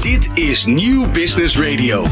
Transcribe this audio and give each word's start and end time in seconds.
Dit 0.00 0.30
is 0.34 0.64
Nieuw 0.64 1.10
Business 1.10 1.58
Radio. 1.58 2.04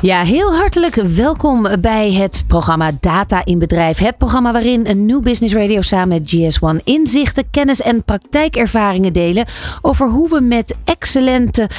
Ja, 0.00 0.22
heel 0.22 0.54
hartelijk 0.56 0.94
welkom 0.94 1.68
bij 1.80 2.12
het 2.12 2.44
programma 2.46 2.92
Data 3.00 3.44
in 3.44 3.58
Bedrijf. 3.58 3.98
Het 3.98 4.18
programma 4.18 4.52
waarin 4.52 4.86
een 4.86 5.06
New 5.06 5.22
Business 5.22 5.54
Radio 5.54 5.80
samen 5.80 6.08
met 6.08 6.34
GS1 6.36 6.84
inzichten, 6.84 7.50
kennis 7.50 7.80
en 7.80 8.04
praktijkervaringen 8.04 9.12
delen 9.12 9.46
over 9.82 10.08
hoe 10.08 10.28
we 10.28 10.40
met 10.40 10.74
excellente 10.84 11.70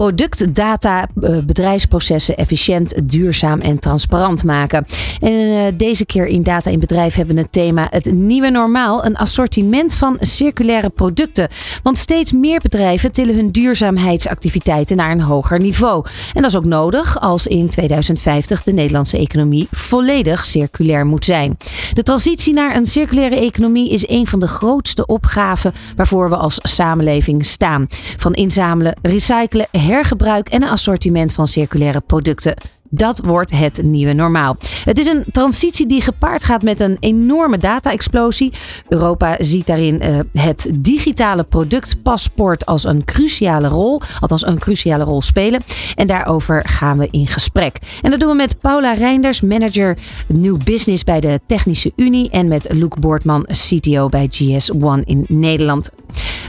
productdata 0.00 1.08
uh, 1.20 1.38
bedrijfsprocessen 1.38 2.36
efficiënt, 2.36 2.94
duurzaam 3.10 3.60
en 3.60 3.78
transparant 3.78 4.44
maken. 4.44 4.84
En 5.20 5.32
uh, 5.32 5.62
deze 5.74 6.06
keer 6.06 6.26
in 6.26 6.42
Data 6.42 6.70
in 6.70 6.78
Bedrijf 6.78 7.14
hebben 7.14 7.34
we 7.34 7.40
het 7.40 7.52
thema 7.52 7.86
het 7.90 8.12
nieuwe 8.12 8.50
normaal, 8.50 9.04
een 9.04 9.16
assortiment 9.16 9.94
van 9.94 10.16
circulaire 10.20 10.88
producten. 10.88 11.48
Want 11.82 11.98
steeds 11.98 12.32
meer 12.32 12.60
bedrijven 12.60 13.12
tillen 13.12 13.34
hun 13.34 13.50
duurzaamheidsactiviteiten 13.50 14.96
naar 14.96 15.10
een 15.10 15.20
hoger 15.20 15.60
niveau. 15.60 16.04
En 16.34 16.42
dat 16.42 16.50
is 16.50 16.56
ook 16.56 16.64
nodig 16.64 17.20
als 17.20 17.46
in 17.46 17.68
2050 17.68 18.62
de 18.62 18.72
Nederlandse 18.72 19.18
economie 19.18 19.68
volledig 19.70 20.44
circulair 20.44 21.06
moet 21.06 21.24
zijn. 21.24 21.56
De 21.92 22.02
transitie 22.02 22.54
naar 22.54 22.76
een 22.76 22.86
circulaire 22.86 23.36
economie 23.36 23.90
is 23.90 24.08
een 24.08 24.26
van 24.26 24.40
de 24.40 24.48
grootste 24.48 25.06
opgaven 25.06 25.72
waarvoor 25.96 26.28
we 26.28 26.36
als 26.36 26.58
samenleving 26.62 27.44
staan. 27.44 27.86
Van 28.16 28.32
inzamelen, 28.32 28.96
recyclen, 29.02 29.66
hergebruik 29.90 30.48
en 30.48 30.62
een 30.62 30.68
assortiment 30.68 31.32
van 31.32 31.46
circulaire 31.46 32.00
producten. 32.00 32.54
Dat 32.92 33.20
wordt 33.24 33.50
het 33.50 33.82
nieuwe 33.82 34.12
normaal. 34.12 34.56
Het 34.84 34.98
is 34.98 35.06
een 35.06 35.24
transitie 35.32 35.86
die 35.86 36.00
gepaard 36.00 36.44
gaat 36.44 36.62
met 36.62 36.80
een 36.80 36.96
enorme 37.00 37.58
data-explosie. 37.58 38.52
Europa 38.88 39.36
ziet 39.38 39.66
daarin 39.66 40.02
uh, 40.02 40.18
het 40.32 40.70
digitale 40.72 41.44
productpaspoort 41.44 42.66
als 42.66 42.84
een 42.84 43.04
cruciale 43.04 43.68
rol, 43.68 44.00
althans 44.20 44.46
een 44.46 44.58
cruciale 44.58 45.04
rol 45.04 45.22
spelen. 45.22 45.62
En 45.94 46.06
daarover 46.06 46.68
gaan 46.68 46.98
we 46.98 47.08
in 47.10 47.26
gesprek. 47.26 47.76
En 48.02 48.10
dat 48.10 48.20
doen 48.20 48.28
we 48.28 48.34
met 48.34 48.58
Paula 48.58 48.92
Reinders, 48.92 49.40
manager 49.40 49.98
New 50.26 50.56
Business 50.64 51.04
bij 51.04 51.20
de 51.20 51.40
Technische 51.46 51.92
Unie, 51.96 52.30
en 52.30 52.48
met 52.48 52.66
Luc 52.72 52.92
Boortman, 53.00 53.46
CTO 53.46 54.08
bij 54.08 54.30
GS1 54.32 55.04
in 55.04 55.24
Nederland. 55.28 55.90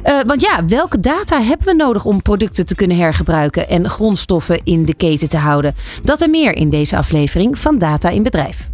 Uh, 0.05 0.19
want 0.25 0.41
ja, 0.41 0.65
welke 0.65 0.99
data 0.99 1.41
hebben 1.41 1.67
we 1.67 1.73
nodig 1.73 2.05
om 2.05 2.21
producten 2.21 2.65
te 2.65 2.75
kunnen 2.75 2.97
hergebruiken 2.97 3.69
en 3.69 3.89
grondstoffen 3.89 4.61
in 4.63 4.85
de 4.85 4.93
keten 4.93 5.29
te 5.29 5.37
houden? 5.37 5.75
Dat 6.03 6.21
en 6.21 6.29
meer 6.29 6.55
in 6.55 6.69
deze 6.69 6.97
aflevering 6.97 7.57
van 7.57 7.77
Data 7.77 8.09
in 8.09 8.23
Bedrijf. 8.23 8.69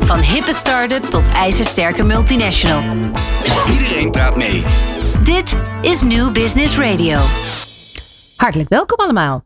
Van 0.00 0.18
hippe 0.18 0.52
start-up 0.52 1.02
tot 1.02 1.22
ijzersterke 1.34 2.02
multinational. 2.02 2.82
Iedereen 3.72 4.10
praat 4.10 4.36
mee. 4.36 4.64
Dit 5.24 5.56
is 5.82 6.02
New 6.02 6.32
Business 6.32 6.78
Radio. 6.78 7.18
Hartelijk 8.36 8.68
welkom 8.68 8.98
allemaal. 8.98 9.44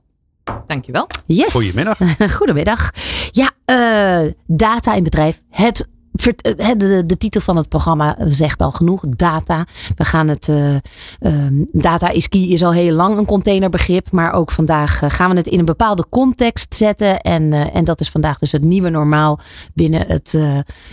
Dankjewel. 0.66 1.06
Yes. 1.26 1.52
Goedemiddag. 1.52 1.98
Goedemiddag. 2.38 2.90
Ja, 3.30 3.50
uh, 3.66 4.32
data 4.46 4.94
in 4.94 5.02
bedrijf. 5.02 5.40
Het 5.50 5.88
de, 6.12 7.02
de, 7.06 7.16
titel 7.16 7.40
van 7.40 7.56
het 7.56 7.68
programma 7.68 8.16
zegt 8.28 8.60
al 8.60 8.70
genoeg. 8.70 9.02
Data. 9.08 9.66
We 9.96 10.04
gaan 10.04 10.28
het. 10.28 10.48
Uh, 10.48 10.74
um, 11.20 11.68
data 11.72 12.08
is 12.08 12.28
key 12.28 12.40
is 12.42 12.62
al 12.62 12.72
heel 12.72 12.94
lang 12.94 13.18
een 13.18 13.26
containerbegrip. 13.26 14.10
Maar 14.10 14.32
ook 14.32 14.50
vandaag 14.50 15.02
uh, 15.02 15.10
gaan 15.10 15.30
we 15.30 15.36
het 15.36 15.46
in 15.46 15.58
een 15.58 15.64
bepaalde 15.64 16.06
context 16.08 16.74
zetten. 16.74 17.20
En, 17.20 17.52
en 17.52 17.84
dat 17.84 18.00
is 18.00 18.08
vandaag 18.08 18.38
dus 18.38 18.52
het 18.52 18.64
nieuwe 18.64 18.88
normaal 18.88 19.38
binnen 19.74 20.06
het, 20.06 20.38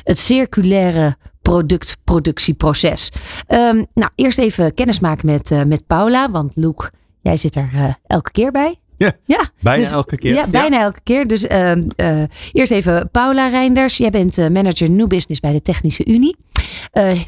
het 0.04 0.18
circulaire 0.18 1.16
productproductieproces. 1.42 3.12
Um, 3.48 3.86
nou, 3.94 4.12
eerst 4.16 4.38
even 4.38 4.74
kennismaken 4.74 5.26
met, 5.26 5.66
met 5.68 5.88
Paula. 5.88 6.30
Want 6.30 6.52
Loek, 6.56 6.92
jij 7.22 7.38
zit 7.38 7.56
er 7.56 7.98
elke 8.08 8.32
keer 8.32 8.52
bij. 8.52 8.80
Ja, 9.00 9.12
ja 9.26 9.50
bijna 9.60 9.84
dus, 9.84 9.92
elke 9.92 10.18
keer. 10.18 10.34
Ja, 10.34 10.48
bijna 10.48 10.82
elke 10.82 11.00
keer. 11.04 11.28
Dus 11.28 11.46
uh, 11.46 11.76
uh, 11.76 12.24
eerst 12.52 12.72
even 12.72 13.10
Paula 13.12 13.48
Reinders. 13.48 13.98
Jij 13.98 14.10
bent 14.10 14.38
uh, 14.38 14.48
manager 14.48 14.90
New 14.90 15.08
Business 15.08 15.40
bij 15.40 15.52
de 15.52 15.62
Technische 15.62 16.06
Unie. 16.06 16.36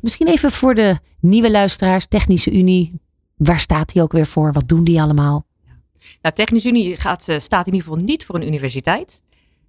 misschien 0.01 0.27
even 0.27 0.51
voor 0.51 0.73
de 0.73 0.97
nieuwe 1.19 1.51
luisteraars. 1.51 2.07
Technische 2.07 2.51
Unie, 2.51 2.99
waar 3.37 3.59
staat 3.59 3.93
die 3.93 4.01
ook 4.01 4.11
weer 4.11 4.25
voor? 4.25 4.53
Wat 4.53 4.67
doen 4.67 4.83
die 4.83 5.01
allemaal? 5.01 5.45
Nou, 6.21 6.35
Technische 6.35 6.69
Unie 6.69 6.95
gaat, 6.97 7.21
staat 7.21 7.67
in 7.67 7.73
ieder 7.73 7.87
geval 7.87 8.03
niet 8.03 8.25
voor 8.25 8.35
een 8.35 8.47
universiteit. 8.47 9.23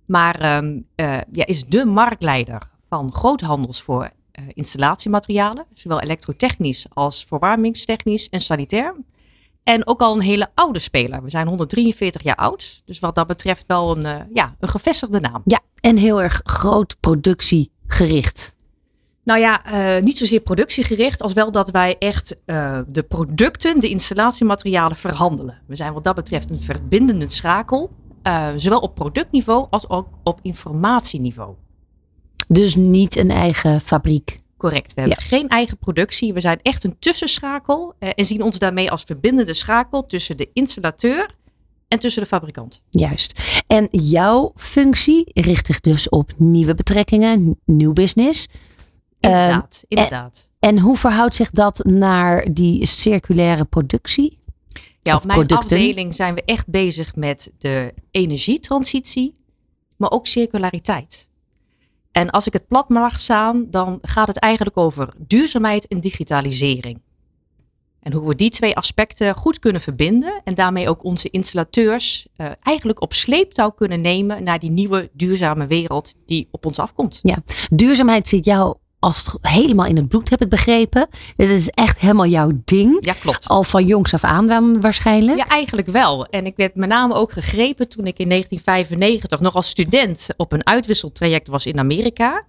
Maar 0.07 0.57
um, 0.57 0.87
ja, 1.33 1.47
is 1.47 1.65
de 1.65 1.85
marktleider 1.85 2.63
van 2.89 3.13
groothandels 3.13 3.83
voor 3.83 4.11
installatiematerialen. 4.55 5.67
Zowel 5.75 6.01
elektrotechnisch 6.01 6.87
als 6.93 7.25
verwarmingstechnisch 7.25 8.29
en 8.29 8.41
sanitair. 8.41 8.95
En 9.63 9.87
ook 9.87 10.01
al 10.01 10.15
een 10.15 10.21
hele 10.21 10.49
oude 10.55 10.79
speler. 10.79 11.23
We 11.23 11.31
zijn 11.31 11.49
143 11.49 12.23
jaar 12.23 12.37
oud. 12.37 12.83
Dus 12.85 12.99
wat 12.99 13.15
dat 13.15 13.27
betreft 13.27 13.65
wel 13.67 13.97
een, 13.97 14.05
uh, 14.05 14.25
ja, 14.33 14.55
een 14.61 14.69
gevestigde 14.69 15.21
naam. 15.21 15.43
Ja, 15.45 15.61
en 15.81 15.97
heel 15.97 16.23
erg 16.23 16.41
groot 16.45 16.97
productiegericht. 17.01 18.55
Nou 19.25 19.41
ja, 19.41 19.63
uh, 19.97 20.03
niet 20.03 20.19
zozeer 20.19 20.41
productiegericht, 20.41 21.23
als 21.23 21.33
wel 21.33 21.51
dat 21.53 21.71
wij 21.71 21.97
echt 21.99 22.37
uh, 22.47 22.79
de 22.87 23.03
producten, 23.03 23.81
de 23.81 23.89
installatiematerialen 23.89 24.97
verhandelen. 24.97 25.61
We 25.67 25.77
zijn 25.77 25.93
wat 25.93 26.05
dat 26.05 26.15
betreft 26.15 26.51
een 26.51 26.61
verbindende 26.61 27.29
schakel, 27.29 27.91
zowel 28.57 28.81
op 28.81 28.95
productniveau 28.95 29.67
als 29.71 29.89
ook 29.89 30.09
op 30.23 30.39
informatieniveau. 30.43 31.55
Dus 32.49 32.75
niet 32.75 33.17
een 33.17 33.31
eigen 33.31 33.81
fabriek? 33.81 34.42
Correct. 34.63 34.95
We 34.95 35.01
hebben 35.01 35.21
geen 35.21 35.49
eigen 35.49 35.79
productie. 35.79 36.33
We 36.33 36.41
zijn 36.41 36.59
echt 36.63 36.85
een 36.85 36.97
tussenschakel 36.99 37.95
eh, 37.99 38.11
en 38.15 38.25
zien 38.25 38.43
ons 38.43 38.59
daarmee 38.59 38.91
als 38.91 39.03
verbindende 39.03 39.55
schakel 39.55 40.07
tussen 40.07 40.37
de 40.37 40.51
installateur 40.53 41.31
en 41.89 41.99
tussen 41.99 42.23
de 42.23 42.29
fabrikant. 42.29 42.83
Juist. 42.91 43.63
En 43.67 43.89
jouw 43.91 44.53
functie 44.57 45.31
richt 45.35 45.67
zich 45.67 45.81
dus 45.81 46.09
op 46.09 46.33
nieuwe 46.37 46.75
betrekkingen, 46.75 47.59
nieuw 47.65 47.93
business. 47.93 48.49
Inderdaad, 49.21 49.85
uh, 49.89 49.99
inderdaad. 49.99 50.51
En, 50.59 50.69
en, 50.69 50.79
hoe 50.79 50.97
verhoudt 50.97 51.35
zich 51.35 51.51
dat 51.51 51.85
naar 51.85 52.49
die 52.53 52.87
circulaire 52.87 53.65
productie? 53.65 54.39
Ja, 55.03 55.17
op 55.17 55.25
mijn 55.25 55.39
producten? 55.39 55.77
afdeling 55.77 56.15
zijn 56.15 56.35
we 56.35 56.43
echt 56.45 56.69
bezig 56.69 57.17
met 57.17 57.53
de 57.59 57.95
energietransitie, 58.11 59.37
maar 59.97 60.11
ook 60.11 60.27
circulariteit. 60.27 61.31
En 62.13 62.31
als 62.31 62.47
ik 62.47 62.53
het 62.53 62.69
plat 62.69 62.89
mag 62.89 63.19
staan, 63.19 63.67
dan 63.71 63.99
gaat 64.03 64.27
het 64.27 64.39
eigenlijk 64.39 64.77
over 64.77 65.15
duurzaamheid 65.19 65.87
en 65.87 66.01
digitalisering. 66.01 67.01
En 68.03 68.13
hoe 68.13 68.29
we 68.29 68.35
die 68.35 68.51
twee 68.51 68.77
aspecten 68.77 69.35
goed 69.35 69.59
kunnen 69.59 69.81
verbinden 69.81 70.41
en 70.45 70.55
daarmee 70.55 70.89
ook 70.89 71.05
onze 71.05 71.31
installateurs 71.31 72.27
uh, 72.37 72.47
eigenlijk 72.63 73.03
op 73.03 73.13
sleeptouw 73.13 73.71
kunnen 73.71 74.01
nemen 74.01 74.43
naar 74.43 74.59
die 74.59 74.71
nieuwe 74.71 75.11
duurzame 75.13 75.67
wereld 75.67 76.15
die 76.27 76.49
op 76.51 76.67
ons 76.67 76.79
afkomt. 76.79 77.21
Ja, 77.23 77.43
duurzaamheid 77.71 78.29
zit 78.29 78.45
jou 78.45 78.77
als 79.03 79.35
helemaal 79.41 79.87
in 79.87 79.97
het 79.97 80.09
bloed, 80.09 80.31
heb 80.31 80.43
ik 80.43 80.49
begrepen. 80.49 81.09
Dit 81.37 81.49
is 81.49 81.69
echt 81.69 81.99
helemaal 81.99 82.27
jouw 82.27 82.51
ding. 82.65 83.05
Ja, 83.05 83.13
klopt. 83.13 83.49
Al 83.49 83.63
van 83.63 83.87
jongs 83.87 84.15
af 84.15 84.25
aan 84.25 84.47
dan 84.47 84.81
waarschijnlijk. 84.81 85.39
Ja, 85.39 85.47
eigenlijk 85.47 85.89
wel. 85.89 86.27
En 86.27 86.47
ik 86.47 86.57
werd 86.57 86.75
met 86.75 86.89
name 86.89 87.15
ook 87.15 87.33
gegrepen 87.33 87.89
toen 87.89 88.07
ik 88.07 88.19
in 88.19 88.29
1995 88.29 89.41
nog 89.41 89.55
als 89.55 89.69
student 89.69 90.29
op 90.37 90.53
een 90.53 90.67
uitwisseltraject 90.67 91.49
was 91.49 91.67
in 91.67 91.79
Amerika. 91.79 92.45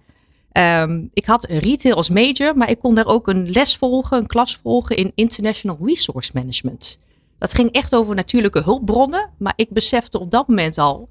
Um, 0.52 1.10
ik 1.12 1.24
had 1.24 1.44
retail 1.44 1.94
als 1.94 2.08
major, 2.08 2.56
maar 2.56 2.70
ik 2.70 2.78
kon 2.78 2.94
daar 2.94 3.06
ook 3.06 3.28
een 3.28 3.50
les 3.50 3.76
volgen, 3.76 4.18
een 4.18 4.26
klas 4.26 4.56
volgen 4.62 4.96
in 4.96 5.12
International 5.14 5.78
Resource 5.82 6.30
Management. 6.34 6.98
Dat 7.38 7.54
ging 7.54 7.72
echt 7.72 7.94
over 7.94 8.14
natuurlijke 8.14 8.62
hulpbronnen, 8.62 9.30
maar 9.38 9.52
ik 9.56 9.70
besefte 9.70 10.20
op 10.20 10.30
dat 10.30 10.48
moment 10.48 10.78
al 10.78 11.08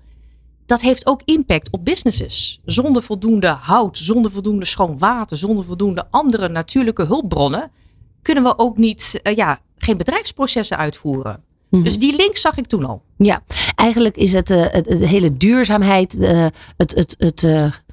dat 0.66 0.82
heeft 0.82 1.08
ook 1.08 1.22
impact 1.26 1.72
op 1.72 1.86
businesses. 1.86 2.60
Zonder 2.66 3.04
voldoende 3.04 3.48
hout, 3.48 3.98
zonder 3.98 4.32
voldoende 4.32 4.66
schoon 4.66 4.98
water, 4.98 5.38
zonder 5.38 5.66
voldoende 5.66 6.08
andere 6.10 6.50
natuurlijke 6.50 7.06
hulpbronnen, 7.06 7.72
kunnen 8.22 8.44
we 8.44 8.58
ook 8.58 8.78
niet, 8.78 9.20
uh, 9.24 9.36
ja, 9.36 9.60
geen 9.78 9.98
bedrijfsprocessen 9.98 10.78
uitvoeren. 10.78 11.44
Mhm. 11.70 11.84
Dus 11.84 12.00
die 12.00 12.16
link 12.16 12.38
zag 12.38 12.58
ik 12.58 12.68
toen 12.68 12.86
al. 12.86 13.02
Ja, 13.18 13.44
eigenlijk 13.76 14.18
is 14.18 14.34
het, 14.34 14.50
uh, 14.50 14.66
het, 14.70 14.90
het, 14.90 15.06
hele 15.06 15.38
duurzaamheid, 15.38 16.14
uh, 16.14 16.46
het, 16.78 16.96
het, 16.96 17.16
het 17.18 17.42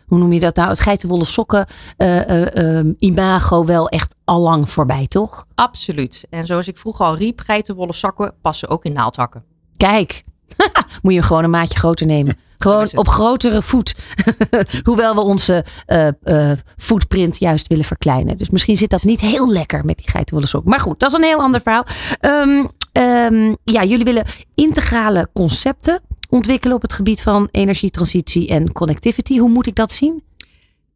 hoe 0.06 0.18
noem 0.18 0.32
je 0.32 0.40
dat 0.40 0.56
nou? 0.56 0.68
Het 0.68 0.80
geitenwolle 0.80 1.24
sokken 1.24 1.66
ehm, 1.96 2.92
imago 2.98 3.64
wel 3.64 3.88
echt 3.88 4.14
al 4.24 4.40
lang 4.40 4.70
voorbij, 4.70 5.06
toch? 5.06 5.46
Absoluut. 5.54 6.26
En 6.30 6.46
zoals 6.46 6.68
ik 6.68 6.78
vroeger 6.78 7.04
al 7.04 7.16
riep, 7.16 7.40
geitenwolle 7.40 7.92
sokken 7.92 8.34
passen 8.40 8.68
ook 8.68 8.84
in 8.84 8.92
naaldhakken. 8.92 9.44
Kijk, 9.76 10.22
moet 11.02 11.14
je 11.14 11.22
gewoon 11.22 11.44
een 11.44 11.50
maatje 11.50 11.78
groter 11.78 12.06
nemen. 12.06 12.36
Gewoon 12.62 12.88
op 12.94 13.08
grotere 13.08 13.62
voet. 13.62 13.94
Hoewel 14.86 15.14
we 15.14 15.20
onze 15.20 15.64
uh, 15.86 16.08
uh, 16.24 16.52
footprint 16.76 17.38
juist 17.38 17.68
willen 17.68 17.84
verkleinen. 17.84 18.36
Dus 18.36 18.50
misschien 18.50 18.76
zit 18.76 18.90
dat 18.90 19.02
niet 19.02 19.20
heel 19.20 19.50
lekker 19.50 19.84
met 19.84 19.96
die 19.96 20.10
geitenwolle 20.10 20.46
sok. 20.46 20.64
Maar 20.64 20.80
goed, 20.80 21.00
dat 21.00 21.10
is 21.10 21.16
een 21.16 21.24
heel 21.24 21.40
ander 21.40 21.60
verhaal. 21.60 21.86
Um, 22.20 22.68
um, 22.92 23.56
ja, 23.64 23.84
jullie 23.84 24.04
willen 24.04 24.24
integrale 24.54 25.28
concepten 25.32 26.00
ontwikkelen 26.28 26.76
op 26.76 26.82
het 26.82 26.92
gebied 26.92 27.22
van 27.22 27.48
energietransitie 27.50 28.48
en 28.48 28.72
connectivity. 28.72 29.38
Hoe 29.38 29.50
moet 29.50 29.66
ik 29.66 29.74
dat 29.74 29.92
zien? 29.92 30.22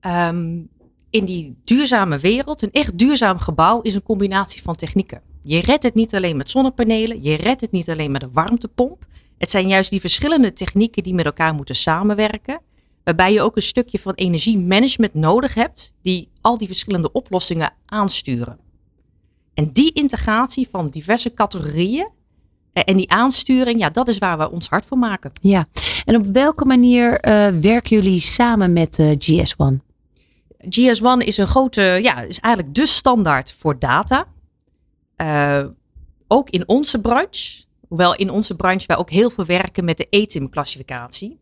Um, 0.01 0.69
in 1.11 1.25
die 1.25 1.57
duurzame 1.65 2.19
wereld, 2.19 2.63
een 2.63 2.73
echt 2.73 2.99
duurzaam 2.99 3.39
gebouw 3.39 3.81
is 3.81 3.95
een 3.95 4.03
combinatie 4.03 4.63
van 4.63 4.75
technieken. 4.75 5.21
Je 5.43 5.61
redt 5.61 5.83
het 5.83 5.95
niet 5.95 6.15
alleen 6.15 6.37
met 6.37 6.51
zonnepanelen, 6.51 7.23
je 7.23 7.35
redt 7.35 7.61
het 7.61 7.71
niet 7.71 7.91
alleen 7.91 8.11
met 8.11 8.23
een 8.23 8.33
warmtepomp. 8.33 9.07
Het 9.39 9.51
zijn 9.51 9.69
juist 9.69 9.91
die 9.91 10.01
verschillende 10.01 10.53
technieken 10.53 11.03
die 11.03 11.15
met 11.15 11.25
elkaar 11.25 11.55
moeten 11.55 11.75
samenwerken. 11.75 12.61
Waarbij 13.05 13.33
je 13.33 13.43
ook 13.43 13.57
een 13.57 13.63
stukje 13.63 13.99
van 13.99 14.15
energiemanagement 14.15 15.15
nodig 15.15 15.55
hebt, 15.55 15.95
die 16.03 16.29
al 16.41 16.59
die 16.59 16.67
verschillende 16.67 17.13
oplossingen 17.13 17.73
aansturen. 17.87 18.59
En 19.55 19.73
die 19.73 19.93
integratie 19.93 20.69
van 20.71 20.89
diverse 20.89 21.35
categorieën 21.35 22.09
eh, 22.73 22.83
en 22.87 22.97
die 22.97 23.11
aansturing, 23.11 23.81
ja, 23.81 23.91
dat 23.91 24.09
is 24.09 24.19
waar 24.19 24.39
we 24.39 24.51
ons 24.51 24.69
hard 24.69 24.87
voor 24.87 24.99
maken. 24.99 25.33
Ja, 25.41 25.67
en 26.05 26.17
op 26.17 26.27
welke 26.27 26.65
manier 26.65 27.11
uh, 27.11 27.47
werken 27.61 27.97
jullie 27.97 28.19
samen 28.19 28.73
met 28.73 28.99
uh, 28.99 29.11
GS1? 29.11 29.93
GS1 30.65 31.19
is 31.19 31.37
een 31.37 31.47
grote, 31.47 31.99
ja, 32.03 32.21
is 32.21 32.41
eigenlijk 32.41 32.75
de 32.75 32.87
standaard 32.87 33.53
voor 33.53 33.79
data. 33.79 34.27
Uh, 35.23 35.65
ook 36.29 36.51
in 36.51 36.69
onze 36.69 37.01
branche, 37.01 37.65
hoewel 37.95 38.15
in 38.17 38.31
onze 38.31 38.55
branche 38.55 38.87
wij 38.87 38.97
ook 38.97 39.11
heel 39.11 39.31
veel 39.31 39.45
werken 39.45 39.85
met 39.85 39.97
de 39.97 40.07
ETIM-classificatie. 40.11 41.39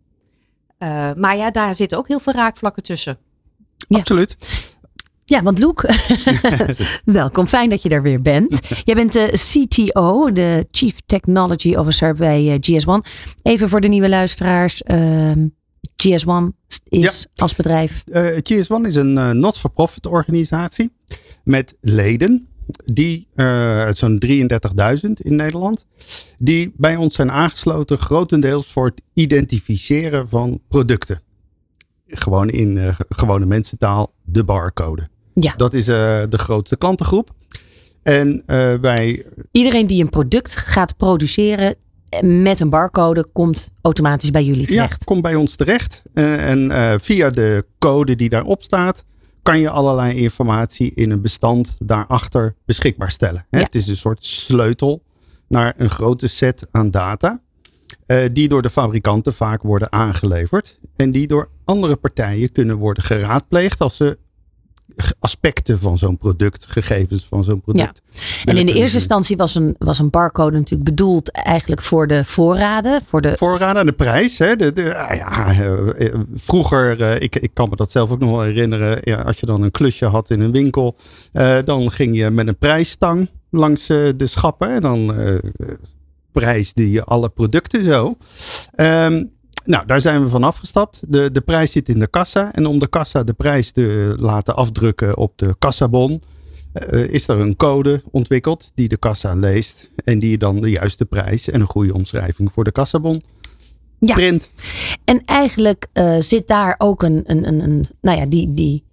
Uh, 0.79 1.13
maar 1.17 1.37
ja, 1.37 1.51
daar 1.51 1.75
zitten 1.75 1.99
ook 1.99 2.09
heel 2.09 2.21
veel 2.21 2.33
raakvlakken 2.33 2.83
tussen. 2.83 3.19
Ja. 3.89 3.99
Absoluut. 3.99 4.37
Ja, 5.25 5.43
want 5.43 5.59
Loek, 5.59 5.85
welkom. 7.05 7.47
Fijn 7.47 7.69
dat 7.69 7.83
je 7.83 7.89
er 7.89 8.03
weer 8.03 8.23
bent. 8.23 8.61
Jij 8.85 8.95
bent 8.95 9.13
de 9.13 9.31
CTO, 9.33 10.33
de 10.33 10.67
Chief 10.71 10.95
Technology 11.07 11.75
Officer 11.75 12.15
bij 12.15 12.45
uh, 12.45 12.81
GS1. 12.81 13.09
Even 13.43 13.69
voor 13.69 13.81
de 13.81 13.89
nieuwe 13.89 14.09
luisteraars. 14.09 14.83
Uh, 14.87 15.33
GS1 16.07 16.71
is 16.85 17.27
als 17.37 17.55
bedrijf? 17.55 18.03
Uh, 18.07 18.27
GS1 18.27 18.87
is 18.87 18.95
een 18.95 19.17
uh, 19.17 19.31
not-for-profit 19.31 20.07
organisatie 20.07 20.93
met 21.45 21.77
leden. 21.81 22.52
Die, 22.85 23.29
uh, 23.35 23.89
zo'n 23.91 24.23
33.000 24.27 25.11
in 25.13 25.37
Nederland, 25.37 25.87
die 26.39 26.73
bij 26.77 26.97
ons 26.97 27.15
zijn 27.15 27.31
aangesloten 27.31 27.99
grotendeels 27.99 28.67
voor 28.67 28.87
het 28.87 29.03
identificeren 29.15 30.29
van 30.29 30.61
producten. 30.69 31.23
Gewoon 32.07 32.51
in 32.51 32.95
gewone 33.09 33.47
mensentaal, 33.47 34.13
de 34.23 34.45
barcode. 34.45 35.09
Ja. 35.35 35.55
Dat 35.57 35.75
is 35.75 35.85
de 35.85 36.29
grootste 36.31 36.77
klantengroep. 36.77 37.31
En 38.03 38.43
wij. 38.81 39.27
Iedereen 39.51 39.87
die 39.87 40.03
een 40.03 40.09
product 40.09 40.57
gaat 40.57 40.97
produceren, 40.97 41.77
met 42.21 42.61
een 42.61 42.71
barcode 42.71 43.27
komt 43.33 43.73
automatisch 43.83 44.31
bij 44.31 44.45
jullie 44.45 44.67
terecht. 44.67 44.91
Ja, 44.99 45.05
komt 45.05 45.23
bij 45.23 45.35
ons 45.35 45.57
terecht. 45.57 46.03
Eh, 46.15 46.51
en 46.51 46.71
uh, 46.71 46.95
via 46.99 47.31
de 47.31 47.65
code 47.79 48.15
die 48.15 48.29
daarop 48.29 48.63
staat, 48.63 49.05
kan 49.43 49.59
je 49.59 49.71
allerlei 49.71 50.15
informatie 50.15 50.93
in 50.95 51.11
een 51.11 51.21
bestand 51.23 51.77
daarachter 51.79 52.55
beschikbaar 52.65 53.11
stellen. 53.11 53.47
Ja. 53.51 53.59
Het 53.59 53.75
is 53.75 53.89
een 53.89 53.97
soort 53.97 54.25
sleutel 54.25 55.03
naar 55.49 55.75
een 55.77 55.91
grote 55.91 56.29
set 56.29 56.67
aan 56.71 56.91
data. 56.91 57.41
Uh, 58.07 58.25
die 58.33 58.49
door 58.49 58.63
de 58.63 58.71
fabrikanten 58.71 59.35
vaak 59.35 59.63
worden 59.63 59.93
aangeleverd. 59.93 60.79
En 60.97 61.11
die 61.11 61.27
door 61.27 61.49
andere 61.65 61.97
partijen 61.97 62.53
kunnen 62.53 62.77
worden 62.77 63.03
geraadpleegd 63.03 63.81
als 63.81 63.97
ze 63.97 64.19
aspecten 65.19 65.79
van 65.79 65.99
zo'n 65.99 66.17
product, 66.17 66.67
gegevens 66.69 67.25
van 67.25 67.45
zo'n 67.45 67.61
product. 67.61 68.03
Ja. 68.05 68.53
En 68.53 68.57
in 68.57 68.67
de 68.67 68.73
eerste 68.73 68.97
instantie 68.97 69.37
was 69.37 69.55
een, 69.55 69.75
was 69.79 69.99
een 69.99 70.11
barcode 70.11 70.57
natuurlijk 70.57 70.91
bedoeld 70.91 71.31
eigenlijk 71.31 71.83
voor 71.83 72.07
de 72.07 72.25
voorraden. 72.25 73.01
Voor 73.09 73.21
de 73.21 73.37
voorraden 73.37 73.81
en 73.81 73.87
de 73.87 73.93
prijs. 73.93 74.39
Hè. 74.39 74.57
De, 74.57 74.73
de, 74.73 74.97
ah 74.97 75.17
ja, 75.17 75.47
eh, 75.47 76.07
eh, 76.07 76.21
vroeger, 76.35 77.01
eh, 77.01 77.21
ik, 77.21 77.37
ik 77.37 77.51
kan 77.55 77.69
me 77.69 77.77
dat 77.77 77.91
zelf 77.91 78.11
ook 78.11 78.19
nog 78.19 78.31
wel 78.31 78.43
herinneren. 78.43 78.99
Ja, 79.03 79.21
als 79.21 79.41
je 79.41 79.47
dan 79.47 79.63
een 79.63 79.71
klusje 79.71 80.07
had 80.07 80.31
in 80.31 80.41
een 80.41 80.53
winkel, 80.53 80.97
dan 81.65 81.91
ging 81.91 82.17
je 82.17 82.31
met 82.31 82.47
een 82.47 82.59
prijsstang 82.59 83.31
langs 83.51 83.87
de 83.87 84.27
schappen. 84.27 84.71
En 84.71 84.81
dan 84.81 85.15
prijsde 86.33 86.91
je 86.91 87.05
alle 87.05 87.29
producten 87.29 87.85
zo. 87.85 88.17
Um, 88.77 89.31
nou, 89.65 89.87
daar 89.87 90.01
zijn 90.01 90.23
we 90.23 90.29
van 90.29 90.45
afgestapt. 90.45 91.01
De, 91.09 91.31
de 91.31 91.41
prijs 91.41 91.73
zit 91.73 91.89
in 91.89 91.99
de 91.99 92.07
kassa. 92.07 92.53
En 92.53 92.67
om 92.67 92.79
de 92.79 92.89
kassa 92.89 93.23
de 93.23 93.33
prijs 93.33 93.73
te 93.73 94.15
laten 94.17 94.57
afdrukken 94.57 95.17
op 95.17 95.39
de 95.39 95.55
kassabon, 95.59 96.23
uh, 96.93 97.09
is 97.09 97.29
er 97.29 97.41
een 97.41 97.57
code 97.57 98.03
ontwikkeld 98.11 98.73
die 98.75 98.89
de 98.89 98.97
kassa 98.97 99.35
leest. 99.35 99.91
En 100.05 100.19
die 100.19 100.39
dan 100.39 100.61
de 100.61 100.71
juiste 100.71 101.05
prijs 101.05 101.51
en 101.51 101.61
een 101.61 101.67
goede 101.67 101.95
omschrijving 101.95 102.53
voor 102.53 102.65
de 102.65 102.73
kassabon 102.73 103.23
ja. 103.99 104.15
print. 104.15 104.51
En 105.05 105.23
eigenlijk 105.25 105.87
uh, 105.93 106.17
zit 106.19 106.49
daar 106.49 106.75
ook 106.79 107.03
een, 107.03 107.23
een, 107.27 107.47
een, 107.47 107.61
een, 107.61 107.87
nou 108.01 108.19
ja, 108.19 108.27
die, 108.27 108.55
die 108.55 108.85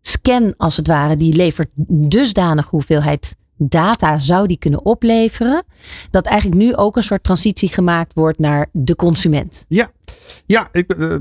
scan 0.00 0.54
als 0.56 0.76
het 0.76 0.86
ware, 0.86 1.16
die 1.16 1.34
levert 1.34 1.68
dusdanig 1.86 2.66
hoeveelheid 2.66 3.36
data 3.56 4.18
zou 4.18 4.46
die 4.46 4.58
kunnen 4.58 4.84
opleveren. 4.84 5.64
Dat 6.10 6.26
eigenlijk 6.26 6.62
nu 6.62 6.74
ook 6.74 6.96
een 6.96 7.02
soort 7.02 7.22
transitie 7.24 7.68
gemaakt 7.68 8.14
wordt 8.14 8.38
naar 8.38 8.68
de 8.72 8.96
consument. 8.96 9.64
Ja, 9.68 9.90
ja 10.46 10.68
ik, 10.72 10.94
uh, 10.98 11.16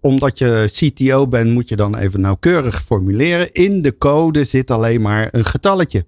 omdat 0.00 0.38
je 0.38 0.68
CTO 0.72 1.28
bent, 1.28 1.50
moet 1.50 1.68
je 1.68 1.76
dan 1.76 1.96
even 1.96 2.20
nauwkeurig 2.20 2.82
formuleren. 2.82 3.52
In 3.52 3.82
de 3.82 3.98
code 3.98 4.44
zit 4.44 4.70
alleen 4.70 5.00
maar 5.00 5.28
een 5.30 5.44
getalletje. 5.44 6.06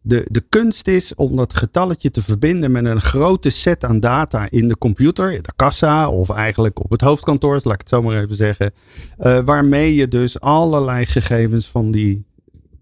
De, 0.00 0.26
de 0.26 0.44
kunst 0.48 0.88
is 0.88 1.14
om 1.14 1.36
dat 1.36 1.56
getalletje 1.56 2.10
te 2.10 2.22
verbinden 2.22 2.72
met 2.72 2.84
een 2.84 3.00
grote 3.00 3.50
set 3.50 3.84
aan 3.84 4.00
data 4.00 4.46
in 4.50 4.68
de 4.68 4.78
computer, 4.78 5.32
in 5.32 5.42
de 5.42 5.52
kassa 5.56 6.10
of 6.10 6.30
eigenlijk 6.30 6.84
op 6.84 6.90
het 6.90 7.00
hoofdkantoor, 7.00 7.52
laat 7.52 7.74
ik 7.74 7.80
het 7.80 7.88
zo 7.88 8.02
maar 8.02 8.22
even 8.22 8.34
zeggen. 8.34 8.72
Uh, 9.18 9.38
waarmee 9.44 9.94
je 9.94 10.08
dus 10.08 10.40
allerlei 10.40 11.06
gegevens 11.06 11.66
van 11.66 11.90
die 11.90 12.24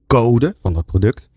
code 0.06 0.54
van 0.60 0.72
dat 0.72 0.86
product 0.86 1.28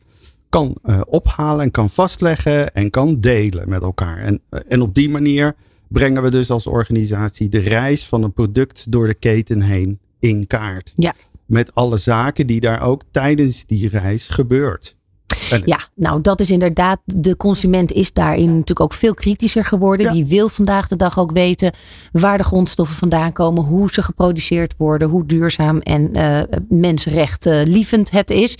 kan 0.57 0.75
uh, 0.85 1.01
ophalen 1.05 1.63
en 1.63 1.71
kan 1.71 1.89
vastleggen 1.89 2.73
en 2.73 2.89
kan 2.89 3.19
delen 3.19 3.69
met 3.69 3.81
elkaar. 3.81 4.17
En, 4.17 4.41
uh, 4.49 4.59
en 4.67 4.81
op 4.81 4.93
die 4.93 5.09
manier 5.09 5.55
brengen 5.87 6.23
we 6.23 6.31
dus 6.31 6.49
als 6.49 6.67
organisatie 6.67 7.49
de 7.49 7.59
reis 7.59 8.05
van 8.05 8.23
een 8.23 8.33
product 8.33 8.91
door 8.91 9.07
de 9.07 9.13
keten 9.13 9.61
heen 9.61 9.99
in 10.19 10.47
kaart. 10.47 10.93
Ja. 10.95 11.13
Met 11.45 11.75
alle 11.75 11.97
zaken 11.97 12.47
die 12.47 12.59
daar 12.59 12.81
ook 12.81 13.01
tijdens 13.11 13.65
die 13.65 13.89
reis 13.89 14.27
gebeurt. 14.27 14.95
Ja, 15.65 15.79
nou 15.95 16.21
dat 16.21 16.39
is 16.39 16.51
inderdaad, 16.51 16.99
de 17.05 17.37
consument 17.37 17.91
is 17.91 18.13
daarin 18.13 18.49
natuurlijk 18.49 18.79
ook 18.79 18.93
veel 18.93 19.13
kritischer 19.13 19.65
geworden. 19.65 20.11
Die 20.11 20.25
wil 20.25 20.49
vandaag 20.49 20.87
de 20.87 20.95
dag 20.95 21.19
ook 21.19 21.31
weten 21.31 21.71
waar 22.11 22.37
de 22.37 22.43
grondstoffen 22.43 22.97
vandaan 22.97 23.33
komen, 23.33 23.63
hoe 23.63 23.89
ze 23.91 24.03
geproduceerd 24.03 24.73
worden, 24.77 25.09
hoe 25.09 25.25
duurzaam 25.25 25.79
en 25.79 26.17
uh, 26.17 26.39
mensenrechtlievend 26.69 28.11
het 28.11 28.29
is. 28.29 28.57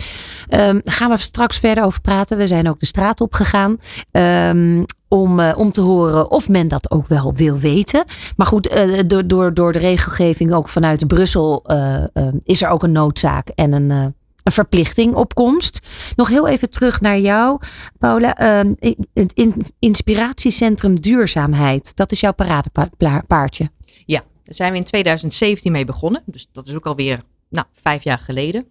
Um, 0.49 0.81
gaan 0.85 1.09
we 1.09 1.17
straks 1.17 1.57
verder 1.57 1.83
over 1.83 2.01
praten. 2.01 2.37
We 2.37 2.47
zijn 2.47 2.69
ook 2.69 2.79
de 2.79 2.85
straat 2.85 3.21
op 3.21 3.33
gegaan. 3.33 3.77
Um, 4.11 4.85
om, 5.09 5.39
uh, 5.39 5.53
om 5.57 5.71
te 5.71 5.81
horen 5.81 6.31
of 6.31 6.49
men 6.49 6.67
dat 6.67 6.91
ook 6.91 7.07
wel 7.07 7.33
wil 7.33 7.57
weten. 7.57 8.05
Maar 8.35 8.47
goed, 8.47 8.71
uh, 8.71 8.99
door, 9.07 9.27
door, 9.27 9.53
door 9.53 9.71
de 9.71 9.79
regelgeving 9.79 10.53
ook 10.53 10.69
vanuit 10.69 11.07
Brussel 11.07 11.63
uh, 11.67 12.03
is 12.43 12.61
er 12.61 12.69
ook 12.69 12.83
een 12.83 12.91
noodzaak 12.91 13.49
en 13.49 13.71
een 13.71 14.15
verplichting 14.51 15.15
op 15.15 15.33
komst. 15.33 15.87
Nog 16.15 16.27
heel 16.27 16.47
even 16.47 16.69
terug 16.69 17.01
naar 17.01 17.19
jou, 17.19 17.59
Paula. 17.97 18.63
Uh, 18.63 18.71
het 19.13 19.33
inspiratiecentrum 19.79 21.01
duurzaamheid, 21.01 21.95
dat 21.95 22.11
is 22.11 22.19
jouw 22.19 22.33
paradepaardje. 22.33 23.71
Ja, 24.05 24.23
daar 24.43 24.55
zijn 24.55 24.71
we 24.71 24.77
in 24.77 24.83
2017 24.83 25.71
mee 25.71 25.85
begonnen. 25.85 26.23
Dus 26.25 26.47
dat 26.51 26.67
is 26.67 26.75
ook 26.75 26.85
alweer 26.85 27.21
nou, 27.49 27.65
vijf 27.73 28.03
jaar 28.03 28.19
geleden. 28.19 28.67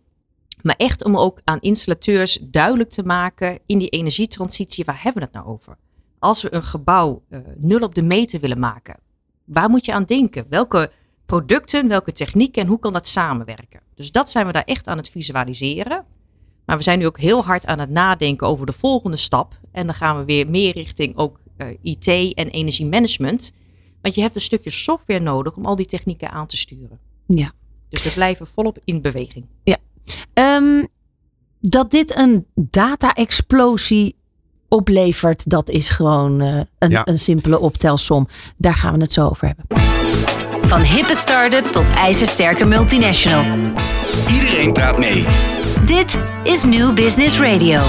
Maar 0.62 0.76
echt 0.76 1.04
om 1.04 1.16
ook 1.16 1.40
aan 1.45 1.61
installateurs 1.61 2.38
duidelijk 2.42 2.90
te 2.90 3.02
maken 3.02 3.59
in 3.66 3.78
die 3.78 3.88
energietransitie, 3.88 4.85
waar 4.85 5.02
hebben 5.02 5.23
we 5.23 5.28
het 5.28 5.37
nou 5.37 5.47
over? 5.47 5.76
Als 6.18 6.42
we 6.42 6.54
een 6.54 6.62
gebouw 6.62 7.23
uh, 7.28 7.38
nul 7.56 7.80
op 7.80 7.95
de 7.95 8.02
meter 8.02 8.40
willen 8.40 8.59
maken, 8.59 8.97
waar 9.45 9.68
moet 9.68 9.85
je 9.85 9.92
aan 9.92 10.04
denken? 10.04 10.47
Welke 10.49 10.90
producten, 11.26 11.88
welke 11.88 12.12
technieken 12.12 12.62
en 12.62 12.68
hoe 12.68 12.78
kan 12.78 12.92
dat 12.92 13.06
samenwerken? 13.06 13.80
Dus 13.95 14.12
dat 14.12 14.30
zijn 14.30 14.47
we 14.47 14.52
daar 14.52 14.64
echt 14.64 14.87
aan 14.87 14.97
het 14.97 15.09
visualiseren. 15.09 16.04
Maar 16.64 16.76
we 16.76 16.83
zijn 16.83 16.99
nu 16.99 17.06
ook 17.06 17.18
heel 17.18 17.45
hard 17.45 17.66
aan 17.66 17.78
het 17.78 17.90
nadenken 17.90 18.47
over 18.47 18.66
de 18.66 18.73
volgende 18.73 19.16
stap. 19.16 19.59
En 19.73 19.87
dan 19.87 19.95
gaan 19.95 20.18
we 20.18 20.25
weer 20.25 20.50
meer 20.50 20.75
richting 20.75 21.16
ook 21.16 21.40
uh, 21.59 21.68
eh, 21.68 21.76
IT 21.83 22.35
en 22.35 22.49
energiemanagement. 22.49 23.52
Want 24.02 24.14
je 24.14 24.21
hebt 24.21 24.35
een 24.35 24.40
stukje 24.40 24.71
software 24.71 25.21
nodig 25.21 25.56
om 25.56 25.66
al 25.66 25.76
die 25.76 25.87
technieken 25.87 26.30
aan 26.30 26.47
te 26.47 26.56
sturen. 26.56 26.99
Ja. 27.26 27.52
Dus 27.88 28.02
we 28.02 28.12
blijven 28.12 28.47
volop 28.47 28.78
in 28.85 29.00
beweging. 29.00 29.47
Ja. 29.62 29.76
Um, 30.35 30.88
dat 31.61 31.90
dit 31.90 32.16
een 32.16 32.47
data-explosie 32.54 34.16
oplevert, 34.68 35.50
dat 35.50 35.68
is 35.68 35.88
gewoon 35.88 36.42
uh, 36.42 36.61
een, 36.78 36.90
ja. 36.90 37.06
een 37.06 37.18
simpele 37.18 37.59
optelsom. 37.59 38.28
Daar 38.56 38.75
gaan 38.75 38.95
we 38.95 39.00
het 39.00 39.12
zo 39.12 39.28
over 39.28 39.47
hebben. 39.47 40.56
Van 40.67 40.81
hippe 40.81 41.15
start-up 41.15 41.65
tot 41.65 41.85
ijzersterke 41.95 42.65
multinational. 42.65 43.45
Iedereen 44.33 44.73
praat 44.73 44.99
mee. 44.99 45.27
Dit 45.85 46.21
is 46.43 46.65
New 46.65 46.95
Business 46.95 47.41
Radio. 47.41 47.81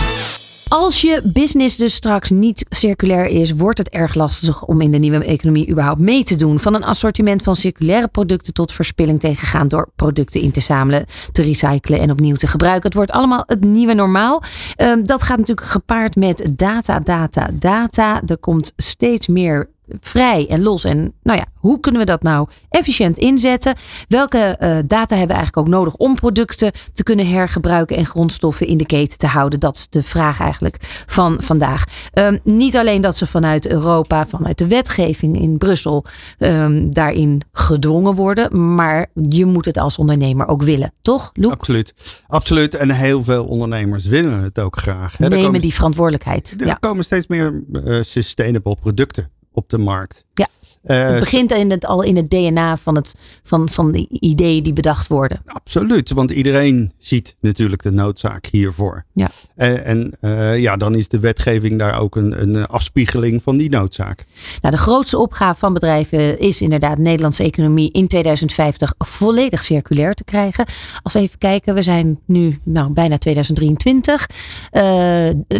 Als 0.67 1.01
je 1.01 1.21
business 1.23 1.77
dus 1.77 1.93
straks 1.93 2.29
niet 2.29 2.65
circulair 2.69 3.25
is, 3.25 3.51
wordt 3.51 3.77
het 3.77 3.89
erg 3.89 4.13
lastig 4.13 4.63
om 4.63 4.81
in 4.81 4.91
de 4.91 4.97
nieuwe 4.97 5.25
economie 5.25 5.69
überhaupt 5.69 5.99
mee 5.99 6.23
te 6.23 6.35
doen. 6.35 6.59
Van 6.59 6.73
een 6.73 6.83
assortiment 6.83 7.43
van 7.43 7.55
circulaire 7.55 8.07
producten 8.07 8.53
tot 8.53 8.71
verspilling 8.71 9.19
tegengaan 9.19 9.67
door 9.67 9.89
producten 9.95 10.41
in 10.41 10.51
te 10.51 10.59
zamelen, 10.59 11.05
te 11.31 11.41
recyclen 11.41 11.99
en 11.99 12.11
opnieuw 12.11 12.35
te 12.35 12.47
gebruiken. 12.47 12.83
Het 12.83 12.93
wordt 12.93 13.11
allemaal 13.11 13.43
het 13.45 13.63
nieuwe 13.63 13.93
normaal. 13.93 14.43
Um, 14.81 15.05
dat 15.05 15.23
gaat 15.23 15.37
natuurlijk 15.37 15.67
gepaard 15.67 16.15
met 16.15 16.49
data, 16.51 16.99
data, 16.99 17.49
data. 17.53 18.21
Er 18.25 18.37
komt 18.37 18.73
steeds 18.75 19.27
meer 19.27 19.69
vrij 19.99 20.47
en 20.49 20.61
los. 20.61 20.83
En 20.83 21.13
nou 21.23 21.37
ja, 21.37 21.45
hoe 21.55 21.79
kunnen 21.79 22.01
we 22.01 22.07
dat 22.07 22.21
nou 22.21 22.47
efficiënt 22.69 23.17
inzetten? 23.17 23.75
Welke 24.07 24.57
uh, 24.59 24.77
data 24.85 25.15
hebben 25.15 25.35
we 25.35 25.41
eigenlijk 25.41 25.57
ook 25.57 25.67
nodig 25.67 25.93
om 25.93 26.15
producten 26.15 26.71
te 26.93 27.03
kunnen 27.03 27.27
hergebruiken 27.27 27.97
en 27.97 28.05
grondstoffen 28.05 28.67
in 28.67 28.77
de 28.77 28.85
keten 28.85 29.17
te 29.17 29.27
houden? 29.27 29.59
Dat 29.59 29.75
is 29.75 29.87
de 29.89 30.03
vraag 30.03 30.39
eigenlijk 30.39 31.03
van 31.05 31.37
vandaag. 31.39 31.83
Um, 32.13 32.39
niet 32.43 32.77
alleen 32.77 33.01
dat 33.01 33.17
ze 33.17 33.27
vanuit 33.27 33.67
Europa, 33.67 34.27
vanuit 34.27 34.57
de 34.57 34.67
wetgeving 34.67 35.39
in 35.39 35.57
Brussel, 35.57 36.05
um, 36.39 36.93
daarin 36.93 37.41
gedwongen 37.51 38.15
worden, 38.15 38.75
maar 38.75 39.07
je 39.13 39.45
moet 39.45 39.65
het 39.65 39.77
als 39.77 39.97
ondernemer 39.97 40.47
ook 40.47 40.63
willen, 40.63 40.93
toch? 41.01 41.31
Loek? 41.33 41.51
Absoluut. 41.51 42.23
Absoluut. 42.27 42.75
En 42.75 42.89
heel 42.89 43.23
veel 43.23 43.45
ondernemers 43.45 44.05
willen 44.05 44.39
het 44.39 44.59
ook 44.59 44.77
graag. 44.77 45.17
Hè? 45.17 45.27
Nemen 45.27 45.45
komen, 45.45 45.61
die 45.61 45.73
verantwoordelijkheid. 45.73 46.55
Er 46.59 46.65
ja. 46.65 46.73
komen 46.73 47.03
steeds 47.03 47.27
meer 47.27 47.63
uh, 47.71 48.01
sustainable 48.01 48.75
producten 48.75 49.29
op 49.57 49.69
de 49.69 49.77
markt. 49.77 50.25
Ja, 50.33 50.47
uh, 50.83 51.07
het 51.07 51.19
begint 51.19 51.51
in 51.51 51.71
het, 51.71 51.85
al 51.85 52.01
in 52.01 52.15
het 52.15 52.29
DNA 52.29 52.77
van, 52.77 52.95
het, 52.95 53.13
van, 53.43 53.69
van 53.69 53.91
de 53.91 54.07
ideeën 54.09 54.63
die 54.63 54.73
bedacht 54.73 55.07
worden. 55.07 55.41
Absoluut, 55.45 56.11
want 56.11 56.31
iedereen 56.31 56.91
ziet 56.97 57.35
natuurlijk 57.41 57.81
de 57.83 57.91
noodzaak 57.91 58.45
hiervoor. 58.45 59.05
Ja. 59.13 59.29
Uh, 59.55 59.87
en 59.87 60.17
uh, 60.21 60.59
ja, 60.59 60.75
dan 60.75 60.95
is 60.95 61.07
de 61.07 61.19
wetgeving 61.19 61.79
daar 61.79 61.99
ook 61.99 62.15
een, 62.15 62.41
een 62.41 62.67
afspiegeling 62.67 63.43
van 63.43 63.57
die 63.57 63.69
noodzaak. 63.69 64.25
Nou, 64.61 64.75
de 64.75 64.81
grootste 64.81 65.17
opgave 65.17 65.59
van 65.59 65.73
bedrijven 65.73 66.39
is 66.39 66.61
inderdaad 66.61 66.95
de 66.95 67.01
Nederlandse 67.01 67.43
economie 67.43 67.91
in 67.91 68.07
2050 68.07 68.93
volledig 68.97 69.63
circulair 69.63 70.13
te 70.13 70.23
krijgen. 70.23 70.65
Als 71.03 71.13
we 71.13 71.19
even 71.19 71.37
kijken, 71.37 71.73
we 71.73 71.83
zijn 71.83 72.19
nu 72.25 72.59
nou, 72.63 72.93
bijna 72.93 73.17
2023. 73.17 74.27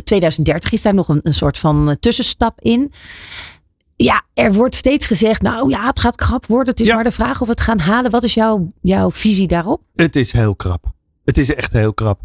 2030 0.04 0.72
is 0.72 0.82
daar 0.82 0.94
nog 0.94 1.08
een, 1.08 1.20
een 1.24 1.34
soort 1.34 1.58
van 1.58 1.98
tussenstap 2.00 2.62
in 2.62 2.92
ja, 3.98 4.24
er 4.34 4.54
wordt 4.54 4.76
steeds 4.76 5.06
gezegd, 5.06 5.42
nou 5.42 5.70
ja, 5.70 5.88
het 5.88 6.00
gaat 6.00 6.16
krap 6.16 6.46
worden. 6.46 6.70
Het 6.70 6.80
is 6.80 6.88
ja. 6.88 6.96
maar 6.96 7.04
de 7.04 7.12
vraag 7.12 7.42
of 7.42 7.48
we 7.48 7.54
het 7.54 7.62
gaan 7.62 7.80
halen. 7.80 8.12
Wat 8.12 8.24
is 8.24 8.34
jouw, 8.34 8.72
jouw 8.82 9.12
visie 9.12 9.48
daarop? 9.48 9.82
Het 9.96 10.16
is 10.16 10.32
heel 10.32 10.56
krap. 10.56 10.96
Het 11.24 11.38
is 11.38 11.54
echt 11.54 11.74
heel 11.74 11.94
krap. 11.94 12.22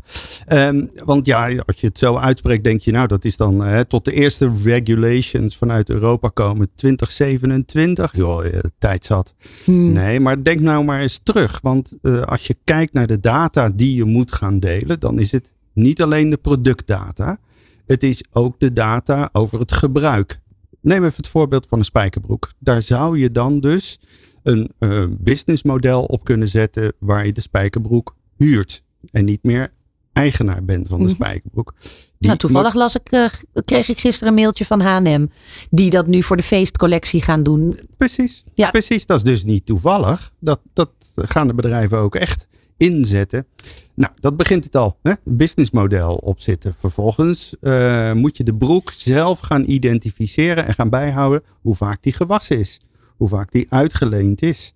Um, 0.49 0.91
want 1.05 1.27
ja, 1.27 1.47
als 1.67 1.81
je 1.81 1.87
het 1.87 1.99
zo 1.99 2.17
uitspreekt, 2.17 2.65
denk 2.65 2.81
je, 2.81 2.91
nou, 2.91 3.07
dat 3.07 3.25
is 3.25 3.37
dan 3.37 3.67
uh, 3.69 3.81
tot 3.81 4.05
de 4.05 4.13
eerste 4.13 4.53
regulations 4.65 5.57
vanuit 5.57 5.91
Europa 5.91 6.29
komen 6.29 6.69
2027. 6.75 8.17
Joh, 8.17 8.45
tijd 8.79 9.05
zat. 9.05 9.35
Hmm. 9.65 9.93
Nee, 9.93 10.21
maar 10.21 10.43
denk 10.43 10.61
nou 10.61 10.85
maar 10.85 11.01
eens 11.01 11.21
terug. 11.23 11.59
Want 11.63 11.99
uh, 12.03 12.23
als 12.23 12.47
je 12.47 12.57
kijkt 12.65 12.93
naar 12.93 13.07
de 13.07 13.21
data 13.21 13.71
die 13.71 13.95
je 13.95 14.05
moet 14.05 14.33
gaan 14.33 14.59
delen, 14.59 15.01
dan 15.01 15.19
is 15.19 15.33
het 15.33 15.53
niet 15.73 16.03
alleen 16.03 16.31
de 16.31 16.37
productdata. 16.37 17.39
Het 17.87 18.03
is 18.03 18.25
ook 18.33 18.55
de 18.59 18.73
data 18.73 19.29
over 19.33 19.59
het 19.59 19.73
gebruik. 19.73 20.41
Neem 20.83 21.05
even 21.05 21.17
het 21.17 21.29
voorbeeld 21.29 21.67
van 21.69 21.79
een 21.79 21.85
spijkerbroek. 21.85 22.49
Daar 22.59 22.83
zou 22.83 23.19
je 23.19 23.31
dan 23.31 23.61
dus 23.61 23.99
een 24.43 24.71
uh, 24.79 25.05
businessmodel 25.11 26.05
op 26.05 26.25
kunnen 26.25 26.49
zetten 26.49 26.93
waar 26.99 27.27
je 27.27 27.33
de 27.33 27.41
spijkerbroek 27.41 28.17
huurt 28.37 28.83
en 29.11 29.25
niet 29.25 29.43
meer 29.43 29.73
eigenaar 30.13 30.65
bent 30.65 30.89
van 30.89 30.99
de 30.99 31.05
Mhm. 31.05 31.15
spijkerbroek. 31.15 31.75
Die 31.79 31.91
nou, 32.19 32.37
toevallig 32.37 32.75
las 32.75 32.95
ik, 32.95 33.13
uh, 33.13 33.29
kreeg 33.65 33.89
ik 33.89 33.99
gisteren 33.99 34.29
een 34.29 34.35
mailtje 34.41 34.65
van 34.65 34.81
H&M 34.81 35.27
die 35.71 35.91
dat 35.91 36.07
nu 36.07 36.23
voor 36.23 36.37
de 36.37 36.43
feestcollectie 36.43 37.23
gaan 37.23 37.43
doen. 37.43 37.79
Precies, 37.97 38.45
ja. 38.55 38.71
precies. 38.71 39.07
Dat 39.07 39.17
is 39.17 39.25
dus 39.25 39.45
niet 39.45 39.67
toevallig. 39.67 40.33
Dat, 40.41 40.61
dat 40.73 40.91
gaan 41.15 41.47
de 41.47 41.55
bedrijven 41.55 41.99
ook 41.99 42.15
echt 42.15 42.49
inzetten. 42.83 43.47
Nou, 43.95 44.13
dat 44.21 44.37
begint 44.37 44.65
het 44.65 44.77
al. 44.77 44.97
Hè? 45.03 45.13
Businessmodel 45.25 46.15
opzetten. 46.15 46.75
Vervolgens 46.77 47.57
uh, 47.61 48.13
moet 48.13 48.37
je 48.37 48.45
de 48.45 48.55
broek 48.55 48.91
zelf 48.91 49.41
gaan 49.41 49.65
identificeren 49.67 50.67
en 50.67 50.75
gaan 50.75 50.89
bijhouden 50.89 51.43
hoe 51.61 51.75
vaak 51.75 52.03
die 52.03 52.13
gewassen 52.13 52.59
is. 52.59 52.81
Hoe 53.17 53.29
vaak 53.29 53.53
die 53.53 53.67
uitgeleend 53.69 54.43
is. 54.43 54.75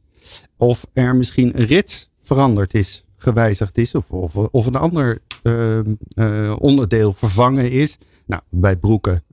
Of 0.57 0.87
er 0.93 1.17
misschien 1.17 1.59
een 1.59 1.67
rits 1.67 2.11
veranderd 2.21 2.75
is, 2.75 3.05
gewijzigd 3.17 3.79
is. 3.79 3.95
Of, 3.95 4.37
of, 4.37 4.67
een 4.67 4.77
ander 4.77 5.19
uh, 5.43 5.79
uh, 6.15 6.57
onderdeel 6.59 7.13
vervangen 7.13 7.71
is. 7.71 7.99
Nou, 8.27 8.43
bij 8.51 8.77
broeken 8.77 9.25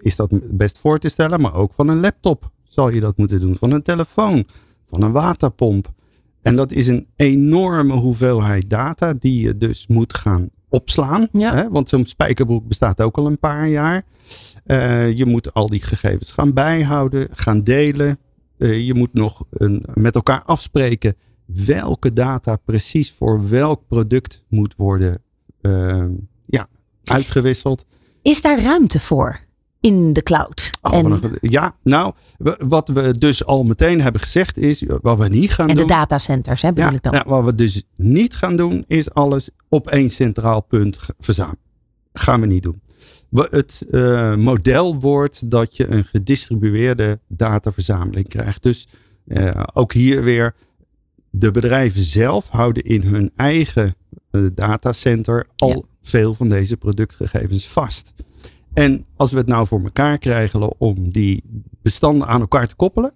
is 0.00 0.16
dat 0.16 0.56
best 0.56 0.78
voor 0.78 0.98
te 0.98 1.08
stellen. 1.08 1.40
Maar 1.40 1.54
ook 1.54 1.72
van 1.74 1.88
een 1.88 2.00
laptop 2.00 2.50
zal 2.68 2.88
je 2.88 3.00
dat 3.00 3.16
moeten 3.16 3.40
doen. 3.40 3.56
Van 3.56 3.70
een 3.70 3.82
telefoon. 3.82 4.46
Van 4.86 5.02
een 5.02 5.12
waterpomp. 5.12 5.92
En 6.48 6.56
dat 6.56 6.72
is 6.72 6.86
een 6.86 7.06
enorme 7.16 7.94
hoeveelheid 7.94 8.70
data 8.70 9.14
die 9.18 9.42
je 9.42 9.56
dus 9.56 9.86
moet 9.86 10.14
gaan 10.14 10.48
opslaan. 10.68 11.28
Ja. 11.32 11.54
Hè? 11.54 11.70
Want 11.70 11.88
zo'n 11.88 12.06
spijkerbroek 12.06 12.68
bestaat 12.68 13.00
ook 13.00 13.16
al 13.16 13.26
een 13.26 13.38
paar 13.38 13.68
jaar. 13.68 14.04
Uh, 14.66 15.16
je 15.16 15.26
moet 15.26 15.54
al 15.54 15.66
die 15.66 15.82
gegevens 15.82 16.32
gaan 16.32 16.52
bijhouden, 16.52 17.28
gaan 17.30 17.62
delen. 17.62 18.18
Uh, 18.58 18.86
je 18.86 18.94
moet 18.94 19.14
nog 19.14 19.46
een, 19.50 19.84
met 19.94 20.14
elkaar 20.14 20.42
afspreken 20.42 21.14
welke 21.46 22.12
data 22.12 22.56
precies 22.56 23.12
voor 23.12 23.48
welk 23.48 23.82
product 23.88 24.44
moet 24.48 24.74
worden 24.76 25.22
uh, 25.60 26.04
ja, 26.46 26.68
uitgewisseld. 27.04 27.86
Is 28.22 28.40
daar 28.40 28.62
ruimte 28.62 29.00
voor? 29.00 29.47
In 29.80 30.12
de 30.12 30.22
cloud. 30.22 30.70
Oh, 30.82 30.94
en, 30.94 31.20
ja, 31.40 31.76
nou, 31.82 32.12
wat 32.58 32.88
we 32.88 33.18
dus 33.18 33.44
al 33.44 33.64
meteen 33.64 34.00
hebben 34.00 34.20
gezegd 34.20 34.58
is, 34.58 34.84
wat 35.00 35.18
we 35.18 35.28
niet 35.28 35.50
gaan 35.50 35.68
en 35.68 35.74
doen. 35.74 35.82
En 35.82 35.88
de 35.88 35.94
datacenters, 35.94 36.62
hè, 36.62 36.72
bedoel 36.72 36.90
ja, 36.90 36.96
ik 36.96 37.02
dan. 37.02 37.12
Ja, 37.12 37.24
wat 37.26 37.44
we 37.44 37.54
dus 37.54 37.82
niet 37.96 38.36
gaan 38.36 38.56
doen, 38.56 38.84
is 38.86 39.10
alles 39.10 39.50
op 39.68 39.88
één 39.88 40.10
centraal 40.10 40.60
punt 40.60 40.98
verzamelen. 41.18 41.58
Gaan 42.12 42.40
we 42.40 42.46
niet 42.46 42.62
doen. 42.62 42.80
Het 43.30 43.86
uh, 43.90 44.34
model 44.34 44.98
wordt 45.00 45.50
dat 45.50 45.76
je 45.76 45.90
een 45.90 46.04
gedistribueerde 46.04 47.20
dataverzameling 47.28 48.28
krijgt. 48.28 48.62
Dus 48.62 48.88
uh, 49.26 49.62
ook 49.72 49.92
hier 49.92 50.22
weer, 50.22 50.54
de 51.30 51.50
bedrijven 51.50 52.00
zelf 52.00 52.48
houden 52.48 52.82
in 52.82 53.02
hun 53.02 53.30
eigen 53.36 53.94
uh, 54.30 54.46
datacenter 54.54 55.46
al 55.56 55.68
ja. 55.68 55.82
veel 56.02 56.34
van 56.34 56.48
deze 56.48 56.76
productgegevens 56.76 57.68
vast. 57.68 58.12
En 58.78 59.04
als 59.16 59.32
we 59.32 59.38
het 59.38 59.46
nou 59.46 59.66
voor 59.66 59.80
elkaar 59.82 60.18
krijgen 60.18 60.80
om 60.80 61.10
die 61.10 61.44
bestanden 61.82 62.28
aan 62.28 62.40
elkaar 62.40 62.68
te 62.68 62.76
koppelen. 62.76 63.12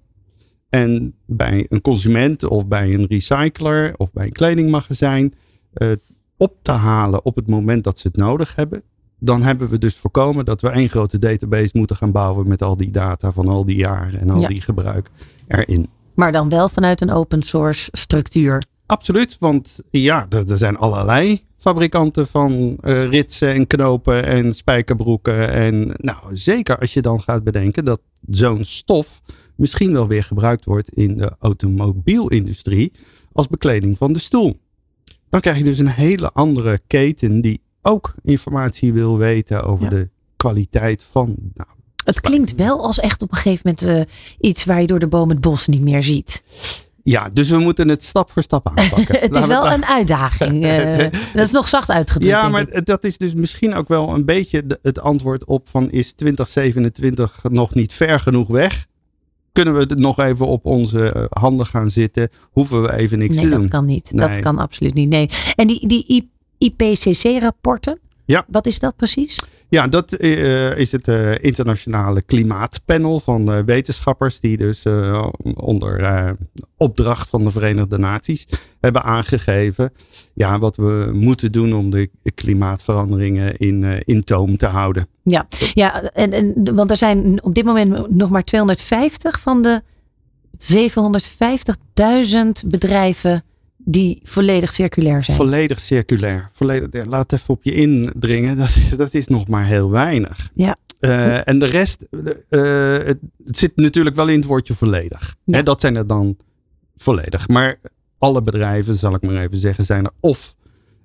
En 0.69 1.15
bij 1.27 1.67
een 1.69 1.81
consument 1.81 2.45
of 2.45 2.67
bij 2.67 2.95
een 2.95 3.07
recycler 3.07 3.95
of 3.97 4.13
bij 4.13 4.25
een 4.25 4.33
kledingmagazijn 4.33 5.35
uh, 5.75 5.93
op 6.37 6.57
te 6.63 6.73
halen 6.73 7.25
op 7.25 7.37
het 7.37 7.49
moment 7.49 7.85
dat 7.85 7.99
ze 7.99 8.07
het 8.07 8.17
nodig 8.17 8.55
hebben. 8.55 8.83
Dan 9.19 9.43
hebben 9.43 9.69
we 9.69 9.79
dus 9.79 9.97
voorkomen 9.97 10.45
dat 10.45 10.61
we 10.61 10.69
één 10.69 10.89
grote 10.89 11.19
database 11.19 11.71
moeten 11.73 11.97
gaan 11.97 12.13
bouwen 12.13 12.49
met 12.49 12.63
al 12.63 12.77
die 12.77 12.91
data 12.91 13.33
van 13.33 13.49
al 13.49 13.65
die 13.65 13.77
jaren 13.77 14.21
en 14.21 14.31
al 14.31 14.41
Ja. 14.41 14.49
die 14.49 14.61
gebruik 14.61 15.11
erin. 15.49 15.89
Maar 16.15 16.33
dan 16.33 16.49
wel 16.49 16.69
vanuit 16.69 17.01
een 17.01 17.11
open 17.11 17.43
source 17.43 17.89
structuur. 17.93 18.63
Absoluut, 18.93 19.37
want 19.39 19.81
ja, 19.91 20.27
er, 20.29 20.51
er 20.51 20.59
zijn 20.59 20.77
allerlei 20.77 21.47
fabrikanten 21.57 22.27
van 22.27 22.77
eh, 22.81 23.07
ritsen 23.07 23.55
en 23.55 23.67
knopen 23.67 24.25
en 24.25 24.55
spijkerbroeken. 24.55 25.51
En 25.51 25.91
nou, 25.97 26.37
zeker 26.37 26.79
als 26.79 26.93
je 26.93 27.01
dan 27.03 27.21
gaat 27.21 27.45
bedenken 27.45 27.85
dat 27.85 28.01
zo'n 28.29 28.65
stof 28.65 29.21
misschien 29.57 29.93
wel 29.93 30.07
weer 30.07 30.25
gebruikt 30.25 30.65
wordt 30.65 30.89
in 30.89 31.17
de 31.17 31.33
automobielindustrie 31.39 32.93
als 33.33 33.49
bekleding 33.49 33.99
van 33.99 34.13
de 34.13 34.19
stoel. 34.19 34.61
Dan 35.31 35.41
krijg 35.41 35.59
je 35.59 35.65
dus 35.65 35.79
een 35.79 35.89
hele 35.89 36.33
andere 36.33 36.81
keten 36.87 37.41
die 37.41 37.63
ook 37.83 38.15
informatie 38.23 38.93
wil 38.93 39.19
weten 39.19 39.65
over 39.65 39.85
Ja. 39.85 39.91
de 39.91 40.11
kwaliteit 40.37 41.05
van. 41.11 41.37
Nou, 41.55 41.69
Het 42.05 42.21
klinkt 42.21 42.55
wel 42.55 42.83
als 42.85 43.01
echt 43.01 43.23
op 43.23 43.31
een 43.31 43.37
gegeven 43.39 43.77
moment 43.81 44.09
eh, 44.09 44.15
iets 44.51 44.65
waar 44.65 44.81
je 44.81 44.87
door 44.87 44.99
de 44.99 45.07
boom 45.09 45.29
het 45.29 45.41
bos 45.41 45.67
niet 45.67 45.83
meer 45.83 46.03
ziet. 46.03 46.43
Ja, 47.03 47.29
dus 47.33 47.51
we 47.51 47.59
moeten 47.59 47.89
het 47.89 48.03
stap 48.03 48.31
voor 48.31 48.43
stap 48.43 48.69
aanpakken. 48.75 49.21
het 49.21 49.35
is 49.35 49.47
wel 49.47 49.71
een 49.73 49.85
uitdaging. 49.87 50.65
eh, 50.67 50.99
dat 51.35 51.45
is 51.47 51.51
nog 51.53 51.69
zacht 51.69 51.91
uitgedrukt. 51.91 52.33
Ja, 52.35 52.49
maar 52.49 52.85
dat 52.85 53.05
is 53.05 53.19
dus 53.19 53.35
misschien 53.35 53.75
ook 53.75 53.89
wel 53.89 54.15
een 54.15 54.25
beetje 54.25 54.67
de- 54.67 54.79
het 54.83 55.01
antwoord 55.01 55.45
op 55.45 55.69
van 55.69 55.91
is 55.91 56.13
2027 56.13 57.41
nog 57.43 57.75
niet 57.75 57.93
ver 57.93 58.21
genoeg 58.21 58.49
weg? 58.49 58.87
Kunnen 59.53 59.75
we 59.75 59.81
het 59.81 59.99
nog 59.99 60.19
even 60.19 60.47
op 60.47 60.67
onze 60.67 61.13
eh, 61.13 61.25
handen 61.29 61.67
gaan 61.67 61.91
zitten? 61.91 62.29
Hoeven 62.51 62.83
we 62.83 62.93
even 62.93 63.19
niks 63.19 63.37
nee, 63.37 63.45
te 63.45 63.51
dat 63.51 63.61
doen? 63.61 63.69
kan 63.69 63.85
niet. 63.85 64.13
Nee. 64.13 64.29
Dat 64.29 64.39
kan 64.39 64.59
absoluut 64.59 64.95
niet. 64.95 65.09
Nee. 65.09 65.29
En 65.57 65.67
die, 65.67 65.87
die 65.89 66.31
IPCC-rapporten, 66.59 67.99
Ja. 68.33 68.45
Wat 68.49 68.67
is 68.67 68.79
dat 68.79 68.97
precies? 68.97 69.39
Ja, 69.69 69.87
dat 69.87 70.21
uh, 70.21 70.79
is 70.79 70.93
het 70.93 71.09
uh, 71.09 71.45
internationale 71.45 72.23
klimaatpanel 72.23 73.21
van 73.21 73.51
uh, 73.51 73.59
wetenschappers 73.65 74.41
die 74.41 74.57
dus 74.57 74.85
onder 75.55 76.37
opdracht 76.77 77.29
van 77.29 77.45
de 77.45 77.51
Verenigde 77.51 77.99
Naties 77.99 78.47
hebben 78.81 79.03
aangegeven 79.03 79.93
ja, 80.35 80.59
wat 80.59 80.77
we 80.77 81.11
moeten 81.13 81.53
doen 81.53 81.75
om 81.75 81.91
de 81.91 82.11
klimaatveranderingen 82.35 83.57
in, 83.57 84.03
in 84.05 84.25
toom 84.25 84.57
te 84.57 84.67
houden. 84.67 85.07
Ja, 85.23 85.47
ja 85.75 86.03
en, 86.03 86.33
en, 86.33 86.75
want 86.75 86.91
er 86.91 86.97
zijn 86.97 87.43
op 87.43 87.55
dit 87.55 87.65
moment 87.65 88.11
nog 88.11 88.31
maar 88.31 88.45
250 88.45 89.41
van 89.41 89.63
de 89.63 89.83
750.000 90.59 92.67
bedrijven 92.67 93.45
die 93.85 94.21
volledig 94.25 94.73
circulair 94.73 95.25
zijn. 95.25 95.37
Volledig 95.37 95.81
circulair. 95.81 96.51
Volledig, 96.53 97.05
laat 97.05 97.33
even 97.33 97.55
op 97.55 97.63
je 97.65 97.75
indringen. 97.75 98.57
Dat 98.57 98.69
is, 98.69 98.97
dat 98.97 99.15
is 99.15 99.27
nog 99.27 99.49
maar 99.49 99.67
heel 99.67 99.91
weinig. 99.91 100.51
Ja. 100.55 100.77
Uh, 101.01 101.49
en 101.49 101.59
de 101.59 101.67
rest, 101.67 102.07
uh, 102.11 102.93
het, 102.93 103.19
zit 103.45 103.77
natuurlijk 103.77 104.17
wel 104.17 104.29
in 104.29 104.39
het 104.39 104.45
woordje 104.45 104.75
volledig. 104.75 105.35
Ja. 105.45 105.57
Hè, 105.57 105.63
dat 105.63 105.81
zijn 105.81 105.97
er 105.97 106.07
dan 106.07 106.37
volledig. 106.97 107.49
Maar 107.49 107.81
alle 108.19 108.43
bedrijven, 108.43 108.95
zal 108.95 109.15
ik 109.15 109.23
maar 109.23 109.43
even 109.43 109.57
zeggen, 109.57 109.85
zijn 109.85 110.05
er 110.05 110.13
of 110.21 110.55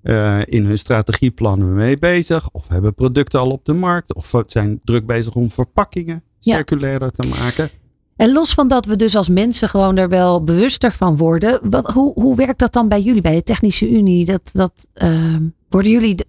uh, 0.04 0.40
in 0.46 0.66
hun 0.66 0.78
strategieplannen 0.78 1.74
mee 1.74 1.98
bezig, 1.98 2.50
of 2.52 2.68
hebben 2.68 2.94
producten 2.94 3.40
al 3.40 3.52
op 3.52 3.66
de 3.66 3.74
markt, 3.74 4.14
of 4.14 4.34
zijn 4.48 4.80
druk 4.84 5.06
bezig 5.06 5.36
om 5.36 5.52
verpakkingen 5.52 6.24
circulairder 6.40 7.10
ja. 7.16 7.24
te 7.24 7.28
maken. 7.28 7.70
En 8.18 8.32
los 8.32 8.54
van 8.54 8.68
dat 8.68 8.86
we 8.86 8.96
dus 8.96 9.16
als 9.16 9.30
mensen 9.30 9.70
gewoon 9.70 9.98
er 9.98 10.10
wel 10.10 10.44
bewuster 10.44 10.92
van 10.92 11.18
worden. 11.18 11.60
Wat, 11.70 11.92
hoe, 11.92 12.14
hoe 12.14 12.36
werkt 12.36 12.60
dat 12.60 12.74
dan 12.74 12.88
bij 12.88 13.02
jullie, 13.02 13.22
bij 13.22 13.36
de 13.36 13.44
Technische 13.44 13.90
Unie? 13.90 14.26
Dat, 14.26 14.50
dat, 14.54 14.88
uh, 14.96 15.36
worden 15.70 15.92
jullie 15.92 16.26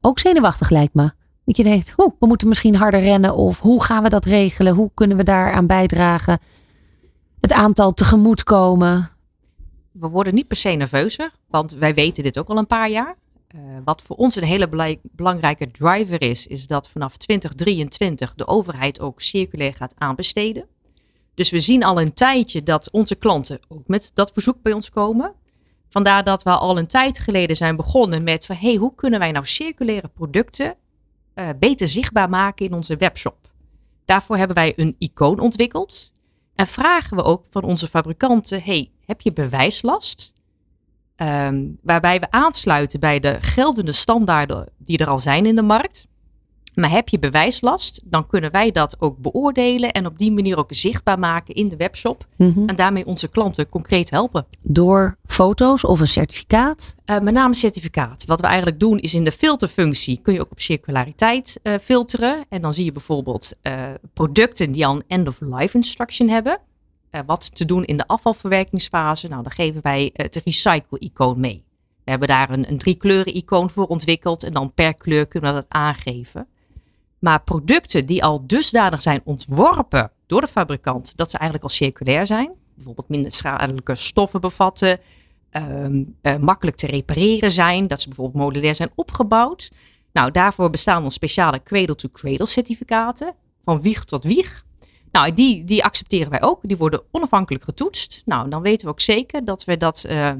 ook 0.00 0.18
zenuwachtig 0.18 0.70
lijkt 0.70 0.94
me? 0.94 1.10
Dat 1.44 1.56
je 1.56 1.62
denkt, 1.62 1.94
we 1.96 2.26
moeten 2.26 2.48
misschien 2.48 2.76
harder 2.76 3.00
rennen. 3.00 3.34
Of 3.34 3.60
hoe 3.60 3.84
gaan 3.84 4.02
we 4.02 4.08
dat 4.08 4.24
regelen? 4.24 4.74
Hoe 4.74 4.90
kunnen 4.94 5.16
we 5.16 5.22
daaraan 5.22 5.66
bijdragen? 5.66 6.38
Het 7.40 7.52
aantal 7.52 7.90
tegemoetkomen. 7.90 9.10
We 9.92 10.08
worden 10.08 10.34
niet 10.34 10.46
per 10.46 10.56
se 10.56 10.68
nerveuzer. 10.68 11.30
Want 11.48 11.74
wij 11.74 11.94
weten 11.94 12.22
dit 12.22 12.38
ook 12.38 12.48
al 12.48 12.58
een 12.58 12.66
paar 12.66 12.90
jaar. 12.90 13.16
Uh, 13.54 13.60
wat 13.84 14.02
voor 14.02 14.16
ons 14.16 14.36
een 14.36 14.44
hele 14.44 14.98
belangrijke 15.02 15.70
driver 15.70 16.22
is, 16.22 16.46
is 16.46 16.66
dat 16.66 16.88
vanaf 16.88 17.16
2023 17.16 18.34
de 18.34 18.46
overheid 18.46 19.00
ook 19.00 19.20
circulair 19.20 19.74
gaat 19.74 19.94
aanbesteden. 19.98 20.66
Dus 21.36 21.50
we 21.50 21.60
zien 21.60 21.84
al 21.84 22.00
een 22.00 22.14
tijdje 22.14 22.62
dat 22.62 22.90
onze 22.90 23.14
klanten 23.14 23.58
ook 23.68 23.86
met 23.88 24.10
dat 24.14 24.30
verzoek 24.32 24.62
bij 24.62 24.72
ons 24.72 24.90
komen. 24.90 25.34
Vandaar 25.88 26.24
dat 26.24 26.42
we 26.42 26.50
al 26.50 26.78
een 26.78 26.86
tijd 26.86 27.18
geleden 27.18 27.56
zijn 27.56 27.76
begonnen 27.76 28.22
met 28.22 28.46
van 28.46 28.56
hey, 28.56 28.74
hoe 28.74 28.94
kunnen 28.94 29.18
wij 29.18 29.32
nou 29.32 29.46
circulaire 29.46 30.08
producten 30.08 30.76
uh, 31.34 31.48
beter 31.58 31.88
zichtbaar 31.88 32.28
maken 32.28 32.66
in 32.66 32.72
onze 32.72 32.96
webshop. 32.96 33.50
Daarvoor 34.04 34.36
hebben 34.36 34.56
wij 34.56 34.72
een 34.76 34.96
icoon 34.98 35.40
ontwikkeld. 35.40 36.14
En 36.54 36.66
vragen 36.66 37.16
we 37.16 37.22
ook 37.22 37.44
van 37.50 37.62
onze 37.62 37.88
fabrikanten: 37.88 38.62
hey, 38.62 38.90
heb 39.04 39.20
je 39.20 39.32
bewijslast? 39.32 40.34
Um, 41.16 41.78
waarbij 41.82 42.20
we 42.20 42.30
aansluiten 42.30 43.00
bij 43.00 43.20
de 43.20 43.36
geldende 43.40 43.92
standaarden 43.92 44.68
die 44.78 44.98
er 44.98 45.08
al 45.08 45.18
zijn 45.18 45.46
in 45.46 45.56
de 45.56 45.62
markt. 45.62 46.06
Maar 46.76 46.90
heb 46.90 47.08
je 47.08 47.18
bewijslast, 47.18 48.02
dan 48.04 48.26
kunnen 48.26 48.50
wij 48.50 48.70
dat 48.70 48.96
ook 48.98 49.18
beoordelen 49.18 49.92
en 49.92 50.06
op 50.06 50.18
die 50.18 50.32
manier 50.32 50.58
ook 50.58 50.72
zichtbaar 50.72 51.18
maken 51.18 51.54
in 51.54 51.68
de 51.68 51.76
webshop. 51.76 52.26
Mm 52.36 52.52
-hmm. 52.52 52.68
En 52.68 52.76
daarmee 52.76 53.06
onze 53.06 53.28
klanten 53.28 53.68
concreet 53.68 54.10
helpen. 54.10 54.46
Door 54.62 55.16
foto's 55.26 55.84
of 55.84 56.00
een 56.00 56.06
certificaat? 56.06 56.94
Uh, 57.06 57.18
met 57.18 57.34
name 57.34 57.54
certificaat. 57.54 58.24
Wat 58.24 58.40
we 58.40 58.46
eigenlijk 58.46 58.80
doen 58.80 58.98
is 58.98 59.14
in 59.14 59.24
de 59.24 59.32
filterfunctie 59.32 60.20
kun 60.22 60.32
je 60.32 60.40
ook 60.40 60.50
op 60.50 60.60
circulariteit 60.60 61.60
uh, 61.62 61.74
filteren. 61.82 62.44
En 62.48 62.62
dan 62.62 62.74
zie 62.74 62.84
je 62.84 62.92
bijvoorbeeld 62.92 63.52
uh, 63.62 63.72
producten 64.12 64.72
die 64.72 64.86
al 64.86 64.94
een 64.94 65.04
end-of-life 65.06 65.76
instruction 65.76 66.28
hebben. 66.28 66.58
wat 67.26 67.56
te 67.56 67.64
doen 67.64 67.84
in 67.84 67.96
de 67.96 68.06
afvalverwerkingsfase. 68.06 69.28
Nou, 69.28 69.42
dan 69.42 69.52
geven 69.52 69.80
wij 69.82 70.10
het 70.12 70.40
recycle-icoon 70.44 71.40
mee. 71.40 71.64
We 72.04 72.10
hebben 72.10 72.28
daar 72.28 72.50
een, 72.50 72.70
een 72.70 72.78
drie 72.78 72.94
kleuren 72.94 73.34
icoon 73.34 73.70
voor 73.70 73.86
ontwikkeld. 73.86 74.42
En 74.44 74.52
dan 74.52 74.72
per 74.74 74.94
kleur 74.94 75.26
kunnen 75.26 75.54
we 75.54 75.60
dat 75.60 75.68
aangeven. 75.68 76.46
Maar 77.18 77.42
producten 77.42 78.06
die 78.06 78.24
al 78.24 78.46
dusdanig 78.46 79.02
zijn 79.02 79.20
ontworpen 79.24 80.10
door 80.26 80.40
de 80.40 80.48
fabrikant 80.48 81.16
dat 81.16 81.30
ze 81.30 81.38
eigenlijk 81.38 81.70
al 81.70 81.76
circulair 81.76 82.26
zijn, 82.26 82.52
bijvoorbeeld 82.74 83.08
minder 83.08 83.32
schadelijke 83.32 83.94
stoffen 83.94 84.40
bevatten, 84.40 84.98
um, 85.50 86.16
uh, 86.22 86.36
makkelijk 86.36 86.76
te 86.76 86.86
repareren 86.86 87.52
zijn, 87.52 87.86
dat 87.86 88.00
ze 88.00 88.08
bijvoorbeeld 88.08 88.44
modulair 88.44 88.74
zijn 88.74 88.90
opgebouwd. 88.94 89.70
Nou, 90.12 90.30
daarvoor 90.30 90.70
bestaan 90.70 91.02
dan 91.02 91.10
speciale 91.10 91.62
cradle-to-cradle 91.62 92.46
certificaten 92.46 93.34
van 93.62 93.82
wieg 93.82 94.04
tot 94.04 94.24
wieg. 94.24 94.64
Nou, 95.10 95.32
die, 95.32 95.64
die 95.64 95.84
accepteren 95.84 96.30
wij 96.30 96.42
ook. 96.42 96.58
Die 96.62 96.76
worden 96.76 97.02
onafhankelijk 97.10 97.64
getoetst. 97.64 98.22
Nou, 98.24 98.48
dan 98.48 98.62
weten 98.62 98.86
we 98.86 98.92
ook 98.92 99.00
zeker 99.00 99.44
dat 99.44 99.64
we 99.64 99.76
dat 99.76 100.04
uh, 100.08 100.32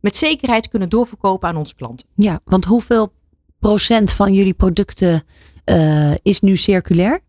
met 0.00 0.16
zekerheid 0.16 0.68
kunnen 0.68 0.88
doorverkopen 0.88 1.48
aan 1.48 1.56
onze 1.56 1.74
klanten. 1.74 2.08
Ja, 2.14 2.40
want 2.44 2.64
hoeveel 2.64 3.12
procent 3.58 4.12
van 4.12 4.34
jullie 4.34 4.54
producten 4.54 5.24
uh, 5.70 6.14
is 6.22 6.40
nu 6.40 6.56
circulair? 6.56 7.20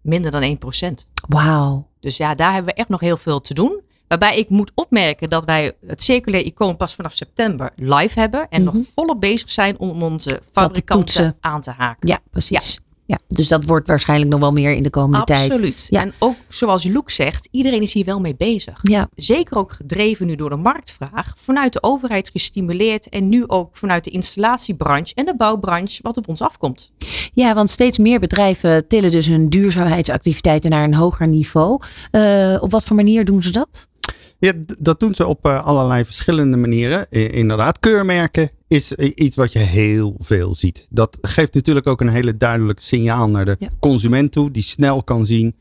Minder 0.00 0.30
dan 0.30 0.58
1%. 0.86 0.92
Wauw. 1.28 1.88
Dus 2.00 2.16
ja, 2.16 2.34
daar 2.34 2.52
hebben 2.52 2.74
we 2.74 2.80
echt 2.80 2.88
nog 2.88 3.00
heel 3.00 3.16
veel 3.16 3.40
te 3.40 3.54
doen. 3.54 3.82
Waarbij 4.08 4.38
ik 4.38 4.48
moet 4.48 4.72
opmerken 4.74 5.28
dat 5.28 5.44
wij 5.44 5.72
het 5.86 6.02
circulair 6.02 6.44
icoon 6.44 6.76
pas 6.76 6.94
vanaf 6.94 7.12
september 7.12 7.72
live 7.76 8.20
hebben. 8.20 8.48
En 8.48 8.60
mm 8.62 8.68
-hmm. 8.68 8.76
nog 8.76 8.86
volop 8.94 9.20
bezig 9.20 9.50
zijn 9.50 9.78
om 9.78 10.02
onze 10.02 10.40
fabrikanten 10.52 11.36
aan 11.40 11.60
te 11.60 11.70
haken. 11.70 12.08
Ja, 12.08 12.18
precies. 12.30 12.74
Ja. 12.74 12.83
Ja, 13.06 13.18
dus 13.28 13.48
dat 13.48 13.64
wordt 13.64 13.88
waarschijnlijk 13.88 14.30
nog 14.30 14.40
wel 14.40 14.52
meer 14.52 14.72
in 14.72 14.82
de 14.82 14.90
komende 14.90 15.18
Absoluut. 15.18 15.40
tijd. 15.40 15.52
Absoluut. 15.52 15.86
Ja. 15.90 16.00
En 16.00 16.12
ook 16.18 16.36
zoals 16.48 16.84
Luc 16.84 17.02
zegt, 17.06 17.48
iedereen 17.50 17.82
is 17.82 17.92
hier 17.92 18.04
wel 18.04 18.20
mee 18.20 18.34
bezig. 18.36 18.80
Ja. 18.82 19.08
Zeker 19.14 19.56
ook 19.56 19.72
gedreven 19.72 20.26
nu 20.26 20.36
door 20.36 20.50
de 20.50 20.56
marktvraag. 20.56 21.34
Vanuit 21.36 21.72
de 21.72 21.82
overheid 21.82 22.30
gestimuleerd. 22.30 23.08
En 23.08 23.28
nu 23.28 23.44
ook 23.46 23.76
vanuit 23.76 24.04
de 24.04 24.10
installatiebranche 24.10 25.14
en 25.14 25.24
de 25.24 25.36
bouwbranche 25.36 25.98
wat 26.02 26.16
op 26.16 26.28
ons 26.28 26.40
afkomt. 26.42 26.90
Ja, 27.32 27.54
want 27.54 27.70
steeds 27.70 27.98
meer 27.98 28.20
bedrijven 28.20 28.88
tillen 28.88 29.10
dus 29.10 29.26
hun 29.26 29.48
duurzaamheidsactiviteiten 29.48 30.70
naar 30.70 30.84
een 30.84 30.94
hoger 30.94 31.28
niveau. 31.28 31.80
Uh, 32.12 32.56
op 32.60 32.70
wat 32.70 32.84
voor 32.84 32.96
manier 32.96 33.24
doen 33.24 33.42
ze 33.42 33.50
dat? 33.50 33.88
Ja, 34.38 34.52
dat 34.78 35.00
doen 35.00 35.14
ze 35.14 35.26
op 35.26 35.46
uh, 35.46 35.64
allerlei 35.64 36.04
verschillende 36.04 36.56
manieren. 36.56 37.10
Inderdaad, 37.10 37.78
keurmerken 37.78 38.50
is 38.74 38.92
iets 38.92 39.36
wat 39.36 39.52
je 39.52 39.58
heel 39.58 40.14
veel 40.18 40.54
ziet. 40.54 40.86
Dat 40.90 41.18
geeft 41.20 41.54
natuurlijk 41.54 41.86
ook 41.86 42.00
een 42.00 42.08
hele 42.08 42.36
duidelijk 42.36 42.80
signaal 42.80 43.28
naar 43.30 43.44
de 43.44 43.56
ja. 43.58 43.68
consument 43.80 44.32
toe, 44.32 44.50
die 44.50 44.62
snel 44.62 45.02
kan 45.02 45.26
zien 45.26 45.54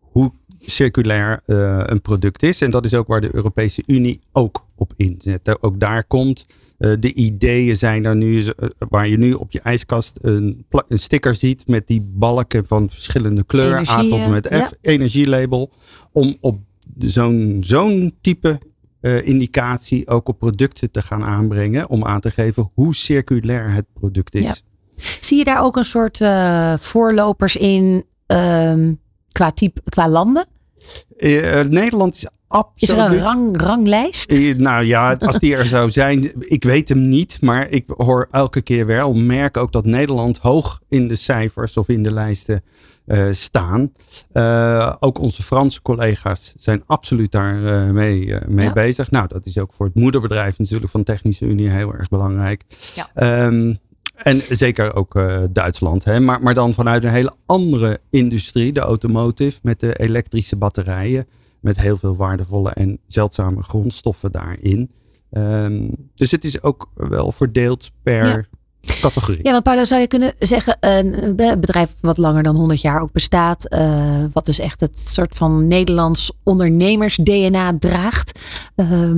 hoe 0.00 0.32
circulair 0.58 1.42
uh, 1.46 1.80
een 1.84 2.00
product 2.00 2.42
is. 2.42 2.60
En 2.60 2.70
dat 2.70 2.84
is 2.84 2.94
ook 2.94 3.06
waar 3.06 3.20
de 3.20 3.34
Europese 3.34 3.82
Unie 3.86 4.20
ook 4.32 4.66
op 4.74 4.92
inzet. 4.96 5.62
Ook 5.62 5.80
daar 5.80 6.04
komt 6.04 6.46
uh, 6.78 6.92
de 7.00 7.14
ideeën 7.14 7.76
zijn 7.76 8.04
er 8.04 8.16
nu, 8.16 8.38
uh, 8.38 8.50
waar 8.88 9.08
je 9.08 9.18
nu 9.18 9.32
op 9.32 9.52
je 9.52 9.60
ijskast 9.60 10.18
een, 10.22 10.66
een, 10.88 10.98
sticker 10.98 11.34
ziet 11.34 11.68
met 11.68 11.86
die 11.86 12.10
balken 12.14 12.66
van 12.66 12.90
verschillende 12.90 13.44
kleuren, 13.44 13.78
Energie, 13.78 14.12
A 14.12 14.16
tot 14.16 14.18
en 14.18 14.30
met 14.30 14.46
F, 14.46 14.50
ja. 14.50 14.70
energielabel, 14.80 15.72
om 16.12 16.36
op 16.40 16.58
zo'n 16.98 17.58
zo'n 17.62 18.14
type 18.20 18.58
uh, 19.00 19.26
indicatie 19.26 20.08
ook 20.08 20.28
op 20.28 20.38
producten 20.38 20.90
te 20.90 21.02
gaan 21.02 21.24
aanbrengen. 21.24 21.88
Om 21.88 22.04
aan 22.04 22.20
te 22.20 22.30
geven 22.30 22.70
hoe 22.74 22.94
circulair 22.94 23.72
het 23.72 23.86
product 23.92 24.34
is. 24.34 24.62
Ja. 24.96 25.04
Zie 25.20 25.38
je 25.38 25.44
daar 25.44 25.62
ook 25.62 25.76
een 25.76 25.84
soort 25.84 26.20
uh, 26.20 26.74
voorlopers 26.78 27.56
in 27.56 28.04
um, 28.26 29.00
qua, 29.32 29.50
type, 29.50 29.82
qua 29.84 30.08
landen? 30.08 30.46
Uh, 31.18 31.60
Nederland 31.60 32.14
is 32.14 32.26
Absoluut. 32.50 32.98
Is 32.98 33.04
er 33.06 33.12
een 33.12 33.22
rang, 33.22 33.60
ranglijst? 33.60 34.32
Nou 34.56 34.84
ja, 34.84 35.16
als 35.18 35.38
die 35.38 35.56
er 35.56 35.66
zou 35.66 35.90
zijn, 35.90 36.32
ik 36.38 36.64
weet 36.64 36.88
hem 36.88 37.08
niet, 37.08 37.38
maar 37.40 37.68
ik 37.68 37.84
hoor 37.96 38.28
elke 38.30 38.62
keer 38.62 38.86
wel, 38.86 39.12
merk 39.12 39.56
ook 39.56 39.72
dat 39.72 39.84
Nederland 39.84 40.38
hoog 40.38 40.80
in 40.88 41.08
de 41.08 41.14
cijfers 41.14 41.76
of 41.76 41.88
in 41.88 42.02
de 42.02 42.12
lijsten 42.12 42.62
uh, 43.06 43.28
staan. 43.32 43.92
Uh, 44.32 44.94
ook 45.00 45.18
onze 45.18 45.42
Franse 45.42 45.82
collega's 45.82 46.52
zijn 46.56 46.82
absoluut 46.86 47.32
daar 47.32 47.60
uh, 47.60 47.90
mee, 47.90 48.34
mee 48.46 48.66
ja. 48.66 48.72
bezig. 48.72 49.10
Nou, 49.10 49.28
dat 49.28 49.46
is 49.46 49.58
ook 49.58 49.72
voor 49.72 49.86
het 49.86 49.94
moederbedrijf 49.94 50.58
natuurlijk 50.58 50.90
van 50.90 51.02
Technische 51.02 51.46
Unie 51.46 51.70
heel 51.70 51.94
erg 51.94 52.08
belangrijk. 52.08 52.64
Ja. 52.94 53.46
Um, 53.46 53.78
en 54.14 54.42
zeker 54.48 54.94
ook 54.94 55.14
uh, 55.14 55.42
Duitsland. 55.50 56.04
Hè? 56.04 56.20
Maar, 56.20 56.42
maar 56.42 56.54
dan 56.54 56.74
vanuit 56.74 57.04
een 57.04 57.10
hele 57.10 57.34
andere 57.46 58.00
industrie, 58.10 58.72
de 58.72 58.80
automotive, 58.80 59.58
met 59.62 59.80
de 59.80 59.98
elektrische 59.98 60.56
batterijen. 60.56 61.26
Met 61.60 61.80
heel 61.80 61.96
veel 61.96 62.16
waardevolle 62.16 62.70
en 62.70 62.98
zeldzame 63.06 63.62
grondstoffen 63.62 64.32
daarin. 64.32 64.90
Um, 65.30 66.10
dus 66.14 66.30
het 66.30 66.44
is 66.44 66.62
ook 66.62 66.90
wel 66.94 67.32
verdeeld 67.32 67.90
per 68.02 68.26
ja. 68.26 68.44
Categorie. 69.00 69.40
Ja, 69.42 69.50
want 69.50 69.62
Paulo, 69.62 69.84
zou 69.84 70.00
je 70.00 70.06
kunnen 70.06 70.32
zeggen, 70.38 70.76
een 70.80 71.36
bedrijf 71.36 71.94
wat 72.00 72.18
langer 72.18 72.42
dan 72.42 72.56
100 72.56 72.80
jaar 72.80 73.00
ook 73.00 73.12
bestaat. 73.12 73.74
Uh, 73.74 74.24
wat 74.32 74.46
dus 74.46 74.58
echt 74.58 74.80
het 74.80 74.98
soort 74.98 75.36
van 75.36 75.66
Nederlands 75.66 76.32
ondernemers-DNA 76.42 77.76
draagt. 77.78 78.38
Uh, 78.76 79.10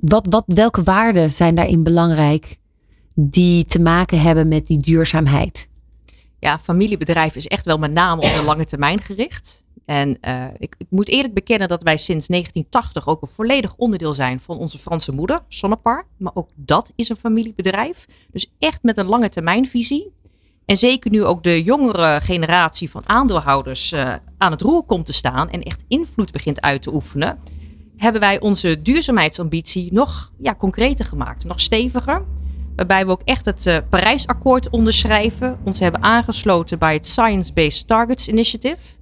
wat, 0.00 0.26
wat, 0.28 0.44
welke 0.46 0.82
waarden 0.82 1.30
zijn 1.30 1.54
daarin 1.54 1.82
belangrijk? 1.82 2.56
die 3.18 3.64
te 3.64 3.80
maken 3.80 4.20
hebben 4.20 4.48
met 4.48 4.66
die 4.66 4.78
duurzaamheid? 4.78 5.68
Ja, 6.38 6.58
familiebedrijf 6.58 7.36
is 7.36 7.46
echt 7.46 7.64
wel 7.64 7.78
met 7.78 7.92
name 7.92 8.22
op 8.22 8.34
de 8.36 8.42
lange 8.44 8.64
termijn 8.64 9.00
gericht. 9.00 9.64
En 9.86 10.18
uh, 10.28 10.44
ik, 10.58 10.74
ik, 10.78 10.86
moet 10.90 11.08
eerlijk 11.08 11.34
bekennen 11.34 11.68
dat 11.68 11.82
wij 11.82 11.96
sinds 11.96 12.26
1980 12.26 13.08
ook 13.08 13.22
een 13.22 13.28
volledig 13.28 13.76
onderdeel 13.76 14.12
zijn 14.12 14.40
van 14.40 14.58
onze 14.58 14.78
Franse 14.78 15.12
moeder, 15.12 15.42
Sonnepar. 15.48 16.06
Maar 16.16 16.32
ook 16.34 16.48
dat 16.54 16.92
is 16.94 17.08
een 17.08 17.16
familiebedrijf. 17.16 18.06
Dus 18.32 18.52
echt 18.58 18.82
met 18.82 18.98
een 18.98 19.06
lange 19.06 19.28
termijnvisie. 19.28 20.12
En 20.64 20.76
zeker 20.76 21.10
nu 21.10 21.24
ook 21.24 21.42
de 21.42 21.62
jongere 21.62 22.20
generatie 22.22 22.90
van 22.90 23.08
aandeelhouders 23.08 23.92
uh, 23.92 24.14
aan 24.38 24.50
het 24.50 24.60
roer 24.60 24.82
komt 24.82 25.06
te 25.06 25.12
staan 25.12 25.50
en 25.50 25.62
echt 25.62 25.84
invloed 25.88 26.32
begint 26.32 26.60
uit 26.60 26.82
te 26.82 26.94
oefenen, 26.94 27.38
hebben 27.96 28.20
wij 28.20 28.40
onze 28.40 28.82
duurzaamheidsambitie 28.82 29.92
nog 29.92 30.32
ja, 30.38 30.54
concreter 30.54 31.04
gemaakt, 31.04 31.44
nog 31.44 31.60
steviger. 31.60 32.24
Waarbij 32.76 33.06
we 33.06 33.10
ook 33.10 33.22
echt 33.24 33.44
het 33.44 33.66
uh, 33.66 33.76
Parijsakkoord 33.88 34.70
onderschrijven, 34.70 35.58
ons 35.64 35.78
hebben 35.78 36.02
aangesloten 36.02 36.78
bij 36.78 36.94
het 36.94 37.06
Science 37.06 37.52
Based 37.52 37.86
Targets 37.86 38.28
Initiative 38.28 38.96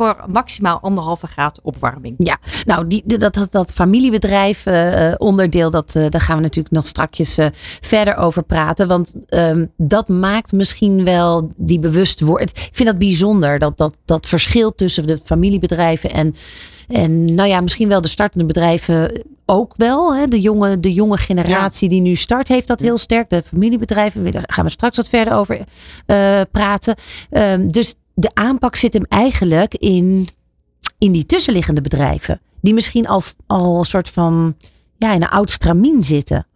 voor 0.00 0.16
maximaal 0.28 0.80
anderhalve 0.80 1.26
graad 1.26 1.60
opwarming. 1.62 2.14
Ja, 2.18 2.38
nou 2.64 2.86
die, 2.86 3.02
dat, 3.06 3.34
dat, 3.34 3.52
dat 3.52 3.72
familiebedrijf 3.72 4.66
uh, 4.66 5.12
onderdeel, 5.16 5.70
dat, 5.70 5.94
uh, 5.96 6.06
daar 6.08 6.20
gaan 6.20 6.36
we 6.36 6.42
natuurlijk 6.42 6.74
nog 6.74 6.86
strakjes 6.86 7.38
uh, 7.38 7.46
verder 7.80 8.16
over 8.16 8.42
praten. 8.42 8.88
Want 8.88 9.14
um, 9.28 9.72
dat 9.76 10.08
maakt 10.08 10.52
misschien 10.52 11.04
wel 11.04 11.50
die 11.56 11.78
bewustwording. 11.78 12.50
Ik 12.50 12.70
vind 12.72 12.88
dat 12.88 12.98
bijzonder, 12.98 13.58
dat, 13.58 13.78
dat, 13.78 13.94
dat 14.04 14.26
verschil 14.26 14.74
tussen 14.74 15.06
de 15.06 15.18
familiebedrijven 15.24 16.10
en, 16.10 16.34
en 16.88 17.34
nou 17.34 17.48
ja, 17.48 17.60
misschien 17.60 17.88
wel 17.88 18.00
de 18.00 18.08
startende 18.08 18.46
bedrijven 18.46 19.22
ook 19.46 19.74
wel. 19.76 20.14
Hè? 20.14 20.26
De, 20.26 20.40
jonge, 20.40 20.80
de 20.80 20.92
jonge 20.92 21.16
generatie 21.16 21.88
ja. 21.88 21.94
die 21.94 22.02
nu 22.02 22.14
start 22.14 22.48
heeft 22.48 22.66
dat 22.66 22.80
heel 22.80 22.98
sterk. 22.98 23.30
De 23.30 23.42
familiebedrijven, 23.46 24.32
daar 24.32 24.44
gaan 24.46 24.64
we 24.64 24.70
straks 24.70 24.96
wat 24.96 25.08
verder 25.08 25.34
over 25.34 25.64
praten. 26.50 26.94
Um, 27.30 27.72
dus 27.72 27.94
de 28.20 28.30
aanpak 28.34 28.76
zit 28.76 28.92
hem 28.92 29.04
eigenlijk 29.08 29.74
in, 29.74 30.28
in 30.98 31.12
die 31.12 31.26
tussenliggende 31.26 31.80
bedrijven. 31.80 32.40
Die 32.60 32.74
misschien 32.74 33.06
al, 33.06 33.22
al 33.46 33.78
een 33.78 33.84
soort 33.84 34.08
van 34.08 34.56
ja, 34.98 35.12
in 35.12 35.22
een 35.22 35.28
oud 35.28 35.50
stramien 35.50 36.04
zitten. 36.04 36.46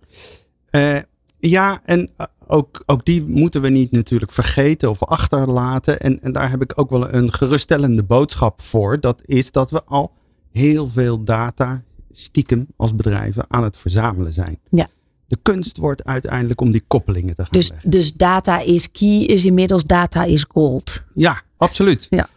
Uh, 0.70 0.98
ja, 1.38 1.80
en 1.84 2.10
ook, 2.46 2.82
ook 2.86 3.04
die 3.04 3.24
moeten 3.26 3.60
we 3.60 3.68
niet 3.68 3.90
natuurlijk 3.90 4.32
vergeten 4.32 4.90
of 4.90 5.04
achterlaten. 5.04 6.00
En, 6.00 6.22
en 6.22 6.32
daar 6.32 6.50
heb 6.50 6.62
ik 6.62 6.72
ook 6.74 6.90
wel 6.90 7.12
een 7.12 7.32
geruststellende 7.32 8.02
boodschap 8.02 8.62
voor. 8.62 9.00
Dat 9.00 9.22
is 9.24 9.50
dat 9.50 9.70
we 9.70 9.84
al 9.84 10.12
heel 10.52 10.88
veel 10.88 11.24
data 11.24 11.82
stiekem 12.10 12.66
als 12.76 12.94
bedrijven 12.94 13.44
aan 13.48 13.62
het 13.62 13.76
verzamelen 13.76 14.32
zijn. 14.32 14.58
Ja. 14.70 14.88
De 15.26 15.38
kunst 15.42 15.76
wordt 15.76 16.04
uiteindelijk 16.04 16.60
om 16.60 16.70
die 16.70 16.84
koppelingen 16.88 17.34
te 17.34 17.42
gaan 17.42 17.50
dus, 17.52 17.68
leggen. 17.68 17.90
Dus 17.90 18.12
data 18.12 18.60
is 18.60 18.90
key, 18.90 19.20
is 19.20 19.44
inmiddels 19.44 19.84
data 19.84 20.24
is 20.24 20.44
gold. 20.48 21.02
Ja, 21.14 21.42
absoluut. 21.56 22.06
Ja. 22.10 22.28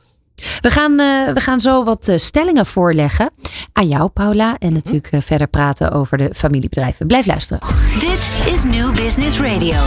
We 0.62 0.70
gaan, 0.70 0.92
uh, 0.92 1.34
we 1.34 1.40
gaan 1.40 1.62
zo 1.62 1.84
wat 1.84 2.08
uh, 2.08 2.18
stellingen 2.18 2.66
voorleggen 2.66 3.30
aan 3.74 3.88
jou, 3.88 4.10
Paula. 4.10 4.58
En 4.58 4.74
natuurlijk 4.74 5.12
uh, 5.12 5.22
verder 5.22 5.48
praten 5.48 5.92
over 5.92 6.18
de 6.18 6.30
familiebedrijven. 6.34 7.08
Blijf 7.08 7.26
luisteren. 7.26 7.60
Dit 8.00 8.32
is 8.54 8.64
New 8.64 8.96
Business 8.96 9.40
Radio. 9.40 9.78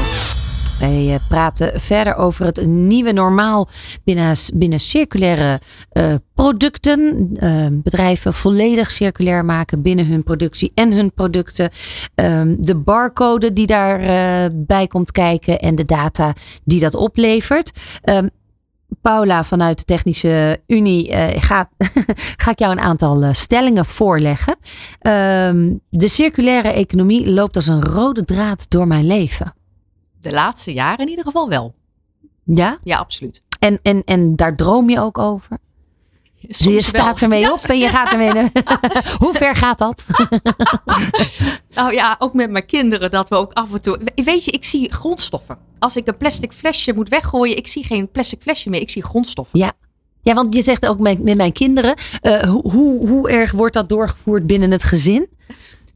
Wij 0.80 1.18
praten 1.28 1.80
verder 1.80 2.16
over 2.16 2.44
het 2.44 2.66
nieuwe 2.66 3.12
normaal 3.12 3.68
binnen, 4.04 4.36
binnen 4.54 4.80
circulaire 4.80 5.60
uh, 5.92 6.14
producten. 6.34 7.30
Uh, 7.42 7.66
bedrijven 7.70 8.34
volledig 8.34 8.90
circulair 8.90 9.44
maken 9.44 9.82
binnen 9.82 10.06
hun 10.06 10.22
productie 10.22 10.72
en 10.74 10.92
hun 10.92 11.12
producten. 11.12 11.70
Uh, 12.14 12.42
de 12.58 12.74
barcode 12.76 13.52
die 13.52 13.66
daarbij 13.66 14.86
komt 14.86 15.12
kijken 15.12 15.58
en 15.58 15.74
de 15.74 15.84
data 15.84 16.34
die 16.64 16.80
dat 16.80 16.94
oplevert. 16.94 17.70
Ehm, 18.02 18.28
Paula 19.02 19.44
vanuit 19.44 19.78
de 19.78 19.84
Technische 19.84 20.60
Unie 20.66 21.10
uh, 21.10 21.26
ga, 21.48 21.70
ik 22.50 22.58
jou 22.58 22.72
een 22.72 22.80
aantal 22.80 23.24
stellingen 23.32 23.84
voorleggen. 23.84 24.56
De 25.90 26.08
circulaire 26.08 26.68
economie 26.68 27.30
loopt 27.30 27.56
als 27.56 27.66
een 27.66 27.82
rode 27.82 28.24
draad 28.24 28.66
door 28.68 28.86
mijn 28.86 29.06
leven. 29.06 29.54
De 30.20 30.32
laatste 30.32 30.72
jaren 30.72 30.98
in 30.98 31.08
ieder 31.08 31.24
geval 31.24 31.48
wel. 31.48 31.74
Ja? 32.44 32.78
Ja, 32.82 32.96
absoluut. 32.96 33.42
En, 33.58 33.78
en, 33.82 34.02
en 34.04 34.36
daar 34.36 34.56
droom 34.56 34.90
je 34.90 35.00
ook 35.00 35.18
over? 35.18 35.58
Soms 36.48 36.74
je 36.74 36.82
staat 36.82 37.20
wel. 37.20 37.30
ermee 37.30 37.40
Ja, 37.40 37.52
op 37.52 37.58
en 37.58 37.78
je 37.78 37.88
gaat 37.88 38.12
ermee. 38.12 38.50
Hoe 39.22 39.34
ver 39.34 39.56
gaat 39.56 39.78
dat? 39.78 40.02
Nou 41.74 41.94
ja, 41.94 42.16
ook 42.18 42.34
met 42.34 42.50
mijn 42.50 42.66
kinderen 42.66 43.10
dat 43.10 43.28
we 43.28 43.34
ook 43.34 43.52
af 43.52 43.72
en 43.72 43.82
toe. 43.82 44.00
Weet 44.14 44.44
je, 44.44 44.50
ik 44.50 44.64
zie 44.64 44.92
grondstoffen. 44.92 45.58
Als 45.78 45.96
ik 45.96 46.06
een 46.06 46.16
plastic 46.16 46.52
flesje 46.52 46.92
moet 46.94 47.08
weggooien, 47.08 47.56
ik 47.56 47.68
zie 47.68 47.84
geen 47.84 48.10
plastic 48.10 48.42
flesje 48.42 48.70
meer. 48.70 48.80
Ik 48.80 48.90
zie 48.90 49.04
grondstoffen. 49.04 49.58
Ja. 49.58 49.72
Ja, 50.22 50.34
want 50.34 50.54
je 50.54 50.62
zegt 50.62 50.86
ook 50.86 50.98
met, 50.98 51.22
met 51.22 51.36
mijn 51.36 51.52
kinderen. 51.52 51.94
Uh, 52.22 52.42
hoe, 52.42 52.70
hoe, 52.70 53.08
hoe 53.08 53.30
erg 53.30 53.52
wordt 53.52 53.74
dat 53.74 53.88
doorgevoerd 53.88 54.46
binnen 54.46 54.70
het 54.70 54.82
gezin? 54.82 55.28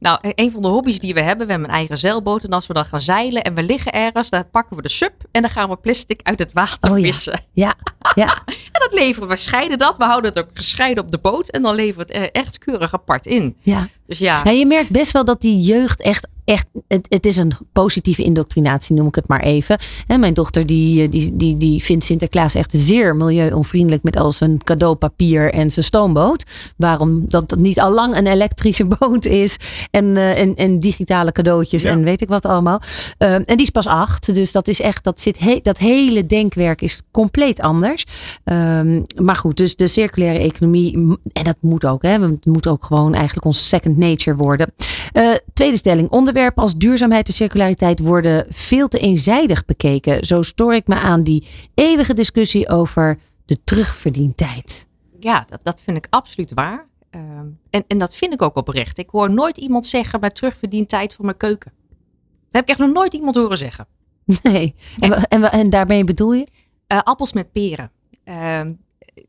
Nou, 0.05 0.19
een 0.21 0.51
van 0.51 0.63
de 0.63 0.69
hobby's 0.69 0.99
die 0.99 1.15
we 1.15 1.21
hebben, 1.21 1.47
we 1.47 1.53
hebben 1.53 1.71
een 1.71 1.77
eigen 1.77 1.99
zeilboot. 1.99 2.45
En 2.45 2.51
als 2.51 2.67
we 2.67 2.75
dan 2.75 2.85
gaan 2.85 3.01
zeilen 3.01 3.43
en 3.43 3.55
we 3.55 3.63
liggen 3.63 3.93
ergens, 3.93 4.31
dan 4.31 4.51
pakken 4.51 4.77
we 4.77 4.83
de 4.83 4.89
sub 4.89 5.13
en 5.31 5.43
dan 5.43 5.51
gaan 5.51 5.69
we 5.69 5.77
plastic 5.77 6.21
uit 6.23 6.39
het 6.39 6.53
water 6.53 6.91
Oh 6.91 6.99
ja. 6.99 7.05
vissen. 7.05 7.41
Ja, 7.53 7.75
ja. 8.15 8.43
En 8.75 8.81
dat 8.81 8.93
leveren 8.93 9.29
we, 9.29 9.37
scheiden 9.37 9.79
dat. 9.79 9.97
We 9.97 10.05
houden 10.05 10.31
het 10.35 10.45
ook 10.45 10.51
gescheiden 10.55 11.05
op 11.05 11.11
de 11.11 11.19
boot 11.19 11.49
en 11.49 11.63
dan 11.63 11.75
leveren 11.75 12.07
we 12.07 12.13
het 12.13 12.23
eh, 12.35 12.41
echt 12.43 12.59
keurig 12.59 12.95
apart 12.95 13.27
in. 13.27 13.57
ja. 13.61 13.89
Dus 14.07 14.19
ja, 14.19 14.41
Ja, 14.45 14.51
je 14.51 14.67
merkt 14.67 14.91
best 14.91 15.13
wel 15.13 15.25
dat 15.25 15.41
die 15.41 15.61
jeugd 15.61 16.01
echt, 16.03 16.29
echt 16.45 16.67
het, 16.89 17.07
het 17.09 17.27
is 17.27 17.37
een 17.37 17.53
positieve 17.73 18.23
indoctrinatie, 18.23 18.95
noem 18.97 19.07
ik 19.07 19.15
het 19.15 19.29
maar 19.29 19.41
even. 19.41 19.79
En 20.07 20.21
mijn 20.21 20.35
dochter 20.35 20.67
die, 20.67 21.03
eh, 21.03 21.11
die, 21.11 21.37
die, 21.37 21.57
die 21.57 21.83
vindt 21.83 22.05
Sinterklaas 22.05 22.55
echt 22.55 22.73
zeer 22.77 23.17
milieuonvriendelijk 23.17 24.03
met 24.03 24.17
al 24.17 24.33
zijn 24.33 24.59
cadeaupapier 24.65 25.53
en 25.53 25.71
zijn 25.71 25.85
stoomboot. 25.85 26.45
Waarom 26.77 27.25
dat 27.29 27.51
het 27.51 27.61
niet 27.61 27.81
al 27.81 27.93
lang 27.93 28.17
een 28.17 28.27
elektrische 28.27 28.85
boot 28.99 29.25
is 29.25 29.57
en, 29.91 30.17
eh, 30.17 30.41
en, 30.41 30.55
en 30.55 30.79
digitale 30.79 31.33
cadeautjes 31.33 31.83
Ja. 31.83 31.91
en 31.91 32.05
weet 32.05 32.21
ik 32.21 32.29
wat 32.29 32.45
allemaal. 32.45 32.81
Eh, 33.19 33.35
en 33.35 33.45
die 33.47 33.61
is 33.63 33.71
pas 33.71 33.87
acht, 33.87 34.35
dus 34.35 34.53
dat 34.53 34.69
is 34.69 34.81
echt, 34.81 35.05
dat, 35.05 35.21
zit 35.21 35.39
he- 35.39 35.61
dat 35.63 35.79
hele 35.79 36.27
denkwerk 36.27 36.83
is 36.83 37.01
compleet 37.11 37.61
anders. 37.61 38.05
Ehm, 38.45 39.01
maar 39.23 39.37
goed, 39.37 39.57
dus 39.57 39.77
de 39.77 39.87
circulaire 39.87 40.39
economie, 40.39 40.93
en 41.33 41.45
dat 41.45 41.57
moet 41.61 41.85
ook, 41.87 42.03
hè, 42.03 42.19
we 42.19 42.39
moeten 42.45 42.71
ook 42.71 42.85
gewoon 42.85 43.15
eigenlijk 43.15 43.47
ons 43.47 43.69
second 43.69 43.94
nature 43.99 44.37
worden. 44.37 44.73
Eh, 45.13 45.35
tweede 45.53 45.77
stelling, 45.77 46.11
onderwerpen 46.11 46.63
als 46.63 46.77
duurzaamheid 46.77 47.29
en 47.29 47.35
circulariteit 47.35 47.99
worden 48.01 48.47
veel 48.49 48.89
te 48.89 48.99
eenzijdig 48.99 49.65
bekeken. 49.65 50.25
Zo 50.25 50.43
stoor 50.43 50.75
ik 50.75 50.87
me 50.87 50.95
aan 50.95 51.23
die 51.23 51.47
eeuwige 51.75 52.15
discussie 52.15 52.69
over 52.69 53.19
de 53.45 53.65
terugverdientijd. 53.65 54.87
ja 55.21 55.45
dat, 55.49 55.61
dat 55.63 55.81
vind 55.81 55.97
ik 55.97 56.07
absoluut 56.11 56.53
waar. 56.55 56.89
Ehm, 57.11 57.47
en, 57.71 57.85
en 57.87 57.99
dat 57.99 58.15
vind 58.15 58.33
ik 58.33 58.43
ook 58.43 58.57
oprecht. 58.57 58.99
Ik 58.99 59.11
hoor 59.11 59.31
nooit 59.31 59.57
iemand 59.57 59.87
zeggen 59.87 60.21
bij 60.21 60.31
terugverdient 60.31 60.89
tijd 60.89 61.15
voor 61.15 61.25
mijn 61.25 61.37
keuken. 61.37 61.73
Dat 62.45 62.53
heb 62.53 62.63
ik 62.63 62.69
echt 62.69 62.79
nog 62.79 62.93
nooit 62.93 63.15
iemand 63.15 63.37
horen 63.37 63.59
zeggen. 63.59 63.87
Nee. 64.43 64.75
En, 65.01 65.13
en, 65.29 65.43
en 65.43 65.71
daarmee 65.71 66.05
bedoel 66.05 66.33
je? 66.33 66.47
Eh, 66.87 66.99
appels 66.99 67.33
met 67.33 67.53
peren. 67.53 67.91
Ehm, 68.25 68.73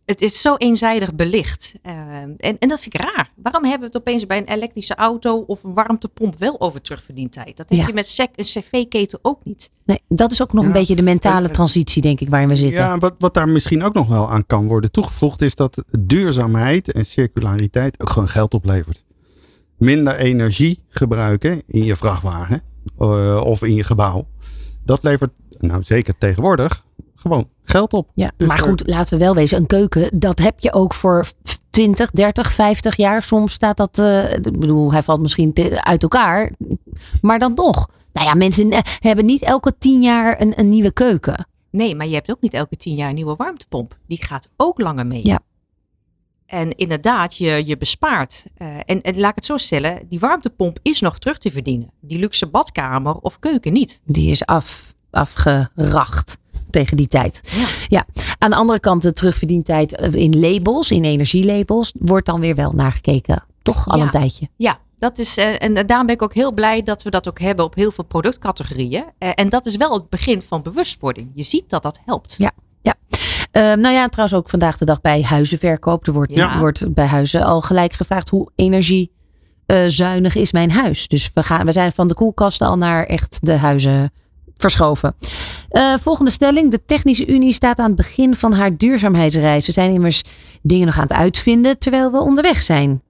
het 0.06 0.21
is 0.21 0.41
zo 0.41 0.56
eenzijdig 0.56 1.15
belicht. 1.15 1.74
Ehm, 1.82 2.30
en, 2.38 2.58
en 2.60 2.67
dat 2.69 2.80
vind 2.80 2.93
ik 2.93 3.02
raar. 3.02 3.32
Waarom 3.36 3.63
hebben 3.63 3.80
we 3.80 3.86
het 3.86 3.95
opeens 4.08 4.26
bij 4.26 4.38
een 4.38 4.48
elektrische 4.48 4.95
auto 4.95 5.38
of 5.48 5.63
een 5.63 5.74
warmtepomp 5.74 6.39
wel 6.39 6.62
over 6.62 6.82
terugverdientijd? 6.82 7.58
Dat 7.58 7.69
heb 7.69 7.80
Ja. 7.80 7.88
je 7.88 7.93
met 7.93 8.08
sec, 8.08 8.30
een 8.36 8.43
cv-ketel 8.43 9.19
ook 9.21 9.39
niet. 9.43 9.71
Nee, 9.86 10.02
dat 10.08 10.32
is 10.32 10.41
ook 10.41 10.54
nog 10.54 10.65
een 10.65 10.71
beetje 10.71 10.95
de 10.95 11.02
mentale 11.02 11.48
En- 11.48 11.54
transitie, 11.54 12.02
denk 12.02 12.19
ik, 12.19 12.30
waarin 12.30 12.50
we 12.50 12.56
zitten. 12.56 12.80
Ja, 12.80 12.98
wat, 12.98 13.15
wat 13.17 13.34
daar 13.34 13.50
misschien 13.50 13.84
ook 13.84 13.93
nog 13.93 14.08
wel 14.08 14.30
aan 14.30 14.45
kan 14.45 14.67
worden 14.67 14.91
toegevoegd, 14.91 15.41
is 15.41 15.56
dat 15.56 15.84
duurzaamheid 16.00 16.91
en 16.91 17.06
circulariteit 17.06 18.02
ook 18.02 18.10
gewoon 18.10 18.30
geld 18.30 18.54
oplevert. 18.54 19.04
Minder 19.78 20.15
energie 20.15 20.80
gebruiken 20.89 21.62
in 21.65 21.84
je 21.84 21.95
vrachtwagen 21.95 22.62
eh, 22.98 23.41
of 23.45 23.63
in 23.63 23.74
je 23.76 23.84
gebouw. 23.84 24.28
Dat 24.86 25.04
levert, 25.04 25.32
nou 25.60 25.84
zeker 25.84 26.17
tegenwoordig, 26.17 26.85
gewoon 27.28 27.50
geld 27.64 27.94
op. 27.94 28.10
Ja, 28.14 28.32
Dus 28.38 28.48
maar 28.48 28.58
goed, 28.58 28.88
laten 28.88 29.18
we 29.18 29.24
wel 29.24 29.36
wezen. 29.36 29.58
Een 29.58 29.66
keuken, 29.66 30.20
dat 30.20 30.40
heb 30.40 30.60
je 30.60 30.74
ook 30.74 30.94
voor 30.94 31.28
20, 31.70 32.12
30, 32.12 32.52
50 32.52 32.96
jaar. 32.96 33.24
Soms 33.24 33.54
staat 33.54 33.78
dat, 33.78 34.00
eh, 34.00 34.34
ik 34.34 34.60
bedoel, 34.60 34.92
hij 34.92 35.04
valt 35.04 35.22
misschien 35.22 35.54
uit 35.74 36.04
elkaar. 36.04 36.52
Maar 37.22 37.40
dan 37.40 37.56
toch. 37.56 37.90
Nou 38.14 38.28
ja, 38.28 38.34
mensen 38.34 38.72
eh, 38.72 38.80
hebben 39.00 39.26
niet 39.26 39.42
elke 39.42 39.78
10 39.78 40.02
jaar 40.02 40.42
een, 40.42 40.60
een 40.60 40.70
nieuwe 40.70 40.92
keuken. 40.92 41.48
Nee, 41.72 41.96
maar 41.96 42.08
je 42.08 42.14
hebt 42.14 42.32
ook 42.32 42.42
niet 42.42 42.54
elke 42.54 42.76
tien 42.76 42.96
jaar 42.96 43.10
een 43.10 43.16
nieuwe 43.16 43.36
warmtepomp. 43.36 43.98
Die 44.08 44.26
gaat 44.26 44.50
ook 44.58 44.80
langer 44.80 45.08
mee. 45.08 45.26
Ja. 45.28 45.40
En 46.46 46.76
inderdaad, 46.76 47.38
je, 47.38 47.64
je 47.66 47.78
bespaart. 47.78 48.46
Eh, 48.58 48.68
en, 48.68 49.02
en 49.02 49.20
laat 49.20 49.30
ik 49.30 49.36
het 49.36 49.46
zo 49.46 49.58
stellen, 49.58 50.00
die 50.10 50.20
warmtepomp 50.20 50.80
is 50.82 51.02
nog 51.02 51.20
terug 51.20 51.38
te 51.38 51.52
verdienen. 51.52 51.92
Die 52.02 52.20
luxe 52.20 52.48
badkamer 52.48 53.16
of 53.16 53.40
keuken 53.40 53.74
niet. 53.74 54.02
Die 54.06 54.32
is 54.32 54.46
af, 54.46 54.96
afgeracht 55.12 56.38
tegen 56.76 56.98
die 56.98 57.08
tijd. 57.08 57.42
Ja. 57.46 57.66
Ja, 57.88 58.06
aan 58.38 58.50
de 58.50 58.56
andere 58.56 58.80
kant 58.80 59.02
de 59.02 59.14
terugverdientijd 59.14 59.96
eh, 59.96 60.14
in 60.14 60.40
labels, 60.40 60.92
in 60.92 61.04
energielabels, 61.04 61.94
wordt 62.00 62.26
dan 62.26 62.40
weer 62.40 62.56
wel 62.56 62.72
naar 62.72 62.92
gekeken. 62.92 63.44
Toch 63.62 63.88
al 63.88 63.98
Ja. 63.98 64.04
een 64.04 64.10
tijdje. 64.10 64.50
Ja, 64.56 64.80
dat 64.98 65.18
is, 65.18 65.38
uh, 65.38 65.64
en 65.64 65.74
daarom 65.74 66.06
ben 66.06 66.16
ik 66.16 66.22
ook 66.22 66.34
heel 66.34 66.52
blij 66.54 66.84
dat 66.84 67.04
we 67.04 67.10
dat 67.10 67.28
ook 67.28 67.40
hebben 67.40 67.66
op 67.66 67.76
heel 67.76 67.92
veel 67.92 68.04
productcategorieën. 68.04 69.04
En 69.18 69.50
dat 69.50 69.66
is 69.66 69.76
wel 69.76 69.94
het 69.94 70.10
begin 70.10 70.42
van 70.42 70.62
bewustwording. 70.62 71.32
Je 71.34 71.44
ziet 71.44 71.70
dat 71.70 71.84
dat 71.84 72.00
helpt. 72.06 72.36
Ja, 72.38 72.52
ja. 72.82 72.94
Uh, 73.10 73.62
nou 73.82 73.94
ja, 73.94 74.08
trouwens 74.08 74.38
ook 74.40 74.50
vandaag 74.50 74.78
de 74.78 74.86
dag 74.86 75.02
bij 75.02 75.22
huizenverkoop. 75.22 76.08
Er 76.08 76.14
wordt, 76.14 76.34
ja. 76.34 76.60
wordt 76.60 76.94
bij 76.94 77.06
huizen 77.06 77.44
al 77.44 77.62
gelijk 77.62 77.94
gevraagd 77.94 78.30
hoe 78.30 78.52
energiezuinig 78.56 80.36
is 80.36 80.52
mijn 80.52 80.72
huis. 80.72 81.08
Dus 81.08 81.32
we, 81.34 81.44
gaan, 81.44 81.66
we 81.66 81.72
zijn 81.72 81.92
van 81.92 82.08
de 82.08 82.14
koelkasten 82.14 82.68
al 82.68 82.78
naar 82.78 83.04
echt 83.04 83.38
de 83.42 83.54
huizen 83.58 84.12
verschoven. 84.58 85.15
Uh, 85.72 85.94
volgende 86.02 86.32
stelling. 86.32 86.72
De 86.72 86.86
Technische 86.86 87.28
Unie 87.28 87.52
staat 87.52 87.78
aan 87.78 87.86
het 87.86 87.96
begin 87.96 88.36
van 88.36 88.54
haar 88.54 88.78
duurzaamheidsreis. 88.78 89.65
We 89.65 89.72
zijn 89.72 89.94
immers 89.94 90.24
dingen 90.62 90.86
nog 90.86 90.96
aan 90.96 91.08
het 91.08 91.13
uitvinden 91.13 91.78
terwijl 91.78 92.12
we 92.12 92.20
onderweg 92.20 92.62
zijn. 92.62 93.02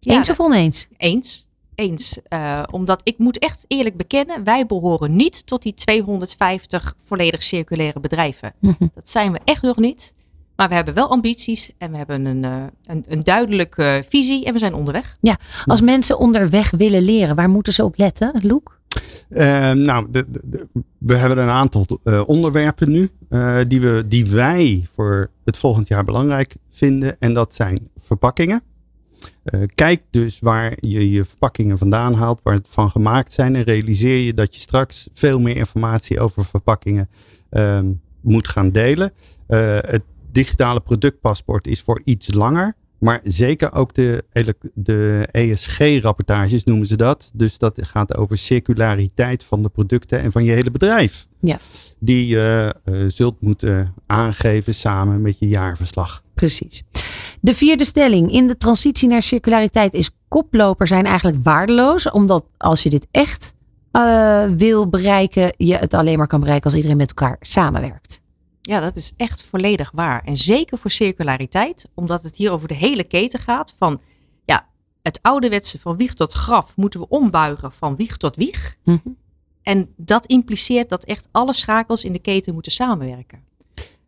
Eens 0.00 0.26
ja, 0.26 0.32
of 0.32 0.40
oneens? 0.40 0.86
Eens. 0.96 1.48
Eens. 1.74 2.18
Uh, 2.28 2.62
omdat 2.70 3.00
ik 3.04 3.18
moet 3.18 3.38
echt 3.38 3.64
eerlijk 3.68 3.96
bekennen, 3.96 4.44
wij 4.44 4.66
behoren 4.66 5.16
niet 5.16 5.46
tot 5.46 5.62
die 5.62 5.74
250 5.74 6.94
volledig 6.98 7.42
circulaire 7.42 8.00
bedrijven. 8.00 8.52
Mm 8.60 8.74
-hmm. 8.78 8.90
Dat 8.94 9.08
zijn 9.08 9.32
we 9.32 9.40
echt 9.44 9.62
nog 9.62 9.76
niet. 9.76 10.14
Maar 10.56 10.68
we 10.68 10.74
hebben 10.74 10.94
wel 10.94 11.10
ambities 11.10 11.72
en 11.78 11.90
we 11.90 11.96
hebben 11.96 12.24
een, 12.24 12.42
uh, 12.42 12.64
een, 12.84 13.04
een, 13.08 13.20
duidelijke 13.20 14.04
visie 14.08 14.44
en 14.44 14.52
we 14.52 14.58
zijn 14.58 14.74
onderweg. 14.74 15.16
Ja, 15.20 15.36
als 15.64 15.80
mensen 15.80 16.18
onderweg 16.18 16.70
willen 16.70 17.02
leren, 17.02 17.36
waar 17.36 17.48
moeten 17.48 17.72
ze 17.72 17.84
op 17.84 17.96
letten, 17.96 18.32
Loek? 18.42 18.77
Uh, 19.30 19.70
nou, 19.72 20.06
de, 20.10 20.26
we 20.98 21.14
hebben 21.14 21.38
een 21.38 21.48
aantal 21.48 21.86
uh, 22.04 22.22
onderwerpen 22.26 22.90
nu 22.90 23.10
uh, 23.28 23.58
die, 23.68 23.80
we, 23.80 24.04
die 24.06 24.26
wij 24.26 24.86
voor 24.92 25.30
het 25.44 25.56
volgend 25.56 25.88
jaar 25.88 26.04
belangrijk 26.04 26.56
vinden. 26.70 27.18
En 27.18 27.34
dat 27.34 27.54
zijn 27.54 27.88
verpakkingen. 27.96 28.62
kijk 29.74 30.02
dus 30.10 30.38
waar 30.38 30.76
je 30.80 31.10
je 31.10 31.24
verpakkingen 31.24 31.78
vandaan 31.78 32.14
haalt, 32.14 32.40
waar 32.42 32.54
het 32.54 32.68
van 32.70 32.90
gemaakt 32.90 33.32
zijn. 33.32 33.56
En 33.56 33.62
realiseer 33.62 34.18
je 34.18 34.34
dat 34.34 34.54
je 34.54 34.60
straks 34.60 35.08
veel 35.14 35.40
meer 35.40 35.56
informatie 35.56 36.20
over 36.20 36.44
verpakkingen 36.44 37.08
ehm, 37.50 37.92
moet 38.20 38.48
gaan 38.48 38.70
delen. 38.70 39.12
het 39.46 40.02
digitale 40.32 40.80
productpaspoort 40.80 41.66
is 41.66 41.82
voor 41.82 42.00
iets 42.04 42.34
langer. 42.34 42.74
Maar 42.98 43.20
zeker 43.24 43.72
ook 43.72 43.94
de, 43.94 44.24
de 44.74 45.28
ESG-rapportages 45.32 46.64
noemen 46.64 46.86
ze 46.86 46.96
dat. 46.96 47.30
Dus 47.34 47.58
dat 47.58 47.78
gaat 47.82 48.16
over 48.16 48.38
circulariteit 48.38 49.44
van 49.44 49.62
de 49.62 49.68
producten 49.68 50.20
en 50.20 50.32
van 50.32 50.44
je 50.44 50.50
hele 50.50 50.70
bedrijf. 50.70 51.26
Ja. 51.40 51.58
Die 51.98 52.26
je 52.26 52.74
uh, 52.84 53.04
zult 53.08 53.40
moeten 53.40 53.94
aangeven 54.06 54.74
samen 54.74 55.22
met 55.22 55.38
je 55.38 55.48
jaarverslag. 55.48 56.22
Precies. 56.34 56.82
De 57.40 57.54
vierde 57.54 57.84
stelling. 57.84 58.32
In 58.32 58.46
de 58.46 58.56
transitie 58.56 59.08
naar 59.08 59.22
circulariteit 59.22 59.94
is 59.94 60.10
koploper 60.28 60.86
zijn 60.86 61.04
eigenlijk 61.04 61.36
waardeloos. 61.42 62.10
Omdat 62.10 62.44
als 62.56 62.82
je 62.82 62.90
dit 62.90 63.06
echt 63.10 63.54
uh, 63.92 64.44
wil 64.56 64.88
bereiken, 64.88 65.52
je 65.56 65.74
het 65.74 65.94
alleen 65.94 66.18
maar 66.18 66.26
kan 66.26 66.40
bereiken 66.40 66.64
als 66.64 66.74
iedereen 66.74 66.96
met 66.96 67.08
elkaar 67.08 67.36
samenwerkt. 67.40 68.20
Ja, 68.68 68.80
dat 68.80 68.96
is 68.96 69.12
echt 69.16 69.42
volledig 69.42 69.90
waar. 69.94 70.22
En 70.24 70.36
zeker 70.36 70.78
voor 70.78 70.90
circulariteit, 70.90 71.88
omdat 71.94 72.22
het 72.22 72.36
hier 72.36 72.50
over 72.50 72.68
de 72.68 72.74
hele 72.74 73.04
keten 73.04 73.40
gaat. 73.40 73.74
Van 73.76 74.00
ja, 74.44 74.66
het 75.02 75.18
ouderwetse 75.22 75.78
van 75.78 75.96
wieg 75.96 76.14
tot 76.14 76.32
graf 76.32 76.76
moeten 76.76 77.00
we 77.00 77.08
ombuigen 77.08 77.72
van 77.72 77.96
wieg 77.96 78.16
tot 78.16 78.36
wieg. 78.36 78.76
Mm 78.84 79.00
-hmm. 79.02 79.16
En 79.62 79.92
dat 79.96 80.26
impliceert 80.26 80.88
dat 80.88 81.04
echt 81.04 81.28
alle 81.30 81.52
schakels 81.52 82.04
in 82.04 82.12
de 82.12 82.18
keten 82.18 82.52
moeten 82.54 82.72
samenwerken. 82.72 83.42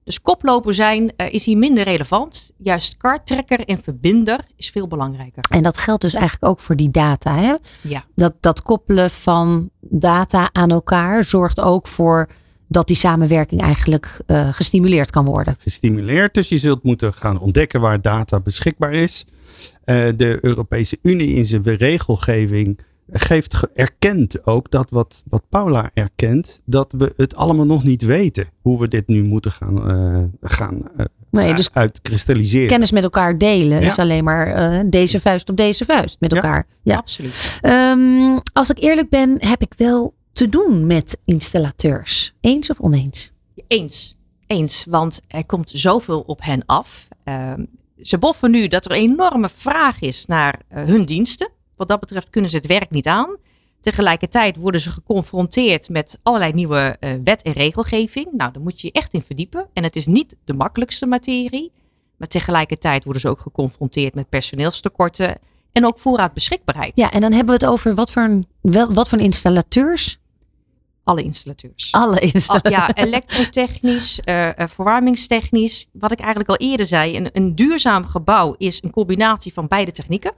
Dus 0.05 0.21
koploper 0.21 0.75
zijn 0.75 1.13
uh, 1.17 1.33
is 1.33 1.45
hier 1.45 1.59
minder 1.59 1.85
relevant. 1.85 2.53
Juist 2.57 2.97
karttrekker 2.97 3.65
en 3.65 3.83
verbinder 3.83 4.45
is 4.57 4.71
veel 4.71 4.87
belangrijker. 4.87 5.45
En 5.51 5.63
dat 5.63 5.79
geldt 5.79 6.03
dus 6.03 6.15
eigenlijk 6.15 6.45
ook 6.45 6.61
voor 6.61 6.77
die 6.77 6.91
data. 6.91 7.35
Hè? 7.35 7.55
Ja. 7.81 8.05
Dat, 8.15 8.35
dat 8.41 8.63
koppelen 8.63 9.11
van 9.11 9.71
data 9.81 10.49
aan 10.53 10.71
elkaar 10.71 11.25
zorgt 11.25 11.61
ook 11.61 11.87
voor 11.87 12.29
dat 12.71 12.87
die 12.87 12.97
samenwerking 12.97 13.61
eigenlijk 13.61 14.21
uh, 14.27 14.49
gestimuleerd 14.53 15.11
kan 15.11 15.25
worden. 15.25 15.57
Gestimuleerd, 15.59 16.35
dus 16.35 16.49
je 16.49 16.59
zult 16.59 16.83
moeten 16.83 17.15
gaan 17.15 17.41
ontdekken 17.41 17.81
waar 17.81 18.01
data 18.01 18.41
beschikbaar 18.41 18.93
is. 18.93 19.25
Uh, 19.85 19.97
de 20.17 20.39
Europese 20.41 20.99
Unie 21.03 21.35
in 21.35 21.45
zijn 21.45 21.63
regelgeving 21.63 22.79
geeft 23.11 23.67
erkent 23.75 24.47
ook 24.47 24.71
dat 24.71 24.91
wat, 24.91 25.23
wat 25.29 25.43
Paula 25.49 25.91
erkent, 25.95 26.63
dat 26.65 26.95
we 26.99 27.13
het 27.17 27.35
allemaal 27.37 27.67
nog 27.67 27.85
niet 27.85 28.03
weten. 28.03 28.47
Hoe 28.61 28.81
we 28.81 28.89
dit 28.89 29.07
nu 29.07 29.23
moeten 29.23 29.53
gaan, 29.53 29.91
uh, 29.91 30.25
gaan 30.41 30.91
nee, 31.31 31.55
dus 31.55 31.69
uitkristalliseren. 31.73 32.69
Kennis 32.69 32.93
met 32.93 33.03
elkaar 33.03 33.39
delen 33.39 33.81
ja. 33.81 33.87
is 33.87 33.99
alleen 33.99 34.25
maar 34.25 34.85
deze 34.91 35.21
vuist 35.21 35.49
op 35.49 35.57
deze 35.57 35.85
vuist 35.85 36.17
met 36.21 36.33
elkaar. 36.33 36.67
Ja, 36.69 36.93
ja. 36.93 36.99
absoluut. 36.99 37.59
Um, 37.63 38.41
als 38.53 38.71
ik 38.71 38.79
eerlijk 38.79 39.09
ben, 39.09 39.37
heb 39.39 39.63
ik 39.63 39.73
wel 39.77 40.15
te 40.41 40.49
doen 40.49 40.87
met 40.87 41.19
installateurs? 41.25 42.35
Eens 42.41 42.71
of 42.71 42.81
oneens? 42.81 43.31
Eens. 43.67 44.17
Eens, 44.47 44.85
want 44.89 45.21
er 45.29 45.47
komt 45.47 45.71
zoveel 45.71 46.21
op 46.21 46.43
hen 46.43 46.63
af. 46.67 47.09
Uh, 47.25 47.53
ze 47.99 48.19
boffen 48.19 48.51
nu 48.51 48.69
dat 48.69 48.85
er 48.85 48.91
een 48.91 48.97
enorme 48.97 49.49
vraag 49.49 50.01
is 50.01 50.27
naar 50.27 50.61
uh, 50.73 50.85
hun 50.85 51.05
diensten. 51.05 51.51
Wat 51.77 51.89
dat 51.89 52.01
betreft 52.01 52.31
kunnen 52.31 52.51
ze 52.51 52.57
het 52.57 52.67
werk 52.67 52.91
niet 52.91 53.07
aan. 53.07 53.37
Tegelijkertijd 53.81 54.57
worden 54.57 54.81
ze 54.81 54.91
geconfronteerd 54.91 55.89
met 55.89 56.19
allerlei 56.23 56.53
nieuwe 56.53 56.97
uh, 57.01 57.11
wet 57.25 57.43
en 57.43 57.53
regelgeving. 57.53 58.27
Nou, 58.33 58.53
daar 58.53 58.63
moet 58.63 58.81
je 58.81 58.87
je 58.87 58.93
echt 58.93 59.15
in 59.15 59.23
verdiepen. 59.23 59.69
En 59.73 59.83
het 59.83 59.97
is 59.97 60.07
niet 60.07 60.37
de 60.45 60.55
makkelijkste 60.55 61.07
materie. 61.07 61.73
Maar 62.17 62.29
tegelijkertijd 62.29 63.05
worden 63.05 63.23
ze 63.23 63.29
ook 63.29 63.41
geconfronteerd 63.41 64.15
met 64.15 64.29
personeelstekorten 64.29 65.39
en 65.73 65.87
ook 65.87 65.99
voorraadbeschikbaarheid. 65.99 66.93
Ja, 66.95 67.11
en 67.11 67.21
dan 67.21 67.33
hebben 67.33 67.59
we 67.59 67.65
het 67.65 67.73
over 67.73 67.95
wat 67.95 68.11
voor, 68.11 68.23
een, 68.23 68.47
wel, 68.61 68.93
wat 68.93 69.09
voor 69.09 69.19
installateurs? 69.19 70.20
Alle 71.05 71.23
installateurs. 71.23 71.93
Alle 71.93 72.19
installateurs. 72.19 72.75
Ja, 72.75 72.95
elektrotechnisch, 73.07 74.21
uh, 74.25 74.51
verwarmingstechnisch. 74.57 75.87
Wat 75.93 76.13
ik 76.13 76.19
eigenlijk 76.19 76.49
al 76.51 76.57
eerder 76.57 76.87
zei, 76.87 77.17
een, 77.17 77.29
een 77.33 77.55
duurzaam 77.55 78.07
gebouw 78.07 78.55
is 78.59 78.83
een 78.83 78.91
combinatie 78.91 79.53
van 79.53 79.67
beide 79.69 79.93
technieken. 79.93 80.33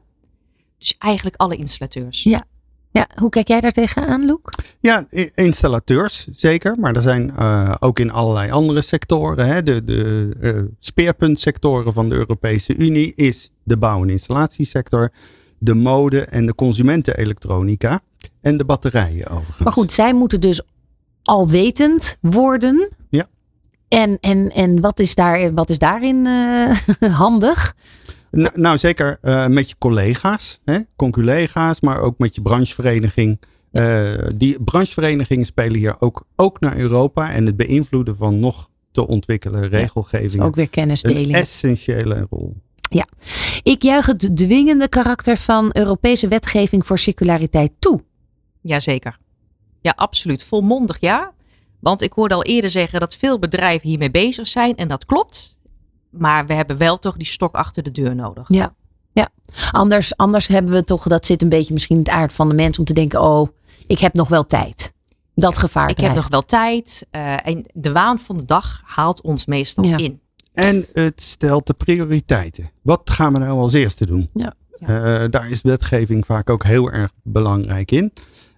Dus 0.78 0.94
eigenlijk 0.98 1.36
alle 1.36 1.56
installateurs. 1.56 2.22
Ja, 2.22 2.44
ja, 2.92 3.08
hoe 3.14 3.30
kijk 3.30 3.48
jij 3.48 3.60
daar 3.60 3.72
tegenaan, 3.72 4.26
Loek? 4.26 4.50
Ja, 4.80 5.06
installateurs 5.34 6.26
zeker. 6.32 6.76
Maar 6.78 6.94
er 6.96 7.02
zijn 7.02 7.32
uh, 7.38 7.74
ook 7.80 7.98
in 7.98 8.10
allerlei 8.10 8.50
andere 8.50 8.80
sectoren. 8.80 9.46
Hè, 9.46 9.62
de 9.62 9.84
de 9.84 10.30
uh, 10.40 10.62
speerpuntsectoren 10.78 11.92
van 11.92 12.08
de 12.08 12.14
Europese 12.14 12.76
Unie 12.76 13.12
is 13.14 13.50
de 13.62 13.76
bouw- 13.76 14.02
en 14.02 14.10
installatiesector, 14.10 15.10
de 15.58 15.74
mode 15.74 16.20
en 16.20 16.46
de 16.46 16.54
consumentenelektronica 16.54 18.00
en 18.40 18.56
de 18.56 18.64
batterijen 18.64 19.26
overigens. 19.26 19.58
Maar 19.58 19.72
goed, 19.72 19.92
zij 19.92 20.14
moeten 20.14 20.40
dus 20.40 20.62
alwetend 21.22 22.16
worden. 22.20 22.88
Ja. 23.10 23.28
En, 23.88 24.18
en, 24.20 24.50
en 24.50 24.80
wat, 24.80 25.00
is 25.00 25.14
daar, 25.14 25.54
wat 25.54 25.70
is 25.70 25.78
daarin 25.78 26.26
uh, 26.26 26.76
handig? 27.22 27.74
Nou, 28.30 28.60
nou 28.60 28.78
zeker 28.78 29.18
uh, 29.22 29.46
met 29.46 29.68
je 29.68 29.74
collega's, 29.78 30.60
hè, 30.64 30.78
conculega's, 30.96 31.80
maar 31.80 31.98
ook 31.98 32.18
met 32.18 32.34
je 32.34 32.42
branchevereniging. 32.42 33.40
Uh, 33.72 34.10
die 34.36 34.62
brancheverenigingen 34.62 35.46
spelen 35.46 35.78
hier 35.78 35.96
ook, 35.98 36.24
ook 36.36 36.60
naar 36.60 36.76
Europa 36.76 37.32
en 37.32 37.46
het 37.46 37.56
beïnvloeden 37.56 38.16
van 38.16 38.40
nog 38.40 38.68
te 38.90 39.06
ontwikkelen 39.06 39.68
regelgeving. 39.68 40.32
Ja, 40.32 40.44
ook 40.44 40.54
weer 40.54 40.68
kennisdeling. 40.68 41.26
Een 41.26 41.34
essentiële 41.34 42.26
rol. 42.30 42.56
Ja, 42.80 43.06
ik 43.62 43.82
juich 43.82 44.06
het 44.06 44.36
dwingende 44.36 44.88
karakter 44.88 45.36
van 45.36 45.70
Europese 45.72 46.28
wetgeving 46.28 46.86
voor 46.86 46.98
circulariteit 46.98 47.72
toe. 47.78 48.00
Jazeker. 48.62 49.18
Ja, 49.80 49.92
absoluut. 49.96 50.44
Volmondig 50.44 51.00
ja. 51.00 51.32
Want 51.80 52.02
ik 52.02 52.12
hoorde 52.12 52.34
al 52.34 52.42
eerder 52.42 52.70
zeggen 52.70 53.00
dat 53.00 53.16
veel 53.16 53.38
bedrijven 53.38 53.88
hiermee 53.88 54.10
bezig 54.10 54.48
zijn 54.48 54.76
en 54.76 54.88
dat 54.88 55.04
klopt. 55.04 55.60
Maar 56.10 56.46
we 56.46 56.54
hebben 56.54 56.76
wel 56.76 56.98
toch 56.98 57.16
die 57.16 57.26
stok 57.26 57.54
achter 57.54 57.82
de 57.82 57.90
deur 57.90 58.14
nodig. 58.14 58.44
Ja, 58.48 58.74
ja. 59.12 59.28
Anders, 59.70 60.16
anders 60.16 60.46
hebben 60.46 60.72
we 60.72 60.84
toch, 60.84 61.02
dat 61.02 61.26
zit 61.26 61.42
een 61.42 61.48
beetje 61.48 61.72
misschien 61.72 61.96
in 61.96 62.02
het 62.02 62.12
aard 62.12 62.32
van 62.32 62.48
de 62.48 62.54
mens 62.54 62.78
om 62.78 62.84
te 62.84 62.92
denken, 62.92 63.20
oh, 63.22 63.48
ik 63.86 63.98
heb 63.98 64.14
nog 64.14 64.28
wel 64.28 64.46
tijd. 64.46 64.92
Dat 65.34 65.58
gevaar. 65.58 65.90
Ik 65.90 65.98
heb 65.98 66.14
nog 66.14 66.28
wel 66.28 66.42
tijd. 66.44 67.06
Uh, 67.10 67.46
en 67.46 67.64
de 67.74 67.92
waan 67.92 68.18
van 68.18 68.36
de 68.36 68.44
dag 68.44 68.82
haalt 68.84 69.20
ons 69.22 69.46
meestal 69.46 69.84
Ja. 69.84 69.96
in. 69.96 70.20
En 70.52 70.86
het 70.92 71.22
stelt 71.22 71.66
de 71.66 71.74
prioriteiten. 71.74 72.70
Wat 72.82 73.10
gaan 73.10 73.32
we 73.32 73.38
nou 73.38 73.58
als 73.58 73.72
eerste 73.72 74.06
doen? 74.06 74.30
Ja. 74.34 74.54
Eh, 74.72 75.24
daar 75.30 75.50
is 75.50 75.62
wetgeving 75.62 76.26
vaak 76.26 76.50
ook 76.50 76.64
heel 76.64 76.90
erg 76.90 77.10
belangrijk 77.22 77.90
in. 77.90 78.12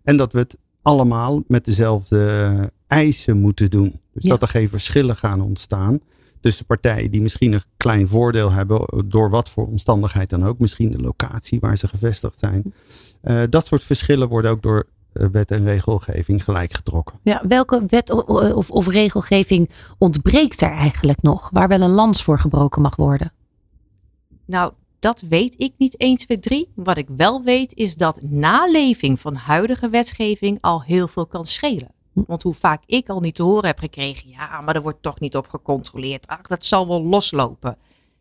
En 0.04 0.16
dat 0.16 0.32
we 0.32 0.38
het 0.38 0.58
allemaal 0.82 1.42
met 1.48 1.64
dezelfde 1.64 2.72
eisen 2.86 3.40
moeten 3.40 3.70
doen. 3.70 4.00
Dus 4.12 4.22
Ja. 4.24 4.30
dat 4.30 4.42
er 4.42 4.48
geen 4.48 4.68
verschillen 4.68 5.16
gaan 5.16 5.40
ontstaan 5.40 6.00
tussen 6.40 6.66
partijen 6.66 7.10
die 7.10 7.22
misschien 7.22 7.52
een 7.52 7.62
klein 7.76 8.08
voordeel 8.08 8.52
hebben, 8.52 9.04
door 9.08 9.30
wat 9.30 9.50
voor 9.50 9.66
omstandigheid 9.66 10.30
dan 10.30 10.44
ook. 10.44 10.58
Misschien 10.58 10.88
de 10.88 11.00
locatie 11.00 11.60
waar 11.60 11.76
ze 11.78 11.88
gevestigd 11.88 12.38
zijn. 12.38 12.74
Eh, 13.20 13.42
dat 13.48 13.66
soort 13.66 13.82
verschillen 13.82 14.28
worden 14.28 14.50
ook 14.50 14.62
door 14.62 14.84
eh, 15.12 15.26
wet 15.32 15.50
en 15.50 15.64
regelgeving 15.64 16.44
gelijk 16.44 16.74
getrokken. 16.74 17.18
Ja, 17.22 17.42
welke 17.48 17.84
wet 17.86 18.10
of, 18.10 18.70
of 18.70 18.86
regelgeving 18.88 19.70
ontbreekt 19.98 20.60
er 20.60 20.70
eigenlijk 20.70 21.22
nog, 21.22 21.48
waar 21.52 21.68
wel 21.68 21.80
een 21.80 21.90
lans 21.90 22.22
voor 22.22 22.38
gebroken 22.38 22.82
mag 22.82 22.96
worden? 22.96 23.32
Nou, 24.46 24.72
dat 25.04 25.24
weet 25.28 25.54
ik 25.56 25.72
niet 25.78 25.96
1, 25.96 26.16
2, 26.16 26.38
3. 26.38 26.72
Wat 26.74 26.96
ik 26.96 27.08
wel 27.16 27.42
weet 27.42 27.74
is 27.74 27.94
dat 27.94 28.22
naleving 28.22 29.20
van 29.20 29.34
huidige 29.34 29.88
wetgeving 29.88 30.58
al 30.60 30.82
heel 30.82 31.08
veel 31.08 31.26
kan 31.26 31.44
schelen. 31.44 31.92
Want 32.12 32.42
hoe 32.42 32.54
vaak 32.54 32.82
ik 32.86 33.08
al 33.08 33.20
niet 33.20 33.34
te 33.34 33.42
horen 33.42 33.66
heb 33.66 33.78
gekregen, 33.78 34.28
ja, 34.28 34.60
maar 34.64 34.74
er 34.74 34.82
wordt 34.82 35.02
toch 35.02 35.20
niet 35.20 35.36
op 35.36 35.48
gecontroleerd. 35.48 36.26
Ach, 36.26 36.42
dat 36.42 36.64
zal 36.64 36.88
wel 36.88 37.02
loslopen. 37.02 37.76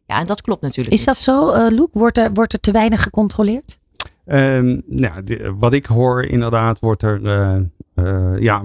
Ja, 0.05 0.19
en 0.19 0.27
dat 0.27 0.41
klopt 0.41 0.61
natuurlijk. 0.61 0.95
Is 0.95 1.03
dat 1.03 1.15
zo, 1.15 1.53
uh, 1.53 1.67
Loek? 1.69 1.93
Wordt 1.93 2.17
er, 2.17 2.33
wordt 2.33 2.53
er 2.53 2.59
te 2.59 2.71
weinig 2.71 3.03
gecontroleerd? 3.03 3.79
Um, 4.25 4.83
nou, 4.85 5.23
de, 5.23 5.53
wat 5.57 5.73
ik 5.73 5.85
hoor, 5.85 6.23
inderdaad, 6.23 6.79
wordt 6.79 7.01
er 7.01 7.21
uh, 7.21 7.59
uh, 7.95 8.39
ja, 8.39 8.63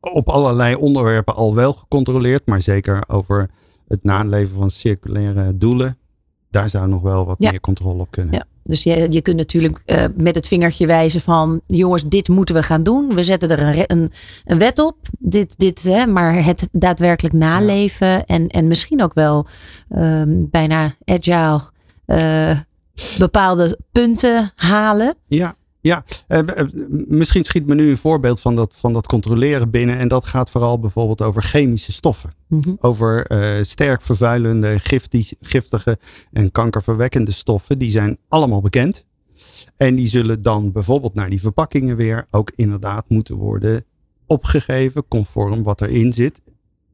op 0.00 0.28
allerlei 0.28 0.74
onderwerpen 0.74 1.34
al 1.34 1.54
wel 1.54 1.72
gecontroleerd. 1.72 2.46
Maar 2.46 2.60
zeker 2.60 3.04
over 3.06 3.50
het 3.88 4.04
naleven 4.04 4.56
van 4.56 4.70
circulaire 4.70 5.56
doelen. 5.56 5.98
Daar 6.56 6.70
zou 6.70 6.88
nog 6.88 7.02
wel 7.02 7.26
wat 7.26 7.36
Ja. 7.38 7.50
meer 7.50 7.60
controle 7.60 8.00
op 8.00 8.10
kunnen. 8.10 8.34
Ja. 8.34 8.44
Dus 8.62 8.82
je, 8.82 9.06
je 9.10 9.20
kunt 9.20 9.36
natuurlijk 9.36 9.82
eh, 9.84 10.04
met 10.16 10.34
het 10.34 10.46
vingertje 10.48 10.86
wijzen 10.86 11.20
van 11.20 11.60
jongens, 11.66 12.04
dit 12.08 12.28
moeten 12.28 12.54
we 12.54 12.62
gaan 12.62 12.82
doen. 12.82 13.14
We 13.14 13.22
zetten 13.22 13.48
er 13.50 13.60
een, 13.60 13.84
een, 13.86 14.12
een 14.44 14.58
wet 14.58 14.78
op. 14.78 14.96
Dit, 15.18 15.54
dit, 15.56 15.82
hè, 15.82 16.06
maar 16.06 16.44
het 16.44 16.68
daadwerkelijk 16.72 17.34
naleven 17.34 18.26
en, 18.26 18.46
en 18.48 18.66
misschien 18.66 19.02
ook 19.02 19.14
wel 19.14 19.46
ehm, 19.88 20.28
bijna 20.50 20.94
agile 21.04 21.60
eh, 22.04 22.58
bepaalde 23.18 23.78
punten 23.92 24.50
halen. 24.54 25.14
Ja, 25.26 25.54
ja. 25.86 26.04
Eh, 26.26 26.38
eh, 26.38 26.66
misschien 27.08 27.44
schiet 27.44 27.66
me 27.66 27.74
nu 27.74 27.90
een 27.90 27.96
voorbeeld 27.96 28.40
van 28.40 28.56
dat, 28.56 28.74
van 28.74 28.92
dat 28.92 29.06
controleren 29.06 29.70
binnen. 29.70 29.98
En 29.98 30.08
dat 30.08 30.24
gaat 30.24 30.50
vooral 30.50 30.80
bijvoorbeeld 30.80 31.22
over 31.22 31.42
chemische 31.42 31.92
stoffen. 31.92 32.30
Mhm. 32.48 32.74
Over 32.80 33.26
eh, 33.26 33.62
sterk 33.62 34.02
vervuilende, 34.02 34.78
gifti- 34.78 35.36
giftige 35.40 35.98
en 36.32 36.50
kankerverwekkende 36.52 37.32
stoffen. 37.32 37.78
Die 37.78 37.90
zijn 37.90 38.18
allemaal 38.28 38.60
bekend. 38.60 39.04
En 39.76 39.94
die 39.94 40.06
zullen 40.06 40.42
dan 40.42 40.72
bijvoorbeeld 40.72 41.14
naar 41.14 41.30
die 41.30 41.40
verpakkingen 41.40 41.96
weer 41.96 42.26
ook 42.30 42.52
inderdaad 42.54 43.04
moeten 43.08 43.36
worden 43.36 43.84
opgegeven. 44.26 45.08
Conform 45.08 45.62
wat 45.62 45.80
erin 45.80 46.12
zit. 46.12 46.40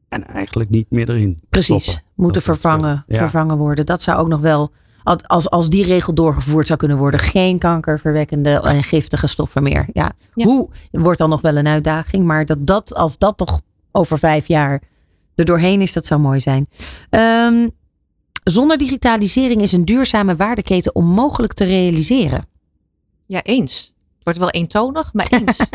En 0.09 0.23
eigenlijk 0.25 0.69
niet 0.69 0.91
meer 0.91 1.09
erin. 1.09 1.39
Precies, 1.49 1.83
stoppen. 1.83 2.03
moeten 2.15 2.41
Dat 2.41 2.45
wordt, 2.45 2.61
vervangen, 2.61 3.03
ja. 3.07 3.17
vervangen 3.17 3.57
worden. 3.57 3.85
Dat 3.85 4.01
zou 4.01 4.19
ook 4.19 4.27
nog 4.27 4.41
wel, 4.41 4.71
als, 5.03 5.49
als 5.49 5.69
die 5.69 5.85
regel 5.85 6.13
doorgevoerd 6.13 6.67
zou 6.67 6.79
kunnen 6.79 6.97
worden, 6.97 7.19
geen 7.19 7.59
kankerverwekkende 7.59 8.49
en 8.49 8.83
giftige 8.83 9.27
stoffen 9.27 9.63
meer. 9.63 9.87
Ja. 9.93 10.11
Ja. 10.33 10.45
Hoe 10.45 10.69
wordt 10.91 11.19
dan 11.19 11.29
nog 11.29 11.41
wel 11.41 11.57
een 11.57 11.67
uitdaging, 11.67 12.25
maar 12.25 12.45
dat, 12.45 12.67
dat 12.67 12.95
als 12.95 13.17
dat 13.17 13.37
toch 13.37 13.61
over 13.91 14.19
vijf 14.19 14.47
jaar 14.47 14.81
er 15.35 15.45
doorheen 15.45 15.81
is, 15.81 15.93
dat 15.93 16.05
zou 16.05 16.21
mooi 16.21 16.39
zijn. 16.39 16.67
Ehm, 17.09 17.67
zonder 18.43 18.77
digitalisering 18.77 19.61
is 19.61 19.71
een 19.71 19.85
duurzame 19.85 20.35
waardeketen 20.35 20.95
onmogelijk 20.95 21.53
te 21.53 21.63
realiseren. 21.63 22.45
Ja, 23.25 23.43
eens. 23.43 23.93
Het 24.15 24.23
wordt 24.23 24.39
wel 24.39 24.49
eentonig, 24.49 25.13
maar 25.13 25.27
eens. 25.45 25.67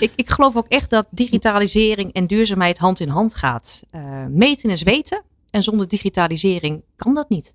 ik, 0.00 0.12
ik 0.16 0.30
geloof 0.30 0.56
ook 0.56 0.68
echt 0.68 0.90
dat 0.90 1.06
digitalisering 1.10 2.12
en 2.12 2.26
duurzaamheid 2.26 2.78
hand 2.78 3.00
in 3.00 3.08
hand 3.08 3.34
gaat. 3.34 3.82
Eh, 3.90 4.24
meten 4.28 4.70
is 4.70 4.82
weten. 4.82 5.22
En 5.50 5.62
zonder 5.62 5.88
digitalisering 5.88 6.82
kan 6.96 7.14
dat 7.14 7.28
niet. 7.28 7.54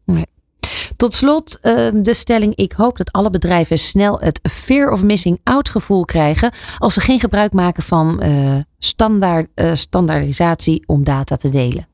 Tot 0.98 1.14
slot 1.14 1.60
ehm, 1.60 2.02
de 2.02 2.14
stelling: 2.14 2.56
ik 2.56 2.72
hoop 2.72 2.98
dat 2.98 3.12
alle 3.12 3.30
bedrijven 3.30 3.78
snel 3.78 4.20
het 4.20 4.40
fear 4.52 4.92
of 4.92 5.04
missing 5.04 5.40
out 5.44 5.70
gevoel 5.70 6.06
krijgen 6.06 6.52
als 6.78 6.94
ze 6.94 7.02
geen 7.02 7.20
gebruik 7.20 7.54
maken 7.54 7.84
van 7.84 8.20
eh, 8.20 8.56
standaard, 8.80 9.50
eh, 9.54 9.74
standaardisatie 9.74 10.84
om 10.88 11.04
data 11.04 11.36
te 11.36 11.50
delen. 11.50 11.88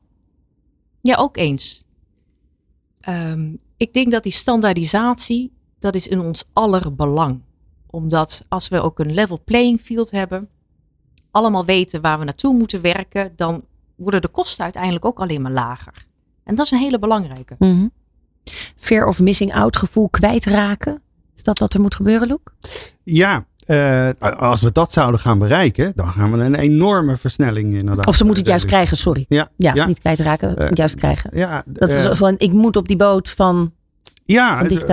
Ja, 1.00 1.16
ook 1.16 1.36
eens. 1.36 1.84
Ehm, 3.00 3.54
ik 3.76 3.92
denk 3.92 4.10
dat 4.10 4.22
die 4.22 4.32
standaardisatie, 4.32 5.52
dat 5.78 5.94
is 5.94 6.08
in 6.08 6.20
ons 6.20 6.44
aller 6.52 6.94
belang. 6.94 7.40
Omdat 7.86 8.44
als 8.48 8.68
we 8.68 8.80
ook 8.80 8.98
een 8.98 9.14
level 9.14 9.40
playing 9.44 9.80
field 9.80 10.10
hebben, 10.10 10.48
allemaal 11.30 11.64
weten 11.64 12.00
waar 12.00 12.18
we 12.18 12.24
naartoe 12.24 12.54
moeten 12.54 12.80
werken, 12.80 13.32
dan 13.36 13.64
worden 13.96 14.20
de 14.20 14.28
kosten 14.28 14.64
uiteindelijk 14.64 15.04
ook 15.04 15.20
alleen 15.20 15.42
maar 15.42 15.52
lager. 15.52 16.06
En 16.44 16.54
dat 16.54 16.64
is 16.64 16.70
een 16.70 16.78
hele 16.78 16.98
belangrijke. 16.98 17.54
Mhm. 17.58 17.86
Fear 18.76 19.06
of 19.06 19.20
missing 19.20 19.54
out 19.54 19.76
gevoel 19.76 20.08
kwijtraken. 20.08 21.02
Is 21.36 21.42
dat 21.42 21.58
wat 21.58 21.74
er 21.74 21.80
moet 21.80 21.94
gebeuren, 21.94 22.28
Loek? 22.28 22.54
Ja, 23.02 23.46
eh, 23.66 24.08
als 24.20 24.60
we 24.60 24.72
dat 24.72 24.92
zouden 24.92 25.20
gaan 25.20 25.38
bereiken, 25.38 25.92
dan 25.94 26.08
gaan 26.08 26.32
we 26.32 26.38
een 26.44 26.54
enorme 26.54 27.16
versnelling 27.16 27.74
inderdaad. 27.74 28.06
Of 28.06 28.16
ze 28.16 28.24
moeten 28.24 28.42
het 28.42 28.50
juist 28.52 28.66
krijgen, 28.66 28.96
sorry. 28.96 29.24
Ja, 29.28 29.48
Ja, 29.56 29.74
ja. 29.74 29.86
niet 29.86 29.98
kwijtraken, 29.98 30.56
Eh, 30.56 30.68
juist 30.74 30.94
krijgen. 30.94 31.30
Ja, 31.38 31.62
Dat 31.66 31.88
is 31.88 32.04
eh, 32.04 32.14
van, 32.16 32.34
ik 32.38 32.52
moet 32.52 32.76
op 32.76 32.88
die 32.88 32.96
boot 32.96 33.30
van. 33.30 33.72
ja, 34.24 34.62
de 34.62 34.84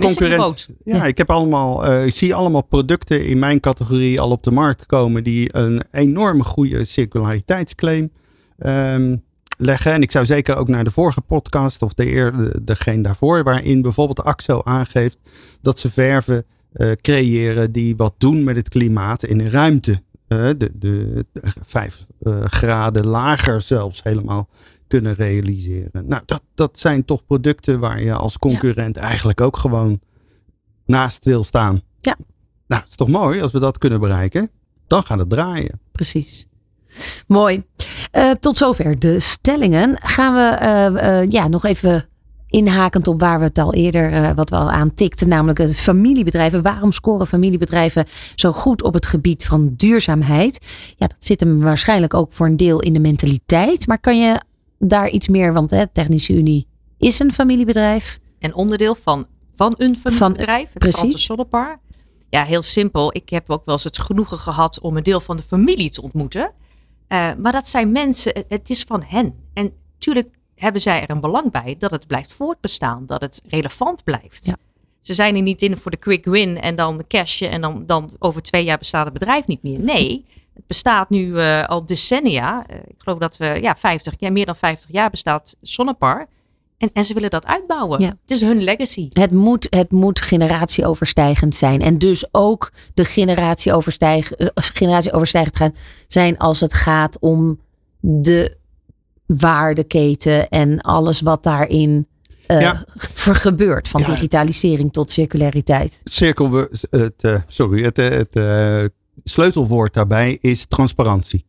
concurrent- 0.00 0.36
boot. 0.36 0.68
Ja, 0.84 1.04
ik 1.04 1.18
heb 1.18 1.30
allemaal, 1.30 1.84
eh, 1.86 2.06
ik 2.06 2.14
zie 2.14 2.34
allemaal 2.34 2.62
producten 2.62 3.26
in 3.26 3.38
mijn 3.38 3.60
categorie 3.60 4.20
al 4.20 4.30
op 4.30 4.42
de 4.42 4.50
markt 4.50 4.86
komen 4.86 5.24
die 5.24 5.48
een 5.56 5.82
enorme 5.90 6.44
goede 6.44 6.84
circulariteitsclaim 6.84 8.10
ehm, 8.58 9.16
leggen. 9.60 9.92
En 9.92 10.02
ik 10.02 10.10
zou 10.10 10.24
zeker 10.24 10.56
ook 10.56 10.68
naar 10.68 10.84
de 10.84 10.90
vorige 10.90 11.20
podcast 11.20 11.82
of 11.82 11.94
de 11.94 12.06
eer, 12.12 12.32
de- 12.32 12.60
degene 12.64 13.02
daarvoor, 13.02 13.42
waarin 13.42 13.82
bijvoorbeeld 13.82 14.22
AXO 14.24 14.60
aangeeft 14.64 15.18
dat 15.60 15.78
ze 15.78 15.90
verven 15.90 16.44
eh, 16.72 16.92
creëren 16.92 17.72
die 17.72 17.96
wat 17.96 18.14
doen 18.18 18.44
met 18.44 18.56
het 18.56 18.68
klimaat 18.68 19.22
in 19.22 19.40
een 19.40 19.50
ruimte. 19.50 20.02
Eh, 20.28 20.38
de, 20.38 20.56
de, 20.74 21.24
de 21.32 21.52
vijf 21.62 22.06
eh, 22.20 22.44
graden 22.44 23.06
lager 23.06 23.60
zelfs 23.60 24.02
helemaal 24.02 24.48
kunnen 24.86 25.14
realiseren. 25.14 26.06
Nou, 26.08 26.22
dat, 26.26 26.42
dat 26.54 26.78
zijn 26.78 27.04
toch 27.04 27.24
producten 27.26 27.78
waar 27.80 28.02
je 28.02 28.12
als 28.12 28.38
concurrent 28.38 28.96
eigenlijk 28.96 29.40
ook 29.40 29.56
gewoon 29.56 30.00
naast 30.86 31.24
wil 31.24 31.44
staan. 31.44 31.82
Ja. 32.00 32.16
Nou, 32.66 32.80
het 32.82 32.90
is 32.90 32.96
toch 32.96 33.08
mooi 33.08 33.40
als 33.40 33.52
we 33.52 33.58
dat 33.58 33.78
kunnen 33.78 34.00
bereiken. 34.00 34.50
Dan 34.86 35.04
gaat 35.04 35.18
het 35.18 35.28
draaien. 35.30 35.80
Precies. 35.92 36.46
Mooi. 37.26 37.62
Eh, 38.10 38.30
tot 38.30 38.56
zover 38.56 38.98
de 38.98 39.20
stellingen. 39.20 39.98
Gaan 40.02 40.34
we 40.34 40.40
eh, 40.40 41.20
eh, 41.20 41.30
ja, 41.30 41.48
nog 41.48 41.64
even 41.64 42.08
inhakend 42.48 43.06
op 43.06 43.20
waar 43.20 43.38
we 43.38 43.44
het 43.44 43.58
al 43.58 43.74
eerder, 43.74 44.34
wat 44.34 44.50
we 44.50 44.56
al 44.56 44.70
aantikten, 44.70 45.28
namelijk 45.28 45.58
het 45.58 45.78
familiebedrijven. 45.78 46.62
Waarom 46.62 46.92
scoren 46.92 47.26
familiebedrijven 47.26 48.06
zo 48.34 48.52
goed 48.52 48.82
op 48.82 48.94
het 48.94 49.06
gebied 49.06 49.46
van 49.46 49.74
duurzaamheid? 49.76 50.66
Ja, 50.96 51.06
dat 51.06 51.16
zit 51.18 51.40
hem 51.40 51.60
waarschijnlijk 51.60 52.14
ook 52.14 52.32
voor 52.32 52.46
een 52.46 52.56
deel 52.56 52.80
in 52.80 52.92
de 52.92 53.00
mentaliteit. 53.00 53.86
Maar 53.86 54.00
kan 54.00 54.20
je 54.20 54.40
daar 54.78 55.08
iets 55.08 55.28
meer, 55.28 55.52
want 55.52 55.70
hè, 55.70 55.86
Technische 55.86 56.32
Unie 56.32 56.66
is 56.98 57.18
een 57.18 57.32
familiebedrijf. 57.32 58.18
En 58.38 58.54
onderdeel 58.54 58.94
van, 59.02 59.26
van 59.54 59.74
een 59.78 59.96
familiebedrijf, 59.96 60.68
het 60.68 60.78
precies. 60.78 60.98
Franse 60.98 61.18
Sollepar. 61.18 61.80
Ja, 62.30 62.44
heel 62.44 62.62
simpel. 62.62 63.14
Ik 63.14 63.28
heb 63.28 63.50
ook 63.50 63.64
wel 63.64 63.74
eens 63.74 63.84
het 63.84 63.98
genoegen 63.98 64.38
gehad 64.38 64.80
om 64.80 64.96
een 64.96 65.02
deel 65.02 65.20
van 65.20 65.36
de 65.36 65.42
familie 65.42 65.90
te 65.90 66.02
ontmoeten. 66.02 66.52
Eh, 67.10 67.30
maar 67.38 67.52
dat 67.52 67.68
zijn 67.68 67.92
mensen, 67.92 68.44
het- 68.48 68.70
is 68.70 68.82
van 68.82 69.02
hen. 69.06 69.34
En 69.54 69.72
natuurlijk 69.92 70.28
hebben 70.54 70.80
zij 70.80 71.02
er 71.02 71.10
een 71.10 71.20
belang 71.20 71.50
bij 71.50 71.76
dat 71.78 71.90
het 71.90 72.06
blijft 72.06 72.32
voortbestaan, 72.32 73.06
dat 73.06 73.20
het 73.20 73.42
relevant 73.48 74.04
blijft. 74.04 74.46
Ja. 74.46 74.54
Ze 75.00 75.14
zijn 75.14 75.36
er 75.36 75.42
niet 75.42 75.62
in 75.62 75.76
voor 75.76 75.90
de 75.90 75.96
quick 75.96 76.24
win 76.24 76.60
en 76.60 76.76
dan 76.76 76.96
de 76.96 77.04
cashje 77.08 77.46
en 77.46 77.60
dan, 77.60 77.82
dan 77.86 78.10
over 78.18 78.42
twee 78.42 78.64
jaar 78.64 78.78
bestaat 78.78 79.04
het 79.04 79.12
bedrijf 79.12 79.46
niet 79.46 79.62
meer. 79.62 79.78
Nee, 79.78 80.24
het 80.54 80.66
bestaat 80.66 81.10
nu 81.10 81.38
eh, 81.38 81.64
al 81.68 81.86
decennia. 81.86 82.64
Eh, 82.66 82.76
ik 82.76 82.94
geloof 82.98 83.18
dat 83.18 83.36
we, 83.36 83.58
ja, 83.60 83.76
50, 83.76 84.14
ja, 84.18 84.30
meer 84.30 84.46
dan 84.46 84.56
50 84.56 84.90
jaar 84.92 85.10
bestaat 85.10 85.56
Sonnepar. 85.62 86.26
En, 86.80 86.90
en 86.92 87.04
ze 87.04 87.14
willen 87.14 87.30
dat 87.30 87.46
uitbouwen. 87.46 88.00
Ja. 88.00 88.08
Het 88.08 88.30
is 88.30 88.40
hun 88.40 88.62
legacy. 88.62 89.06
Het 89.10 89.32
moet, 89.32 89.66
het 89.70 89.90
moet 89.90 90.20
generatieoverstijgend 90.20 91.56
zijn. 91.56 91.80
En 91.82 91.98
dus 91.98 92.28
ook 92.32 92.72
de 92.94 93.04
generatieoverstijg, 93.04 94.32
eh, 94.32 94.48
generatieoverstijgend 94.54 95.56
gaan 95.56 95.74
zijn 96.06 96.38
als 96.38 96.60
het 96.60 96.74
gaat 96.74 97.18
om 97.18 97.60
de 98.00 98.56
waardeketen 99.26 100.48
en 100.48 100.80
alles 100.80 101.20
wat 101.20 101.42
daarin 101.42 102.08
eh, 102.46 102.60
Ja. 102.60 102.84
voor 102.96 103.34
gebeurt. 103.34 103.88
Van 103.88 104.00
Ja. 104.00 104.06
digitalisering 104.06 104.92
tot 104.92 105.12
circulariteit. 105.12 106.00
Cirkel 106.02 106.50
we, 106.50 106.78
het, 106.90 107.24
eh, 107.24 107.40
sorry, 107.46 107.82
het, 107.82 107.96
het 107.96 108.36
eh, 108.36 108.84
sleutelwoord 109.22 109.94
daarbij 109.94 110.38
is 110.40 110.66
transparantie. 110.66 111.44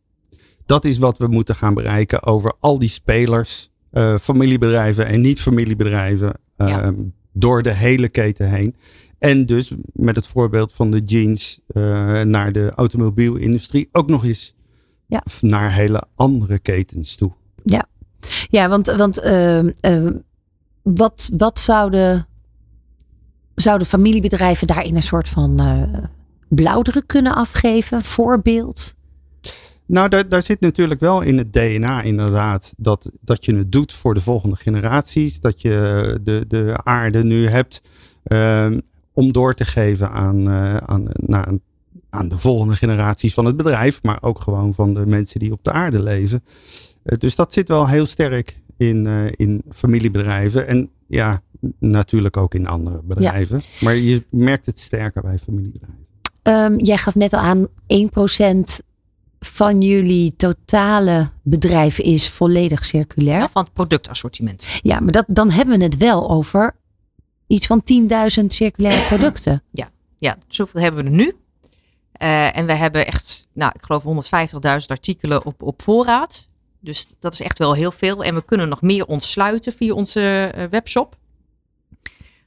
Dat 0.66 0.84
is 0.84 0.98
wat 0.98 1.18
we 1.18 1.26
moeten 1.26 1.54
gaan 1.54 1.74
bereiken 1.74 2.22
over 2.22 2.54
al 2.60 2.78
die 2.78 2.88
spelers, 2.88 3.70
eh, 3.92 4.16
familiebedrijven 4.18 5.06
en 5.06 5.20
niet-familiebedrijven, 5.20 6.32
eh, 6.56 6.68
Ja. 6.68 6.94
door 7.32 7.62
de 7.62 7.74
hele 7.74 8.08
keten 8.08 8.50
heen. 8.50 8.76
En 9.18 9.46
dus 9.46 9.72
met 9.92 10.16
het 10.16 10.26
voorbeeld 10.26 10.72
van 10.72 10.90
de 10.90 11.00
jeans 11.00 11.60
eh, 11.66 12.20
naar 12.20 12.52
de 12.52 12.72
automobielindustrie 12.74 13.88
ook 13.92 14.08
nog 14.08 14.24
eens 14.24 14.54
Ja. 15.06 15.22
naar 15.40 15.72
hele 15.72 16.02
andere 16.14 16.58
ketens 16.58 17.16
toe. 17.16 17.32
Ja, 18.50 18.68
want, 18.68 18.86
want 18.86 19.18
ehm, 19.20 19.70
ehm, 19.80 20.12
wat, 20.82 21.30
wat 21.36 21.58
zouden, 21.60 22.26
zouden 23.54 23.86
familiebedrijven 23.86 24.66
daarin 24.66 24.96
een 24.96 25.02
soort 25.02 25.28
van 25.28 25.60
eh 25.60 25.98
blauwdruk 26.48 27.06
kunnen 27.06 27.34
afgeven? 27.34 28.02
Voorbeeld? 28.02 28.94
Nou, 29.86 30.08
daar, 30.08 30.28
daar 30.28 30.42
zit 30.42 30.60
natuurlijk 30.60 31.00
wel 31.00 31.20
in 31.20 31.38
het 31.38 31.52
DNA 31.52 32.02
inderdaad 32.02 32.74
dat, 32.76 33.12
dat 33.20 33.44
je 33.44 33.54
het 33.54 33.72
doet 33.72 33.92
voor 33.92 34.14
de 34.14 34.20
volgende 34.20 34.56
generaties. 34.56 35.40
Dat 35.40 35.60
je 35.60 36.18
de, 36.22 36.44
de 36.48 36.74
aarde 36.82 37.24
nu 37.24 37.46
hebt 37.46 37.80
ehm, 38.22 38.78
om 39.12 39.32
door 39.32 39.54
te 39.54 39.64
geven 39.64 40.10
aan, 40.10 40.48
uh, 40.48 40.76
aan, 40.76 41.06
nou, 41.12 41.58
aan 42.10 42.28
de 42.28 42.38
volgende 42.38 42.76
generaties 42.76 43.34
van 43.34 43.44
het 43.44 43.56
bedrijf. 43.56 44.02
Maar 44.02 44.18
ook 44.20 44.40
gewoon 44.40 44.74
van 44.74 44.94
de 44.94 45.06
mensen 45.06 45.40
die 45.40 45.52
op 45.52 45.64
de 45.64 45.72
aarde 45.72 46.02
leven. 46.02 46.44
Uh, 47.04 47.18
dus 47.18 47.36
dat 47.36 47.52
zit 47.52 47.68
wel 47.68 47.88
heel 47.88 48.06
sterk 48.06 48.60
in, 48.76 49.06
uh, 49.06 49.24
in 49.30 49.62
familiebedrijven. 49.70 50.66
En 50.66 50.90
ja, 51.06 51.42
natuurlijk 51.78 52.36
ook 52.36 52.54
in 52.54 52.66
andere 52.66 53.00
bedrijven. 53.04 53.56
Ja. 53.56 53.64
Maar 53.80 53.94
je 53.94 54.22
merkt 54.30 54.66
het 54.66 54.78
sterker 54.78 55.22
bij 55.22 55.38
familiebedrijven. 55.38 56.00
Um, 56.42 56.78
jij 56.80 56.96
gaf 56.96 57.14
net 57.14 57.32
al 57.32 57.40
aan 57.40 57.66
1% 57.66 57.70
van 59.44 59.80
jullie 59.80 60.36
totale 60.36 61.30
bedrijf 61.42 61.98
is 61.98 62.28
volledig 62.28 62.84
circulair. 62.84 63.38
Ja, 63.38 63.48
van 63.48 63.62
het 63.62 63.72
productassortiment. 63.72 64.66
Ja, 64.82 65.00
maar 65.00 65.12
dat, 65.12 65.24
dan 65.28 65.50
hebben 65.50 65.78
we 65.78 65.84
het 65.84 65.96
wel 65.96 66.30
over 66.30 66.76
iets 67.46 67.66
van 67.66 67.82
10.000 68.40 68.46
circulaire 68.46 69.06
producten. 69.16 69.62
Ja, 69.70 69.90
ja, 70.18 70.36
zoveel 70.48 70.80
hebben 70.80 71.04
we 71.04 71.10
er 71.10 71.16
nu. 71.16 71.36
Uh, 72.22 72.56
en 72.56 72.66
we 72.66 72.72
hebben 72.72 73.06
echt, 73.06 73.48
nou, 73.52 73.72
ik 73.74 73.84
geloof 73.84 74.02
150.000 74.02 74.86
artikelen 74.86 75.46
op, 75.46 75.62
op 75.62 75.82
voorraad. 75.82 76.48
Dus 76.80 77.06
dat 77.18 77.32
is 77.32 77.40
echt 77.40 77.58
wel 77.58 77.74
heel 77.74 77.92
veel. 77.92 78.24
En 78.24 78.34
we 78.34 78.44
kunnen 78.44 78.68
nog 78.68 78.82
meer 78.82 79.06
ontsluiten 79.06 79.72
via 79.72 79.94
onze 79.94 80.52
uh, 80.56 80.64
webshop. 80.70 81.16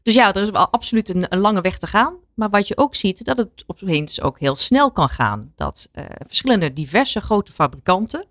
Dus 0.05 0.13
ja, 0.13 0.33
er 0.33 0.41
is 0.41 0.49
wel 0.49 0.67
absoluut 0.71 1.09
een, 1.09 1.25
een, 1.29 1.39
lange 1.39 1.61
weg 1.61 1.77
te 1.77 1.87
gaan. 1.87 2.13
Maar 2.33 2.49
wat 2.49 2.67
je 2.67 2.77
ook 2.77 2.95
ziet, 2.95 3.25
dat 3.25 3.37
het 3.37 3.63
opeens 3.67 4.21
ook 4.21 4.39
heel 4.39 4.55
snel 4.55 4.91
kan 4.91 5.09
gaan. 5.09 5.51
Dat 5.55 5.89
uh, 5.93 6.03
verschillende 6.27 6.73
diverse 6.73 7.21
grote 7.21 7.51
fabrikanten 7.51 8.25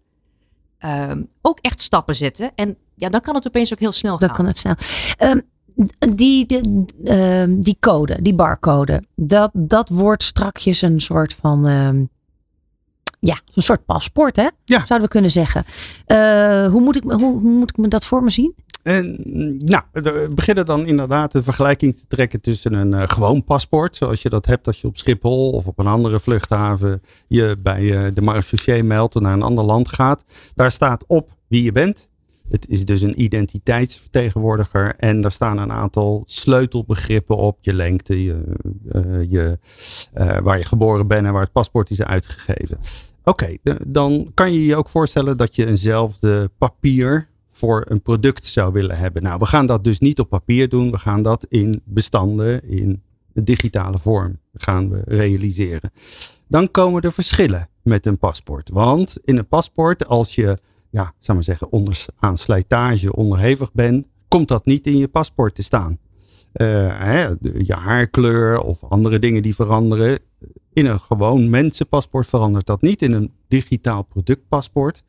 uh, 0.81 1.13
ook 1.41 1.59
echt 1.61 1.81
stappen 1.81 2.15
zetten. 2.15 2.53
En 2.55 2.77
ja, 2.95 3.09
dan 3.09 3.21
kan 3.21 3.35
het 3.35 3.47
opeens 3.47 3.73
ook 3.73 3.79
heel 3.79 3.93
snel 3.93 4.19
dan 4.19 4.29
gaan. 4.29 4.45
Dan 4.45 4.55
kan 4.55 4.75
het 4.75 4.79
snel. 5.17 5.31
Um, 5.31 5.43
die, 6.17 6.47
die, 6.47 6.85
uh, 7.05 7.45
die 7.49 7.77
code, 7.81 8.23
die 8.23 8.35
barcode, 8.35 9.03
dat, 9.15 9.51
dat 9.53 9.89
wordt 9.89 10.23
strakjes 10.23 10.83
een 10.83 11.01
soort 11.01 11.35
van. 11.41 12.09
Ja, 13.21 13.41
een 13.55 13.63
soort 13.63 13.85
paspoort, 13.85 14.37
hè? 14.37 14.49
Ja. 14.65 14.79
Zouden 14.79 15.01
we 15.01 15.09
kunnen 15.09 15.31
zeggen. 15.31 15.65
Uh, 16.07 16.67
hoe, 16.67 16.81
moet 16.81 16.97
ik, 16.97 17.03
hoe, 17.03 17.41
hoe 17.41 17.51
moet 17.51 17.71
ik 17.71 17.77
me 17.77 17.89
dat 17.89 18.05
voor 18.05 18.23
me 18.23 18.31
zien? 18.31 18.55
En, 18.85 19.17
nou, 19.59 19.83
we 19.93 20.31
beginnen 20.35 20.67
dan 20.67 20.87
inderdaad 20.87 21.35
een 21.35 21.45
vergelijking 21.45 21.97
te 21.97 22.07
trekken 22.07 22.41
tussen 22.41 22.73
een 22.73 22.95
uh, 22.95 23.03
gewoon 23.07 23.45
paspoort, 23.45 23.97
zoals 23.97 24.23
je 24.23 24.29
dat 24.29 24.47
hebt 24.47 24.67
als 24.67 24.81
je 24.81 24.87
op 24.87 24.97
Schiphol 24.97 25.51
of 25.51 25.67
op 25.67 25.79
een 25.79 25.87
andere 25.87 26.21
vluchthaven 26.21 27.03
je 27.29 27.57
bij 27.63 27.83
uh, 27.83 28.15
de 28.15 28.21
marechaussee 28.21 28.83
meldt 28.83 29.15
en 29.15 29.23
naar 29.23 29.33
een 29.33 29.43
ander 29.43 29.65
land 29.65 29.89
gaat. 29.89 30.25
Daar 30.55 30.71
staat 30.71 31.05
op 31.07 31.37
wie 31.49 31.63
je 31.63 31.73
bent. 31.73 32.09
Het 32.49 32.69
is 32.69 32.85
dus 32.85 33.01
een 33.01 33.23
identiteitsvertegenwoordiger 33.23 34.95
en 34.97 35.21
daar 35.21 35.33
staan 35.33 35.59
een 35.59 35.73
aantal 35.73 36.23
sleutelbegrippen 36.25 37.37
op. 37.37 37.59
Je 37.61 37.75
lengte, 37.75 38.23
je, 38.23 38.43
uh, 38.93 39.31
je, 39.31 39.59
waar 40.43 40.59
je 40.59 40.65
geboren 40.65 41.07
bent 41.07 41.27
en 41.27 41.33
waar 41.33 41.43
het 41.43 41.53
paspoort 41.53 41.91
is 41.91 42.03
uitgegeven. 42.03 42.79
Oké, 43.25 43.57
dan 43.89 44.31
kan 44.35 44.53
je 44.53 44.65
je 44.65 44.77
ook 44.77 44.89
voorstellen 44.89 45.37
dat 45.37 45.57
je 45.57 45.67
eenzelfde 45.67 46.51
papier 46.59 47.29
voor 47.55 47.85
een 47.89 48.03
product 48.03 48.47
zou 48.47 48.73
willen 48.73 48.97
hebben. 48.99 49.23
Nou, 49.23 49.39
we 49.39 49.47
gaan 49.47 49.67
dat 49.67 49.85
dus 49.85 49.99
niet 49.99 50.19
op 50.19 50.29
papier 50.29 50.69
doen. 50.69 50.91
We 50.91 50.99
gaan 50.99 51.23
dat 51.23 51.47
in 51.49 51.83
bestanden, 51.85 52.69
in 52.69 53.03
digitale 53.33 53.99
vorm 53.99 54.39
gaan 54.55 54.91
we 54.91 55.03
realiseren. 55.05 55.91
Dan 56.49 56.71
komen 56.71 57.03
er 57.03 57.13
verschillen 57.13 57.69
met 57.83 58.07
een 58.07 58.19
paspoort. 58.19 58.71
Want 58.71 59.19
in 59.25 59.37
een 59.37 59.49
paspoort, 59.49 60.07
als 60.07 60.35
je, 60.35 60.59
ja, 60.91 61.15
zou 61.19 61.37
maar 61.37 61.47
zeggen, 61.47 61.73
onder, 61.73 62.05
aan 62.19 62.39
slijtage 62.39 63.17
onderhevig 63.17 63.73
bent, 63.73 64.07
komt 64.29 64.49
dat 64.49 64.65
niet 64.65 64.87
in 64.87 64.97
je 64.97 65.09
paspoort 65.09 65.55
te 65.55 65.63
staan. 65.63 65.99
Uh, 66.55 66.67
hè, 66.99 67.27
je 67.63 67.75
haarkleur 67.75 68.61
of 68.61 68.85
andere 68.85 69.19
dingen 69.19 69.43
die 69.43 69.55
veranderen. 69.55 70.19
In 70.73 70.87
een 70.87 71.01
gewoon 71.01 71.51
mensenpaspoort 71.51 72.27
verandert 72.27 72.67
dat 72.67 72.83
niet. 72.83 73.03
In 73.03 73.13
een 73.13 73.33
digitaal 73.49 74.03
productpaspoort 74.03 75.03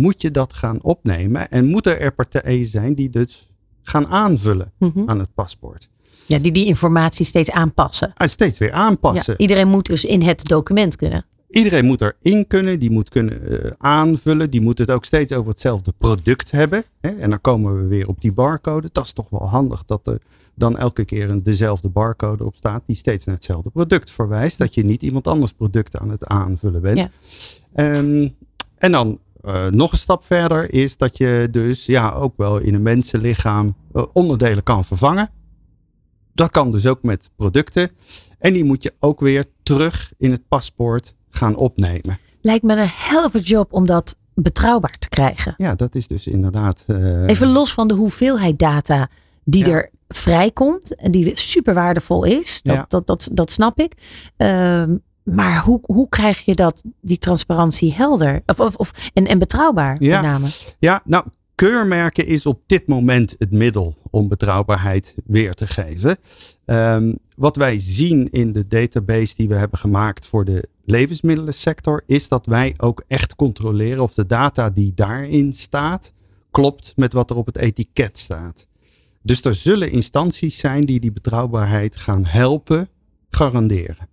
moet 0.00 0.22
je 0.22 0.30
dat 0.30 0.52
gaan 0.52 0.82
opnemen. 0.82 1.50
En 1.50 1.66
moeten 1.66 2.00
er 2.00 2.12
partijen 2.12 2.66
zijn 2.66 2.94
die 2.94 3.10
dus 3.10 3.54
gaan 3.82 4.06
aanvullen 4.06 4.72
mm 4.78 4.90
-hmm. 4.94 5.08
aan 5.08 5.18
het 5.18 5.34
paspoort. 5.34 5.88
Ja, 6.26 6.38
die 6.38 6.52
die 6.52 6.66
informatie 6.66 7.26
steeds 7.26 7.50
aanpassen. 7.50 8.12
En 8.16 8.28
steeds 8.28 8.58
weer 8.58 8.72
aanpassen. 8.72 9.32
Ja, 9.32 9.38
iedereen 9.38 9.68
moet 9.68 9.86
dus 9.86 10.04
in 10.04 10.22
het 10.22 10.44
document 10.44 10.96
kunnen. 10.96 11.24
Iedereen 11.48 11.84
moet 11.84 12.00
erin 12.00 12.46
kunnen, 12.46 12.78
die 12.78 12.90
moet 12.90 13.08
kunnen 13.08 13.52
uh, 13.52 13.70
aanvullen, 13.78 14.50
die 14.50 14.60
moet 14.60 14.78
het 14.78 14.90
ook 14.90 15.04
steeds 15.04 15.32
over 15.32 15.50
hetzelfde 15.50 15.92
product 15.98 16.50
hebben. 16.50 16.84
Hè? 17.00 17.08
En 17.08 17.30
dan 17.30 17.40
komen 17.40 17.82
we 17.82 17.86
weer 17.86 18.08
op 18.08 18.20
die 18.20 18.32
barcode. 18.32 18.88
Dat 18.92 19.04
is 19.04 19.12
toch 19.12 19.30
wel 19.30 19.48
handig 19.48 19.84
dat 19.84 20.06
er 20.06 20.18
dan 20.54 20.78
elke 20.78 21.04
keer 21.04 21.30
een 21.30 21.42
dezelfde 21.42 21.88
barcode 21.88 22.44
op 22.44 22.56
staat, 22.56 22.82
die 22.86 22.96
steeds 22.96 23.24
naar 23.24 23.34
hetzelfde 23.34 23.70
product 23.70 24.10
verwijst. 24.10 24.58
Dat 24.58 24.74
je 24.74 24.84
niet 24.84 25.02
iemand 25.02 25.26
anders 25.26 25.52
product 25.52 25.96
aan 25.96 26.10
het 26.10 26.26
aanvullen 26.26 26.82
bent. 26.82 26.98
Ja. 26.98 27.10
Um, 27.96 28.34
en 28.78 28.92
dan 28.92 29.18
uh, 29.44 29.66
nog 29.66 29.92
een 29.92 29.98
stap 29.98 30.24
verder 30.24 30.72
is 30.72 30.96
dat 30.96 31.16
je 31.18 31.48
dus 31.50 31.86
ja, 31.86 32.12
ook 32.12 32.36
wel 32.36 32.58
in 32.58 32.74
een 32.74 32.82
mensenlichaam 32.82 33.76
uh, 33.92 34.04
onderdelen 34.12 34.62
kan 34.62 34.84
vervangen. 34.84 35.28
Dat 36.34 36.50
kan 36.50 36.70
dus 36.70 36.86
ook 36.86 37.02
met 37.02 37.30
producten. 37.36 37.90
En 38.38 38.52
die 38.52 38.64
moet 38.64 38.82
je 38.82 38.92
ook 38.98 39.20
weer 39.20 39.44
terug 39.62 40.12
in 40.18 40.30
het 40.30 40.48
paspoort 40.48 41.14
gaan 41.30 41.56
opnemen. 41.56 42.18
Lijkt 42.40 42.64
me 42.64 42.72
een 42.76 42.88
helft 42.90 43.48
job 43.48 43.72
om 43.72 43.86
dat 43.86 44.16
betrouwbaar 44.34 44.98
te 44.98 45.08
krijgen. 45.08 45.54
Ja, 45.56 45.74
dat 45.74 45.94
is 45.94 46.06
dus 46.06 46.26
inderdaad. 46.26 46.84
Uh, 46.86 47.26
Even 47.26 47.48
los 47.48 47.72
van 47.72 47.88
de 47.88 47.94
hoeveelheid 47.94 48.58
data 48.58 49.08
die 49.44 49.66
ja. 49.66 49.72
er 49.72 49.90
vrijkomt 50.08 50.94
en 50.94 51.10
die 51.10 51.38
super 51.38 51.74
waardevol 51.74 52.24
is. 52.24 52.60
Dat, 52.62 52.74
Ja. 52.74 52.84
dat, 52.88 53.06
dat, 53.06 53.28
dat 53.32 53.50
snap 53.50 53.78
ik. 53.78 53.92
Ehm, 54.36 54.96
maar 55.34 55.62
hoe, 55.62 55.80
hoe 55.82 56.08
krijg 56.08 56.44
je 56.44 56.54
dat, 56.54 56.82
die 57.00 57.18
transparantie 57.18 57.92
helder 57.92 58.42
of, 58.46 58.60
of, 58.60 58.74
of, 58.74 58.92
en, 59.12 59.26
en 59.26 59.38
betrouwbaar 59.38 60.02
Ja. 60.02 60.20
met 60.20 60.30
name? 60.30 60.46
Ja, 60.78 61.02
nou, 61.04 61.24
keurmerken 61.54 62.26
is 62.26 62.46
op 62.46 62.60
dit 62.66 62.86
moment 62.86 63.34
het 63.38 63.52
middel 63.52 63.96
om 64.10 64.28
betrouwbaarheid 64.28 65.14
weer 65.26 65.54
te 65.54 65.66
geven. 65.66 66.16
Ehm, 66.64 67.14
wat 67.36 67.56
wij 67.56 67.78
zien 67.78 68.30
in 68.30 68.52
de 68.52 68.66
database 68.66 69.34
die 69.36 69.48
we 69.48 69.54
hebben 69.54 69.78
gemaakt 69.78 70.26
voor 70.26 70.44
de 70.44 70.68
levensmiddelensector, 70.84 72.02
is 72.06 72.28
dat 72.28 72.46
wij 72.46 72.74
ook 72.76 73.04
echt 73.08 73.36
controleren 73.36 74.02
of 74.02 74.14
de 74.14 74.26
data 74.26 74.70
die 74.70 74.92
daarin 74.94 75.52
staat, 75.52 76.12
klopt 76.50 76.92
met 76.96 77.12
wat 77.12 77.30
er 77.30 77.36
op 77.36 77.46
het 77.46 77.56
etiket 77.56 78.18
staat. 78.18 78.66
Dus 79.22 79.44
er 79.44 79.54
zullen 79.54 79.90
instanties 79.90 80.58
zijn 80.58 80.84
die 80.84 81.00
die 81.00 81.12
betrouwbaarheid 81.12 81.96
gaan 81.96 82.24
helpen 82.24 82.88
garanderen. 83.30 84.09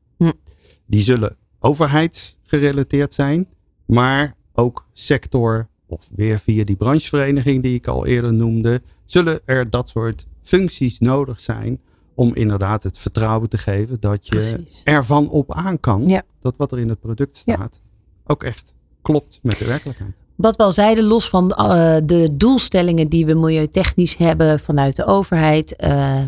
Die 0.87 0.99
zullen 0.99 1.35
overheidsgerelateerd 1.59 3.13
zijn, 3.13 3.47
maar 3.85 4.35
ook 4.53 4.85
sector 4.91 5.67
of 5.87 6.09
weer 6.15 6.39
via 6.39 6.63
die 6.63 6.75
branchevereniging 6.75 7.63
die 7.63 7.73
ik 7.75 7.87
al 7.87 8.05
eerder 8.05 8.33
noemde, 8.33 8.81
zullen 9.05 9.39
er 9.45 9.69
dat 9.69 9.89
soort 9.89 10.27
functies 10.41 10.99
nodig 10.99 11.39
zijn 11.39 11.79
om 12.15 12.35
inderdaad 12.35 12.83
het 12.83 12.97
vertrouwen 12.97 13.49
te 13.49 13.57
geven 13.57 13.99
dat 13.99 14.27
je 14.27 14.35
Precies. 14.35 14.81
ervan 14.83 15.29
op 15.29 15.53
aan 15.53 15.79
kan 15.79 16.07
Ja. 16.07 16.21
dat 16.39 16.57
wat 16.57 16.71
er 16.71 16.79
in 16.79 16.89
het 16.89 16.99
product 16.99 17.41
Ja. 17.45 17.53
staat 17.55 17.81
ook 18.25 18.43
echt 18.43 18.75
klopt 19.01 19.39
met 19.41 19.57
de 19.57 19.65
werkelijkheid. 19.65 20.17
Wat 20.35 20.55
we 20.55 20.63
al 20.63 20.71
zeiden, 20.71 21.03
los 21.03 21.29
van 21.29 21.51
eh, 21.51 21.97
de 22.03 22.29
doelstellingen 22.33 23.09
die 23.09 23.25
we 23.25 23.33
milieutechnisch 23.33 24.15
hebben 24.15 24.59
vanuit 24.59 24.95
de 24.95 25.05
overheid, 25.05 25.75
eh, 25.75 26.21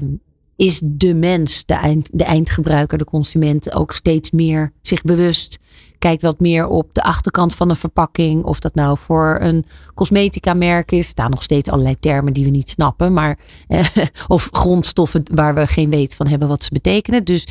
is 0.59 0.81
de 0.83 1.13
mens, 1.13 1.65
de, 1.65 1.73
eind, 1.73 2.09
de 2.11 2.23
eindgebruiker, 2.23 2.97
de 2.97 3.03
consument 3.03 3.73
ook 3.73 3.93
steeds 3.93 4.31
meer 4.31 4.71
zich 4.81 5.01
bewust. 5.01 5.59
Kijkt 5.99 6.21
wat 6.21 6.39
meer 6.39 6.67
op 6.67 6.93
de 6.93 7.03
achterkant 7.03 7.55
van 7.55 7.69
een 7.69 7.75
verpakking. 7.75 8.43
Of 8.43 8.59
dat 8.59 8.75
nou 8.75 8.97
voor 8.97 9.37
een 9.41 9.65
cosmetica 9.93 10.53
merk 10.53 10.91
is. 10.91 11.03
Er 11.03 11.09
staan 11.09 11.29
nog 11.29 11.43
steeds 11.43 11.69
allerlei 11.69 11.99
termen 11.99 12.33
die 12.33 12.43
we 12.43 12.49
niet 12.49 12.69
snappen. 12.69 13.13
Maar, 13.13 13.37
eh, 13.67 13.85
of 14.27 14.49
grondstoffen 14.51 15.23
waar 15.33 15.55
we 15.55 15.67
geen 15.67 15.89
weet 15.89 16.15
van 16.15 16.27
hebben 16.27 16.47
wat 16.47 16.63
ze 16.63 16.69
betekenen. 16.73 17.23
Dus 17.23 17.47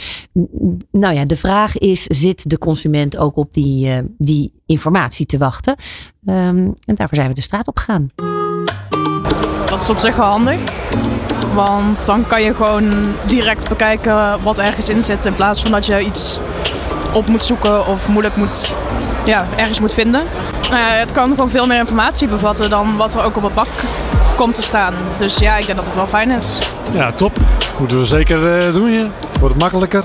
nou 0.90 1.14
ja, 1.14 1.24
de 1.24 1.36
vraag 1.36 1.78
is, 1.78 2.02
zit 2.02 2.50
de 2.50 2.58
consument 2.58 3.16
ook 3.16 3.36
op 3.36 3.52
die, 3.52 3.90
eh, 3.90 3.98
die 4.18 4.52
informatie 4.66 5.26
te 5.26 5.38
wachten? 5.38 5.76
Ehm, 6.24 6.70
en 6.84 6.94
daarvoor 6.94 7.16
zijn 7.16 7.28
we 7.28 7.34
de 7.34 7.40
straat 7.40 7.68
op 7.68 7.76
gegaan. 7.76 8.10
Dat 9.66 9.80
is 9.80 9.90
op 9.90 9.98
zich 9.98 10.16
wel 10.16 10.26
handig. 10.26 10.60
Want 11.66 12.06
dan 12.06 12.26
kan 12.26 12.42
je 12.42 12.54
gewoon 12.54 13.14
direct 13.26 13.68
bekijken 13.68 14.42
wat 14.42 14.58
ergens 14.58 14.88
in 14.88 15.04
zit. 15.04 15.24
In 15.24 15.34
plaats 15.34 15.60
van 15.60 15.70
dat 15.70 15.86
je 15.86 16.00
iets 16.00 16.40
op 17.12 17.26
moet 17.26 17.44
zoeken 17.44 17.86
of 17.86 18.08
moeilijk 18.08 18.36
moet, 18.36 18.74
ja, 19.24 19.46
ergens 19.56 19.80
moet 19.80 19.94
vinden. 19.94 20.22
Eh, 20.70 20.76
het 20.78 21.12
kan 21.12 21.30
gewoon 21.30 21.50
veel 21.50 21.66
meer 21.66 21.78
informatie 21.78 22.28
bevatten 22.28 22.70
dan 22.70 22.96
wat 22.96 23.14
er 23.14 23.24
ook 23.24 23.36
op 23.36 23.42
het 23.42 23.54
bak 23.54 23.68
komt 24.36 24.54
te 24.54 24.62
staan. 24.62 24.94
Dus 25.16 25.38
ja, 25.38 25.56
ik 25.56 25.66
denk 25.66 25.78
dat 25.78 25.86
het 25.86 25.96
wel 25.96 26.06
fijn 26.06 26.30
is. 26.30 26.58
Ja, 26.92 27.12
top. 27.12 27.38
Moeten 27.78 27.98
we 27.98 28.06
zeker 28.06 28.58
eh, 28.58 28.72
doen 28.74 28.88
hier. 28.88 29.06
Wordt 29.38 29.54
het 29.54 29.62
makkelijker. 29.62 30.04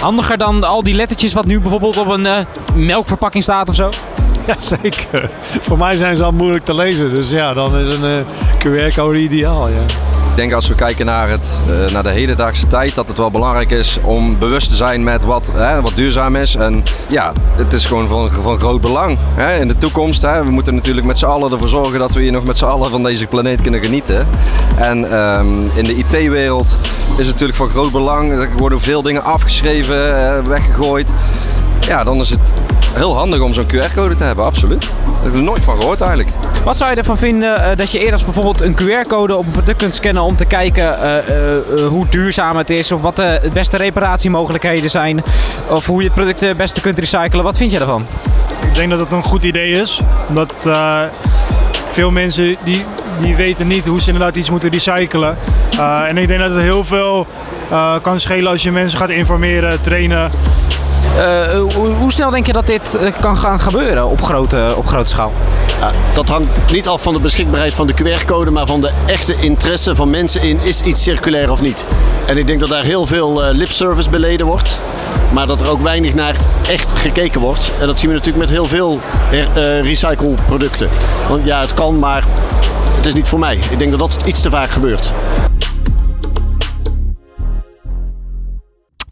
Handiger 0.00 0.38
dan 0.38 0.64
al 0.64 0.82
die 0.82 0.94
lettertjes 0.94 1.32
wat 1.32 1.44
nu 1.44 1.60
bijvoorbeeld 1.60 1.96
op 1.96 2.08
een 2.08 2.26
eh, 2.26 2.44
melkverpakking 2.74 3.42
staat 3.42 3.68
of 3.68 3.74
zo? 3.74 3.90
Ja, 4.46 4.54
zeker. 4.58 5.30
Voor 5.60 5.78
mij 5.78 5.96
zijn 5.96 6.16
ze 6.16 6.24
al 6.24 6.32
moeilijk 6.32 6.64
te 6.64 6.74
lezen. 6.74 7.14
Dus 7.14 7.30
ja, 7.30 7.54
dan 7.54 7.76
is 7.76 7.94
een 7.94 8.24
uh, 8.58 8.88
QR-code 8.88 9.18
ideaal. 9.18 9.68
Ja. 9.68 10.11
Ik 10.32 10.38
denk 10.38 10.52
als 10.52 10.68
we 10.68 10.74
kijken 10.74 11.06
naar, 11.06 11.28
het, 11.28 11.62
uh, 11.68 11.92
naar 11.92 12.02
de 12.02 12.10
hedendaagse 12.10 12.66
tijd, 12.66 12.94
dat 12.94 13.08
het 13.08 13.18
wel 13.18 13.30
belangrijk 13.30 13.70
is 13.70 13.98
om 14.02 14.38
bewust 14.38 14.68
te 14.68 14.74
zijn 14.74 15.02
met 15.02 15.24
wat, 15.24 15.52
hè, 15.54 15.80
wat 15.80 15.92
duurzaam 15.94 16.36
is. 16.36 16.54
En 16.54 16.82
ja, 17.08 17.32
het 17.56 17.72
is 17.72 17.86
gewoon 17.86 18.08
van, 18.08 18.30
van 18.42 18.58
groot 18.58 18.80
belang 18.80 19.18
hè, 19.34 19.60
in 19.60 19.68
de 19.68 19.76
toekomst. 19.76 20.22
Hè. 20.22 20.44
We 20.44 20.50
moeten 20.50 20.74
natuurlijk 20.74 21.06
met 21.06 21.18
z'n 21.18 21.24
allen 21.24 21.52
ervoor 21.52 21.68
zorgen 21.68 21.98
dat 21.98 22.12
we 22.12 22.20
hier 22.20 22.32
nog 22.32 22.44
met 22.44 22.58
z'n 22.58 22.64
allen 22.64 22.90
van 22.90 23.02
deze 23.02 23.26
planeet 23.26 23.60
kunnen 23.60 23.82
genieten. 23.82 24.28
En 24.76 25.18
um, 25.18 25.70
in 25.74 25.84
de 25.84 25.96
IT-wereld 25.96 26.76
is 27.16 27.26
het 27.26 27.26
natuurlijk 27.26 27.58
van 27.58 27.70
groot 27.70 27.92
belang. 27.92 28.32
Er 28.32 28.48
worden 28.56 28.80
veel 28.80 29.02
dingen 29.02 29.24
afgeschreven, 29.24 30.08
uh, 30.08 30.38
weggegooid. 30.46 31.10
Ja, 31.80 32.04
dan 32.04 32.20
is 32.20 32.30
het 32.30 32.52
heel 32.92 33.16
handig 33.16 33.40
om 33.40 33.52
zo'n 33.52 33.66
QR-code 33.66 34.14
te 34.14 34.24
hebben, 34.24 34.44
absoluut. 34.44 34.80
Dat 34.80 35.22
heb 35.22 35.34
ik 35.34 35.40
nooit 35.40 35.64
van 35.64 35.78
gehoord 35.78 36.00
eigenlijk. 36.00 36.30
Wat 36.64 36.76
zou 36.76 36.90
je 36.90 36.96
ervan 36.96 37.18
vinden 37.18 37.60
uh, 37.60 37.66
dat 37.76 37.90
je 37.90 37.98
eerder 37.98 38.24
bijvoorbeeld 38.24 38.60
een 38.60 38.76
QR-code 38.76 39.36
op 39.36 39.46
een 39.46 39.52
product 39.52 39.78
kunt 39.78 39.94
scannen 39.94 40.22
om 40.22 40.36
te 40.36 40.44
kijken 40.44 40.98
uh, 40.98 41.14
uh, 41.78 41.86
hoe 41.86 42.06
duurzaam 42.08 42.56
het 42.56 42.70
is 42.70 42.92
of 42.92 43.00
wat 43.00 43.16
de 43.16 43.50
beste 43.52 43.76
reparatiemogelijkheden 43.76 44.90
zijn 44.90 45.22
of 45.68 45.86
hoe 45.86 45.98
je 46.00 46.06
het 46.06 46.14
product 46.14 46.40
het 46.40 46.56
beste 46.56 46.80
kunt 46.80 46.98
recyclen? 46.98 47.44
Wat 47.44 47.56
vind 47.56 47.72
je 47.72 47.78
daarvan? 47.78 48.06
Ik 48.66 48.74
denk 48.74 48.90
dat 48.90 48.98
het 48.98 49.12
een 49.12 49.22
goed 49.22 49.44
idee 49.44 49.70
is, 49.70 50.00
omdat 50.28 50.52
veel 51.90 52.10
mensen 52.10 52.56
die, 52.64 52.84
die 53.20 53.36
weten 53.36 53.66
niet 53.66 53.86
hoe 53.86 54.00
ze 54.00 54.10
inderdaad 54.10 54.36
iets 54.36 54.50
moeten 54.50 54.70
recyclen. 54.70 55.36
en 56.08 56.18
ik 56.18 56.28
denk 56.28 56.40
dat 56.40 56.50
het 56.50 56.60
heel 56.60 56.84
veel 56.84 57.26
kan 58.02 58.20
schelen 58.20 58.50
als 58.50 58.62
je 58.62 58.72
mensen 58.72 58.98
gaat 58.98 59.10
informeren, 59.10 59.80
trainen. 59.80 60.30
Uh, 61.16 61.74
hoe, 61.74 61.88
hoe, 61.88 62.12
snel 62.12 62.30
denk 62.30 62.46
je 62.46 62.52
dat 62.52 62.66
dit 62.66 62.98
uh, 63.00 63.12
kan 63.20 63.36
gaan 63.36 63.60
gebeuren 63.60 64.08
op 64.08 64.22
grote, 64.22 64.72
op 64.76 64.86
grote 64.86 65.08
schaal? 65.08 65.32
Ja, 65.80 65.92
dat 66.14 66.28
hangt 66.28 66.72
niet 66.72 66.88
af 66.88 67.02
van 67.02 67.12
de 67.12 67.20
beschikbaarheid 67.20 67.74
van 67.74 67.86
de 67.86 67.94
QR-code, 67.94 68.50
maar 68.50 68.66
van 68.66 68.80
de 68.80 68.90
echte 69.06 69.36
interesse 69.36 69.96
van 69.96 70.10
mensen 70.10 70.42
in 70.42 70.60
is 70.60 70.80
iets 70.80 71.02
circulair 71.02 71.50
of 71.50 71.60
niet. 71.60 71.86
En 72.26 72.36
ik 72.36 72.46
denk 72.46 72.60
dat 72.60 72.68
daar 72.68 72.84
heel 72.84 73.06
veel 73.06 73.42
lipservice 73.52 74.10
beleden 74.10 74.46
wordt, 74.46 74.80
maar 75.32 75.46
dat 75.46 75.60
er 75.60 75.70
ook 75.70 75.80
weinig 75.80 76.14
naar 76.14 76.36
echt 76.68 76.92
gekeken 76.92 77.40
wordt. 77.40 77.72
En 77.80 77.86
dat 77.86 77.98
zien 77.98 78.08
we 78.08 78.14
natuurlijk 78.16 78.44
met 78.44 78.54
heel 78.54 78.66
veel 78.66 79.00
recycleproducten. 79.82 80.88
Want 81.28 81.44
ja, 81.44 81.60
het 81.60 81.74
kan, 81.74 81.98
maar 81.98 82.24
het 82.96 83.06
is 83.06 83.14
niet 83.14 83.28
voor 83.28 83.38
mij. 83.38 83.58
Ik 83.70 83.78
denk 83.78 83.90
dat 83.90 84.00
dat 84.00 84.18
iets 84.24 84.42
te 84.42 84.50
vaak 84.50 84.70
gebeurt. 84.70 85.14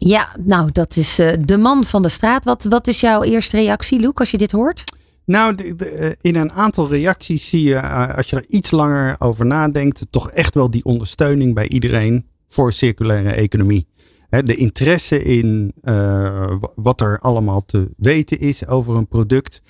Ja, 0.03 0.35
nou, 0.45 0.71
dat 0.71 0.95
is 0.95 1.19
uh, 1.19 1.33
de 1.45 1.57
man 1.57 1.83
van 1.83 2.01
de 2.01 2.09
straat. 2.09 2.43
Wat, 2.43 2.63
wat 2.63 2.87
is 2.87 2.99
jouw 2.99 3.23
eerste 3.23 3.57
reactie, 3.57 3.99
Luc, 3.99 4.11
als 4.13 4.31
je 4.31 4.37
dit 4.37 4.51
hoort? 4.51 4.83
Nou, 5.25 5.55
de, 5.55 6.17
in 6.21 6.35
een 6.35 6.51
aantal 6.51 6.87
reacties 6.87 7.49
zie 7.49 7.63
je, 7.63 7.73
uh, 7.73 8.15
als 8.15 8.29
je 8.29 8.35
er 8.35 8.45
iets 8.47 8.71
langer 8.71 9.15
over 9.19 9.45
nadenkt, 9.45 10.07
toch 10.09 10.31
echt 10.31 10.55
wel 10.55 10.69
die 10.69 10.85
ondersteuning 10.85 11.53
bij 11.53 11.67
iedereen 11.67 12.25
voor 12.47 12.73
circulaire 12.73 13.31
economie. 13.31 13.87
De 14.29 14.55
interesse 14.55 15.23
in 15.23 15.73
wat 16.75 17.01
er 17.01 17.19
allemaal 17.19 17.65
te 17.65 17.93
weten 17.97 18.39
is 18.39 18.67
over 18.67 18.95
een 18.95 19.07
product. 19.07 19.61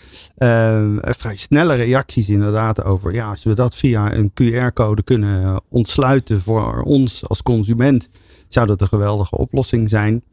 vrij 0.97 1.35
snelle 1.35 1.75
reacties 1.75 2.29
inderdaad 2.29 2.83
over, 2.83 3.13
ja, 3.13 3.29
als 3.29 3.43
we 3.43 3.53
dat 3.53 3.75
via 3.75 4.15
een 4.15 4.31
QR-code 4.33 5.03
kunnen 5.03 5.61
ontsluiten 5.69 6.41
voor 6.41 6.81
ons 6.81 7.27
als 7.27 7.43
consument, 7.43 8.09
zou 8.53 8.67
dat 8.67 8.81
een 8.81 8.87
geweldige 8.87 9.37
oplossing 9.37 9.89
zijn. 9.89 10.23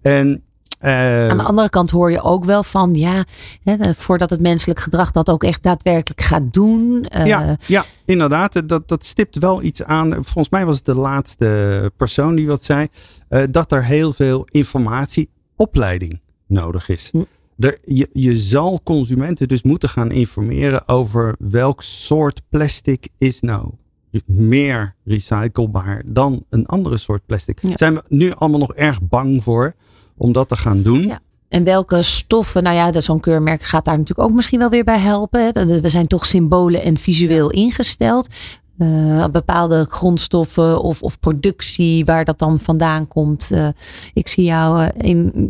En 0.00 0.42
uh, 0.84 1.28
Aan 1.28 1.36
de 1.36 1.42
andere 1.42 1.68
kant 1.68 1.90
hoor 1.90 2.10
je 2.10 2.22
ook 2.22 2.44
wel 2.44 2.62
van, 2.62 2.94
ja, 2.94 3.24
hè, 3.62 3.94
voordat 3.94 4.30
het 4.30 4.40
menselijk 4.40 4.80
gedrag 4.80 5.10
dat 5.10 5.28
ook 5.30 5.44
echt 5.44 5.62
daadwerkelijk 5.62 6.20
gaat 6.20 6.52
doen. 6.52 7.06
Uh, 7.16 7.26
ja, 7.26 7.56
ja, 7.66 7.84
inderdaad. 8.04 8.68
Dat, 8.68 8.88
dat 8.88 9.04
stipt 9.04 9.38
wel 9.38 9.62
iets 9.62 9.84
aan. 9.84 10.12
Volgens 10.12 10.48
mij 10.48 10.66
was 10.66 10.76
het 10.76 10.84
de 10.84 10.94
laatste 10.94 11.92
persoon 11.96 12.34
die 12.34 12.46
wat 12.46 12.64
zei. 12.64 12.86
Uh, 13.28 13.42
dat 13.50 13.72
er 13.72 13.84
heel 13.84 14.12
veel 14.12 14.44
informatieopleiding 14.44 16.20
nodig 16.46 16.88
is. 16.88 17.08
Hm. 17.12 17.22
Er, 17.58 17.78
je, 17.84 18.08
je 18.12 18.38
zal 18.38 18.80
consumenten 18.84 19.48
dus 19.48 19.62
moeten 19.62 19.88
gaan 19.88 20.10
informeren 20.10 20.88
over 20.88 21.36
welk 21.38 21.82
soort 21.82 22.42
plastic 22.48 23.08
is 23.18 23.40
nou 23.40 23.70
meer 24.26 24.94
recyclebaar 25.04 26.02
dan 26.12 26.44
een 26.48 26.66
andere 26.66 26.98
soort 26.98 27.26
plastic. 27.26 27.58
Ja. 27.62 27.76
Zijn 27.76 27.94
we 27.94 28.02
nu 28.08 28.32
allemaal 28.32 28.60
nog 28.60 28.74
erg 28.74 29.02
bang 29.02 29.42
voor 29.42 29.74
om 30.16 30.32
dat 30.32 30.48
te 30.48 30.56
gaan 30.56 30.82
doen? 30.82 31.06
Ja. 31.06 31.20
En 31.48 31.64
welke 31.64 32.02
stoffen, 32.02 32.62
nou 32.62 32.76
ja, 32.76 33.00
zo'n 33.00 33.20
keurmerk 33.20 33.62
gaat 33.62 33.84
daar 33.84 33.98
natuurlijk 33.98 34.28
ook 34.28 34.34
misschien 34.34 34.58
wel 34.58 34.70
weer 34.70 34.84
bij 34.84 34.98
helpen. 34.98 35.80
We 35.82 35.88
zijn 35.88 36.06
toch 36.06 36.26
symbolen 36.26 36.82
en 36.82 36.96
visueel 36.96 37.50
ingesteld. 37.50 38.28
Uh, 38.78 39.26
bepaalde 39.26 39.86
grondstoffen 39.88 40.82
of, 40.82 41.02
of 41.02 41.18
productie, 41.18 42.04
waar 42.04 42.24
dat 42.24 42.38
dan 42.38 42.58
vandaan 42.58 43.08
komt. 43.08 43.50
Uh, 43.52 43.68
ik 44.12 44.28
zie 44.28 44.44
jou 44.44 44.82
uh, 44.82 44.88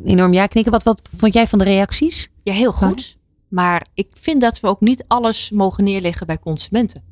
enorm 0.05 0.33
ja 0.33 0.47
knikken. 0.47 0.73
Wat, 0.73 0.83
wat 0.83 1.03
vond 1.17 1.35
jij 1.35 1.47
van 1.47 1.59
de 1.59 1.65
reacties? 1.65 2.31
Ja, 2.43 2.53
heel 2.53 2.73
goed. 2.73 3.17
Maar 3.49 3.87
ik 3.95 4.09
vind 4.11 4.41
dat 4.41 4.61
we 4.61 4.69
ook 4.69 4.81
niet 4.81 5.05
alles 5.07 5.51
mogen 5.51 5.85
neerleggen 5.85 6.27
bij 6.27 6.39
consumenten 6.39 7.10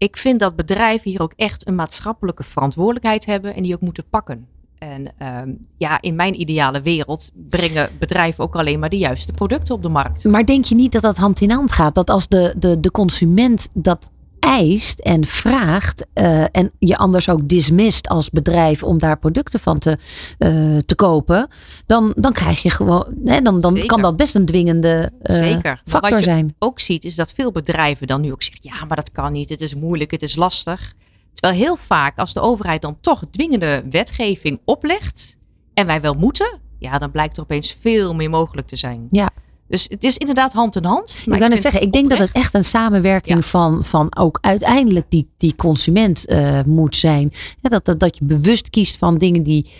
ik 0.00 0.16
vind 0.16 0.40
dat 0.40 0.56
bedrijven 0.56 1.10
hier 1.10 1.22
ook 1.22 1.32
echt 1.36 1.66
een 1.66 1.74
maatschappelijke 1.74 2.42
verantwoordelijkheid 2.42 3.26
hebben 3.26 3.54
en 3.54 3.62
die 3.62 3.74
ook 3.74 3.80
moeten 3.80 4.04
pakken. 4.10 4.46
En 4.78 5.12
um, 5.42 5.58
ja, 5.76 6.00
in 6.00 6.14
mijn 6.14 6.40
ideale 6.40 6.82
wereld 6.82 7.30
brengen 7.48 7.90
bedrijven 7.98 8.44
ook 8.44 8.56
alleen 8.56 8.78
maar 8.78 8.88
de 8.88 8.98
juiste 8.98 9.32
producten 9.32 9.74
op 9.74 9.82
de 9.82 9.88
markt. 9.88 10.24
Maar 10.24 10.46
denk 10.46 10.64
je 10.64 10.74
niet 10.74 10.92
dat 10.92 11.02
dat 11.02 11.16
hand 11.16 11.40
in 11.40 11.50
hand 11.50 11.72
gaat? 11.72 11.94
Dat 11.94 12.10
als 12.10 12.28
de, 12.28 12.54
de, 12.56 12.80
de 12.80 12.90
consument 12.90 13.68
dat 13.72 14.10
eist 14.40 14.98
en 14.98 15.24
vraagt 15.24 16.06
uh, 16.14 16.44
en 16.52 16.72
je 16.78 16.96
anders 16.96 17.28
ook 17.28 17.48
dismist 17.48 18.08
als 18.08 18.30
bedrijf 18.30 18.82
om 18.82 18.98
daar 18.98 19.18
producten 19.18 19.60
van 19.60 19.78
te, 19.78 19.98
uh, 20.38 20.78
te 20.78 20.94
kopen, 20.94 21.48
dan, 21.86 22.12
dan 22.16 22.32
krijg 22.32 22.62
je 22.62 22.70
gewoon, 22.70 23.06
hè, 23.24 23.40
dan, 23.40 23.60
dan 23.60 23.86
kan 23.86 24.02
dat 24.02 24.16
best 24.16 24.34
een 24.34 24.46
dwingende 24.46 25.12
uh, 25.22 25.36
Zeker. 25.36 25.82
factor 25.84 26.10
wat 26.10 26.18
je 26.18 26.24
zijn. 26.24 26.54
Ook 26.58 26.80
ziet 26.80 27.04
is 27.04 27.14
dat 27.14 27.32
veel 27.32 27.52
bedrijven 27.52 28.06
dan 28.06 28.20
nu 28.20 28.32
ook 28.32 28.42
zeggen, 28.42 28.70
ja, 28.72 28.84
maar 28.84 28.96
dat 28.96 29.12
kan 29.12 29.32
niet, 29.32 29.48
het 29.48 29.60
is 29.60 29.74
moeilijk, 29.74 30.10
het 30.10 30.22
is 30.22 30.36
lastig. 30.36 30.94
Terwijl 31.34 31.60
heel 31.60 31.76
vaak 31.76 32.18
als 32.18 32.32
de 32.32 32.40
overheid 32.40 32.82
dan 32.82 32.96
toch 33.00 33.24
dwingende 33.30 33.84
wetgeving 33.90 34.60
oplegt 34.64 35.38
en 35.74 35.86
wij 35.86 36.00
wel 36.00 36.14
moeten, 36.14 36.60
ja, 36.78 36.98
dan 36.98 37.10
blijkt 37.10 37.36
er 37.36 37.42
opeens 37.42 37.76
veel 37.80 38.14
meer 38.14 38.30
mogelijk 38.30 38.66
te 38.66 38.76
zijn. 38.76 39.06
Ja. 39.10 39.30
Dus 39.70 39.86
het 39.88 40.04
is 40.04 40.16
inderdaad 40.16 40.52
hand 40.52 40.76
in 40.76 40.84
hand. 40.84 41.22
Maar 41.26 41.34
ik 41.34 41.42
kan 41.42 41.50
het 41.50 41.62
zeggen, 41.62 41.82
ik 41.82 41.92
denk 41.92 42.08
dat 42.10 42.18
het 42.18 42.32
echt 42.32 42.54
een 42.54 42.64
samenwerking 42.64 43.36
ja. 43.36 43.42
van, 43.42 43.84
van 43.84 44.16
ook 44.16 44.38
uiteindelijk 44.40 45.06
die, 45.08 45.28
die 45.36 45.56
consument 45.56 46.30
uh, 46.30 46.60
moet 46.66 46.96
zijn. 46.96 47.32
Ja, 47.60 47.68
dat, 47.68 47.84
dat, 47.84 48.00
dat 48.00 48.18
je 48.18 48.24
bewust 48.24 48.70
kiest 48.70 48.96
van 48.96 49.18
dingen 49.18 49.42
die 49.42 49.70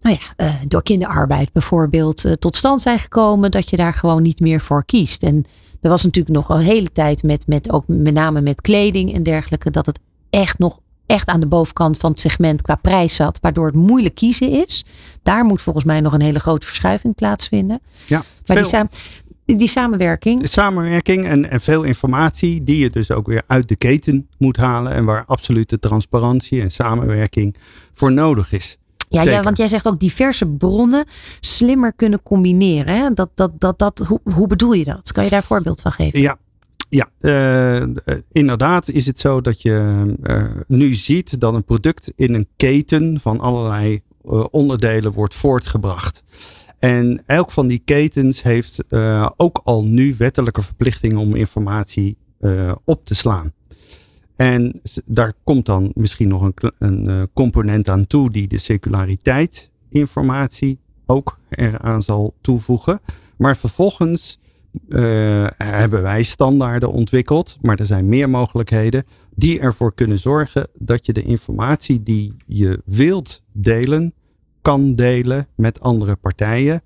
nou 0.00 0.16
ja, 0.20 0.44
uh, 0.44 0.54
door 0.68 0.82
kinderarbeid 0.82 1.52
bijvoorbeeld 1.52 2.24
uh, 2.24 2.32
tot 2.32 2.56
stand 2.56 2.82
zijn 2.82 2.98
gekomen. 2.98 3.50
Dat 3.50 3.70
je 3.70 3.76
daar 3.76 3.94
gewoon 3.94 4.22
niet 4.22 4.40
meer 4.40 4.60
voor 4.60 4.84
kiest. 4.84 5.22
En 5.22 5.44
er 5.80 5.90
was 5.90 6.04
natuurlijk 6.04 6.34
nog 6.34 6.48
een 6.48 6.60
hele 6.60 6.92
tijd 6.92 7.22
met, 7.22 7.46
met 7.46 7.70
ook 7.70 7.84
met 7.86 8.14
name 8.14 8.40
met 8.40 8.60
kleding 8.60 9.14
en 9.14 9.22
dergelijke. 9.22 9.70
Dat 9.70 9.86
het 9.86 9.98
echt 10.30 10.58
nog 10.58 10.78
echt 11.06 11.28
aan 11.28 11.40
de 11.40 11.46
bovenkant 11.46 11.96
van 11.96 12.10
het 12.10 12.20
segment 12.20 12.62
qua 12.62 12.74
prijs 12.74 13.14
zat. 13.14 13.38
Waardoor 13.40 13.66
het 13.66 13.74
moeilijk 13.74 14.14
kiezen 14.14 14.50
is. 14.66 14.84
Daar 15.22 15.44
moet 15.44 15.62
volgens 15.62 15.84
mij 15.84 16.00
nog 16.00 16.12
een 16.12 16.22
hele 16.22 16.38
grote 16.38 16.66
verschuiving 16.66 17.14
plaatsvinden. 17.14 17.80
Ja, 18.06 18.24
maar 18.46 18.56
die, 18.56 18.66
samen, 18.66 18.90
die 19.44 19.68
samenwerking. 19.68 20.48
Samenwerking 20.48 21.26
en, 21.26 21.50
en 21.50 21.60
veel 21.60 21.82
informatie 21.82 22.62
die 22.62 22.78
je 22.78 22.90
dus 22.90 23.10
ook 23.10 23.26
weer 23.26 23.42
uit 23.46 23.68
de 23.68 23.76
keten 23.76 24.28
moet 24.38 24.56
halen. 24.56 24.92
En 24.92 25.04
waar 25.04 25.24
absolute 25.26 25.78
transparantie 25.78 26.60
en 26.60 26.70
samenwerking 26.70 27.56
voor 27.92 28.12
nodig 28.12 28.52
is. 28.52 28.78
Ja, 29.08 29.22
ja, 29.22 29.42
want 29.42 29.56
jij 29.56 29.68
zegt 29.68 29.86
ook 29.86 30.00
diverse 30.00 30.46
bronnen 30.46 31.04
slimmer 31.40 31.92
kunnen 31.92 32.22
combineren. 32.22 32.96
Hè? 32.96 33.12
Dat, 33.12 33.30
dat, 33.34 33.50
dat, 33.58 33.78
dat, 33.78 33.98
hoe, 33.98 34.20
hoe 34.34 34.46
bedoel 34.46 34.72
je 34.72 34.84
dat? 34.84 35.12
Kan 35.12 35.24
je 35.24 35.30
daar 35.30 35.38
een 35.38 35.46
voorbeeld 35.46 35.80
van 35.80 35.92
geven? 35.92 36.20
Ja, 36.20 36.38
ja, 36.88 37.08
uh, 37.20 37.86
inderdaad 38.32 38.90
is 38.90 39.06
het 39.06 39.20
zo 39.20 39.40
dat 39.40 39.62
je 39.62 40.04
uh, 40.22 40.44
nu 40.66 40.94
ziet 40.94 41.40
dat 41.40 41.54
een 41.54 41.64
product 41.64 42.12
in 42.16 42.34
een 42.34 42.48
keten 42.56 43.20
van 43.20 43.40
allerlei 43.40 44.00
uh, 44.24 44.44
onderdelen 44.50 45.12
wordt 45.12 45.34
voortgebracht. 45.34 46.22
En 46.78 47.22
elk 47.26 47.50
van 47.50 47.66
die 47.66 47.82
ketens 47.84 48.42
heeft 48.42 48.84
ook 49.36 49.60
al 49.64 49.84
nu 49.84 50.14
wettelijke 50.18 50.62
verplichtingen 50.62 51.18
om 51.18 51.34
informatie 51.34 52.16
op 52.84 53.04
te 53.04 53.14
slaan. 53.14 53.52
En 54.36 54.80
daar 55.04 55.32
komt 55.44 55.66
dan 55.66 55.90
misschien 55.94 56.28
nog 56.28 56.42
een, 56.42 56.72
een 56.78 57.28
component 57.32 57.88
aan 57.88 58.06
toe 58.06 58.30
die 58.30 58.48
de 58.48 58.58
circulariteit 58.58 59.70
informatie 59.88 60.78
ook 61.06 61.38
eraan 61.50 62.02
zal 62.02 62.34
toevoegen. 62.40 63.00
Maar 63.36 63.56
vervolgens 63.56 64.38
hebben 65.56 66.02
wij 66.02 66.22
standaarden 66.22 66.92
ontwikkeld, 66.92 67.58
maar 67.60 67.78
er 67.78 67.86
zijn 67.86 68.08
meer 68.08 68.30
mogelijkheden 68.30 69.04
die 69.34 69.60
ervoor 69.60 69.94
kunnen 69.94 70.18
zorgen 70.18 70.68
dat 70.78 71.06
je 71.06 71.12
de 71.12 71.22
informatie 71.22 72.02
die 72.02 72.34
je 72.46 72.82
wilt 72.84 73.42
delen, 73.52 74.14
kan 74.64 74.92
delen 74.92 75.46
met 75.56 75.80
andere 75.80 76.16
partijen, 76.16 76.82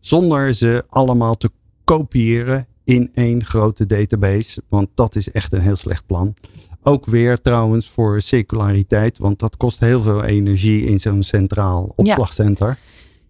zonder 0.00 0.54
ze 0.54 0.84
allemaal 0.88 1.34
te 1.34 1.50
kopiëren 1.84 2.66
in 2.84 3.10
één 3.14 3.44
grote 3.44 3.86
database. 3.86 4.62
Want 4.68 4.88
dat 4.94 5.16
is 5.16 5.30
echt 5.30 5.52
een 5.52 5.60
heel 5.60 5.76
slecht 5.76 6.06
plan. 6.06 6.34
Ook 6.82 7.06
weer 7.06 7.40
trouwens 7.40 7.88
voor 7.88 8.20
circulariteit, 8.20 9.18
want 9.18 9.38
dat 9.38 9.56
kost 9.56 9.80
heel 9.80 10.00
veel 10.00 10.24
energie 10.24 10.84
in 10.84 10.98
zo'n 10.98 11.22
centraal 11.22 11.92
opslagcentrum. 11.96 12.74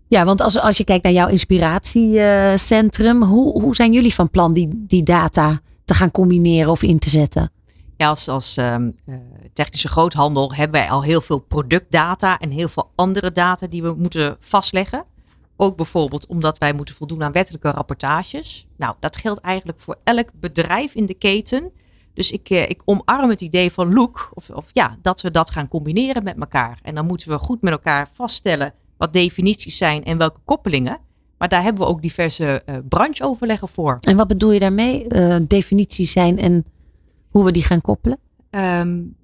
Ja, 0.08 0.24
want 0.24 0.40
als, 0.40 0.58
als 0.58 0.76
je 0.76 0.84
kijkt 0.84 1.04
naar 1.04 1.12
jouw 1.12 1.28
inspiratiecentrum, 1.28 3.22
hoe, 3.22 3.62
hoe 3.62 3.74
zijn 3.74 3.92
jullie 3.92 4.14
van 4.14 4.30
plan 4.30 4.52
die, 4.52 4.68
die 4.86 5.02
data 5.02 5.60
te 5.84 5.94
gaan 5.94 6.10
combineren 6.10 6.70
of 6.70 6.82
in 6.82 6.98
te 6.98 7.10
zetten? 7.10 7.52
Ja, 7.96 8.08
als, 8.08 8.28
als 8.28 8.56
ehm, 8.56 8.90
eh, 9.04 9.14
technische 9.60 9.88
groothandel 9.88 10.54
hebben 10.54 10.80
wij 10.80 10.90
al 10.90 11.02
heel 11.02 11.20
veel 11.20 11.38
productdata 11.38 12.38
en 12.38 12.50
heel 12.50 12.68
veel 12.68 12.90
andere 12.94 13.32
data 13.32 13.66
die 13.66 13.82
we 13.82 13.94
moeten 13.98 14.36
vastleggen. 14.40 15.04
Ook 15.56 15.76
bijvoorbeeld 15.76 16.26
omdat 16.26 16.58
wij 16.58 16.72
moeten 16.72 16.94
voldoen 16.94 17.22
aan 17.22 17.32
wettelijke 17.32 17.70
rapportages. 17.70 18.66
Nou, 18.76 18.94
dat 19.00 19.16
geldt 19.16 19.40
eigenlijk 19.40 19.80
voor 19.80 19.96
elk 20.04 20.28
bedrijf 20.34 20.94
in 20.94 21.06
de 21.06 21.14
keten. 21.14 21.70
Dus 22.14 22.30
ik, 22.30 22.50
eh, 22.50 22.68
ik 22.68 22.82
omarm 22.84 23.30
het 23.30 23.40
idee 23.40 23.72
van 23.72 23.94
look, 23.94 24.30
of, 24.34 24.50
of 24.50 24.66
ja, 24.72 24.96
dat 25.02 25.20
we 25.20 25.30
dat 25.30 25.50
gaan 25.50 25.68
combineren 25.68 26.22
met 26.22 26.36
elkaar. 26.38 26.78
En 26.82 26.94
dan 26.94 27.06
moeten 27.06 27.28
we 27.28 27.38
goed 27.38 27.62
met 27.62 27.72
elkaar 27.72 28.08
vaststellen 28.12 28.74
wat 28.96 29.12
definities 29.12 29.76
zijn 29.76 30.04
en 30.04 30.18
welke 30.18 30.40
koppelingen. 30.44 30.98
Maar 31.38 31.48
daar 31.48 31.62
hebben 31.62 31.82
we 31.82 31.88
ook 31.88 32.02
diverse 32.02 32.62
uh, 32.66 32.76
brancheoverleggen 32.88 33.68
voor. 33.68 33.98
En 34.00 34.16
wat 34.16 34.28
bedoel 34.28 34.52
je 34.52 34.60
daarmee? 34.60 35.04
Uh, 35.08 35.36
definities 35.42 36.12
zijn 36.12 36.38
en 36.38 36.64
hoe 37.28 37.44
we 37.44 37.52
die 37.52 37.64
gaan 37.64 37.80
koppelen? 37.80 38.18
Um, 38.50 39.18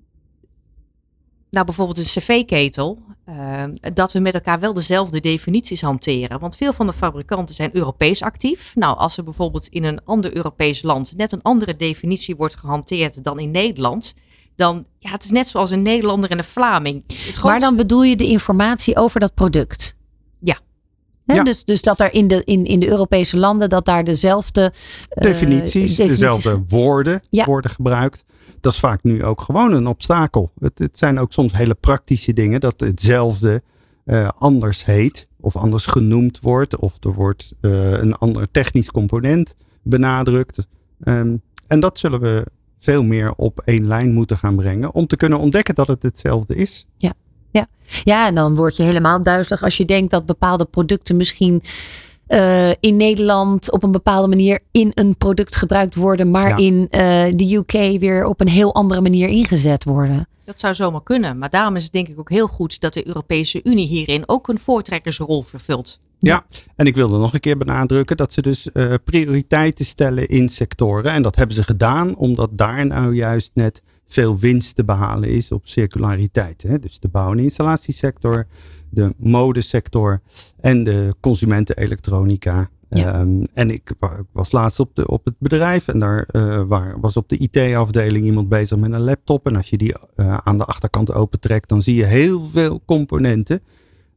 nou, 1.57 1.67
bijvoorbeeld 1.67 1.99
een 1.99 2.23
cv-ketel. 2.23 2.99
Uh, 3.29 3.65
dat 3.95 4.13
we 4.13 4.19
met 4.19 4.35
elkaar 4.35 4.61
wel 4.61 4.73
dezelfde 4.73 5.21
definities 5.21 5.81
hanteren. 5.81 6.41
Want 6.41 6.57
veel 6.57 6.73
van 6.73 6.87
de 6.87 6.93
fabrikanten 6.93 7.55
zijn 7.55 7.77
Europees 7.77 8.23
actief. 8.23 8.73
Nou, 8.75 8.97
als 8.97 9.17
er 9.17 9.25
bijvoorbeeld 9.25 9.69
in 9.69 9.85
een 9.85 10.05
ander 10.05 10.37
Europees 10.37 10.83
land 10.83 11.17
net 11.17 11.33
een 11.33 11.43
andere 11.43 11.77
definitie 11.77 12.37
wordt 12.37 12.57
gehanteerd 12.57 13.25
dan 13.25 13.39
in 13.39 13.51
Nederland, 13.51 14.15
dan 14.57 14.87
ja, 14.99 15.11
het 15.11 15.25
is 15.25 15.31
net 15.31 15.47
zoals 15.47 15.71
een 15.71 15.83
Nederlander 15.83 16.31
en 16.31 16.39
een 16.39 16.45
Vlaming. 16.45 17.05
Maar 17.43 17.61
dan 17.61 17.77
bedoel 17.77 18.03
je 18.03 18.17
de 18.17 18.27
informatie 18.27 18.97
over 18.97 19.21
dat 19.21 19.35
product? 19.35 19.97
Ja. 20.41 20.59
Ja. 21.27 21.43
Dus, 21.43 21.64
dus 21.64 21.83
dat 21.83 22.01
er 22.01 22.14
in 22.14 22.29
de, 22.29 22.45
in, 22.45 22.64
in 22.64 22.81
de 22.81 22.89
Europese 22.89 23.37
landen 23.37 23.68
dat 23.68 23.85
daar 23.85 24.05
dezelfde 24.05 24.72
uh, 24.72 25.22
definities, 25.22 25.97
dezelfde 25.97 26.62
woorden 26.68 27.20
ja. 27.31 27.45
worden 27.45 27.70
gebruikt. 27.70 28.24
Dat 28.61 28.72
is 28.72 28.79
vaak 28.79 29.03
nu 29.03 29.24
ook 29.24 29.41
gewoon 29.41 29.72
een 29.72 29.87
obstakel. 29.87 30.51
Het, 30.59 30.79
het 30.79 30.99
zijn 30.99 31.18
ook 31.18 31.33
soms 31.33 31.53
hele 31.53 31.74
praktische 31.74 32.33
dingen 32.33 32.61
dat 32.61 32.81
hetzelfde 32.81 33.62
uh, 34.05 34.29
anders 34.39 34.85
heet 34.85 35.27
of 35.41 35.57
anders 35.57 35.87
genoemd 35.87 36.41
wordt 36.41 36.77
of 36.77 37.05
er 37.05 37.14
wordt 37.14 37.53
uh, 37.61 37.93
een 37.93 38.14
ander 38.14 38.51
technisch 38.51 38.91
component 38.91 39.55
benadrukt. 39.83 40.66
Um, 41.01 41.43
en 41.66 41.81
dat 41.81 41.99
zullen 41.99 42.20
we 42.20 42.47
veel 42.79 43.03
meer 43.03 43.33
op 43.37 43.62
één 43.64 43.87
lijn 43.87 44.12
moeten 44.12 44.39
gaan 44.39 44.57
brengen. 44.57 44.95
Om 44.95 45.07
te 45.07 45.16
kunnen 45.16 45.39
ontdekken 45.39 45.74
dat 45.74 45.89
het 45.89 46.03
hetzelfde 46.03 46.57
is. 46.57 46.87
Ja, 46.97 47.12
ja. 47.59 47.67
ja 48.05 48.27
en 48.27 48.35
dan 48.35 48.55
word 48.55 48.77
je 48.77 48.83
helemaal 48.83 49.23
duizelig 49.23 49.63
als 49.63 49.77
je 49.77 49.85
denkt 49.85 50.11
dat 50.11 50.27
bepaalde 50.27 50.65
producten 50.65 51.17
misschien 51.17 51.63
uh, 52.29 52.71
in 52.81 52.97
Nederland 52.97 53.71
op 53.71 53.83
een 53.83 53.93
bepaalde 53.93 54.29
manier 54.29 54.61
in 54.71 54.91
een 54.95 55.17
product 55.17 55.57
gebruikt 55.57 55.95
worden, 55.95 56.31
maar 56.31 56.49
ja. 56.49 56.57
in 56.57 56.75
uh, 56.75 56.89
de 57.31 57.55
UK 57.55 58.01
weer 58.01 58.27
op 58.27 58.41
een 58.41 58.49
heel 58.49 58.75
andere 58.75 59.01
manier 59.01 59.29
ingezet 59.29 59.85
worden. 59.85 60.29
Dat 60.45 60.61
zou 60.61 60.75
zomaar 60.75 61.03
kunnen. 61.03 61.39
Maar 61.39 61.51
daarom 61.51 61.77
is 61.77 61.83
het 61.83 61.93
denk 61.93 62.09
ik 62.09 62.19
ook 62.19 62.31
heel 62.31 62.47
goed 62.47 62.81
dat 62.81 62.95
de 62.95 63.07
Europese 63.07 63.61
Unie 63.65 63.87
hierin 63.87 64.23
ook 64.27 64.49
een 64.49 64.59
voortrekkersrol 64.59 65.43
vervult. 65.43 65.99
Ja, 66.19 66.47
en 66.77 66.87
ik 66.87 66.95
wilde 66.95 67.19
nog 67.19 67.35
een 67.35 67.41
keer 67.41 67.57
benadrukken 67.57 68.17
dat 68.17 68.33
ze 68.33 68.43
dus 68.43 68.69
uh, 68.73 68.95
prioriteiten 69.05 69.85
stellen 69.85 70.29
in 70.29 70.49
sectoren. 70.49 71.12
En 71.12 71.23
dat 71.23 71.37
hebben 71.37 71.57
ze 71.57 71.64
gedaan 71.64 72.17
omdat 72.17 72.51
daar 72.53 72.87
nou 72.87 73.14
juist 73.14 73.51
net 73.55 73.83
veel 74.07 74.39
winst 74.39 74.75
te 74.75 74.85
behalen 74.85 75.29
is 75.29 75.53
op 75.53 75.67
circulariteit. 75.67 76.62
Hè? 76.62 76.79
Dus 76.79 76.99
de 76.99 77.09
bouw- 77.09 77.33
en 77.33 77.39
installatiesector, 77.39 78.47
de 78.91 79.14
modesector 79.19 80.21
en 80.57 80.85
de 80.85 81.14
consumentenelektronica. 81.21 82.71
Ja. 82.89 83.21
Um, 83.21 83.47
en 83.55 83.71
ik, 83.71 83.91
was 84.33 84.53
laatst 84.53 84.81
op, 84.81 84.91
de, 84.95 85.09
op 85.09 85.25
het 85.25 85.35
bedrijf 85.39 85.89
en 85.89 85.99
daar 85.99 86.29
uh, 86.33 86.62
waar, 86.62 87.01
was 87.01 87.17
op 87.17 87.29
de 87.29 87.37
IT-afdeling 87.37 88.25
iemand 88.25 88.49
bezig 88.49 88.79
met 88.79 88.93
een 88.93 89.01
laptop. 89.01 89.47
En 89.47 89.57
als 89.57 89.71
je 89.71 89.77
die 89.77 89.95
uh, 90.17 90.37
aan 90.45 90.59
de 90.59 90.64
achterkant 90.64 91.12
opentrekt, 91.12 91.69
dan 91.69 91.83
zie 91.83 91.95
je 91.95 92.05
heel 92.05 92.43
veel 92.43 92.81
componenten. 92.85 93.61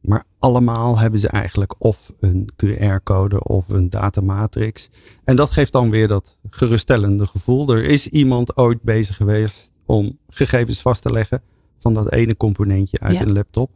Maar 0.00 0.24
allemaal 0.38 0.98
hebben 0.98 1.20
ze 1.20 1.28
eigenlijk 1.28 1.74
of 1.78 2.12
een 2.20 2.48
QR-code 2.56 3.44
of 3.44 3.68
een 3.68 3.90
datamatrix. 3.90 4.90
En 5.24 5.36
dat 5.36 5.50
geeft 5.50 5.72
dan 5.72 5.90
weer 5.90 6.08
dat 6.08 6.38
geruststellende 6.50 7.26
gevoel. 7.26 7.74
Er 7.74 7.84
is 7.84 8.08
iemand 8.08 8.56
ooit 8.56 8.82
bezig 8.82 9.16
geweest 9.16 9.72
om 9.86 10.18
gegevens 10.28 10.80
vast 10.80 11.02
te 11.02 11.12
leggen 11.12 11.42
van 11.78 11.94
dat 11.94 12.12
ene 12.12 12.36
componentje 12.36 13.00
uit 13.00 13.14
ja. 13.14 13.22
een 13.22 13.32
laptop. 13.32 13.70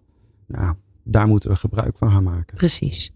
Nou, 0.47 0.75
daar 1.03 1.27
moeten 1.27 1.51
we 1.51 1.57
gebruik 1.57 1.97
van 1.99 2.11
gaan 2.11 2.23
maken. 2.23 2.57
Precies. 2.57 3.13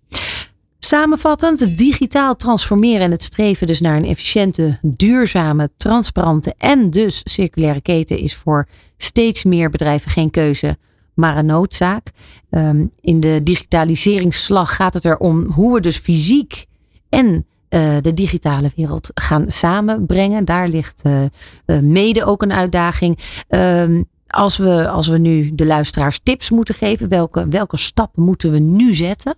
Samenvattend, 0.79 1.77
digitaal 1.77 2.37
transformeren 2.37 3.01
en 3.01 3.11
het 3.11 3.23
streven 3.23 3.67
dus 3.67 3.81
naar 3.81 3.97
een 3.97 4.05
efficiënte, 4.05 4.79
duurzame, 4.83 5.71
transparante 5.77 6.55
en 6.59 6.91
dus 6.91 7.21
circulaire 7.25 7.81
keten 7.81 8.19
is 8.19 8.37
voor 8.37 8.69
steeds 8.97 9.45
meer 9.45 9.71
bedrijven 9.71 10.11
geen 10.11 10.31
keuze, 10.31 10.79
maar 11.19 11.37
een 11.37 11.47
noodzaak. 11.47 12.11
Um, 12.51 12.91
in 13.01 13.21
de 13.21 13.41
digitaliseringsslag 13.43 14.75
gaat 14.77 14.95
het 14.95 15.05
erom 15.05 15.45
hoe 15.45 15.75
we 15.75 15.81
dus 15.81 15.97
fysiek 15.97 16.67
en 17.09 17.27
uh, 17.71 17.97
de 18.01 18.15
digitale 18.15 18.71
wereld 18.77 19.11
gaan 19.15 19.51
samenbrengen. 19.51 20.45
Daar 20.45 20.69
ligt 20.69 21.03
uh, 21.07 21.23
uh, 21.67 21.79
mede 21.79 22.25
ook 22.25 22.43
een 22.43 22.53
uitdaging. 22.53 23.19
Um, 23.49 24.09
als, 24.27 24.57
we, 24.57 24.89
als 24.89 25.07
we 25.07 25.19
nu 25.19 25.55
de 25.55 25.67
luisteraars 25.67 26.21
tips 26.23 26.51
moeten 26.51 26.75
geven, 26.75 27.09
welke, 27.09 27.49
welke 27.49 27.77
stappen 27.77 28.23
moeten 28.23 28.51
we 28.51 28.59
nu 28.59 28.95
zetten? 28.95 29.37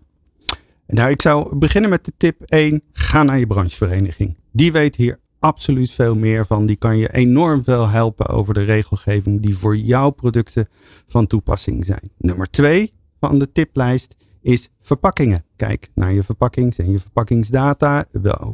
Nou, 0.87 1.11
ik 1.11 1.23
zou 1.23 1.57
beginnen 1.57 1.91
met 1.91 2.05
de 2.05 2.13
tip 2.17 2.43
1. 2.43 2.83
Ga 2.93 3.23
naar 3.23 3.39
je 3.39 3.47
branchevereniging. 3.47 4.37
Die 4.53 4.73
weet 4.73 4.97
hier 4.97 5.20
absoluut 5.41 5.91
veel 5.91 6.17
meer 6.17 6.47
van. 6.47 6.67
Die 6.67 6.77
kan 6.77 6.97
je 6.97 7.13
enorm 7.13 7.65
veel 7.65 7.89
helpen 7.89 8.27
over 8.27 8.55
de 8.55 8.63
regelgeving 8.63 9.41
die 9.41 9.59
voor 9.59 9.77
jouw 9.77 10.11
producten 10.11 10.69
van 11.07 11.27
toepassing 11.27 11.85
zijn. 11.85 12.11
Nummer 12.19 12.51
2 12.51 12.93
van 13.21 13.39
de 13.39 13.53
tiplijst 13.53 14.17
is 14.43 14.69
verpakkingen. 14.81 15.45
Kijk 15.57 15.91
naar 15.95 16.13
je 16.13 16.23
verpakkings 16.23 16.79
en 16.79 16.91
je 16.91 16.99
verpakkingsdata. 16.99 18.05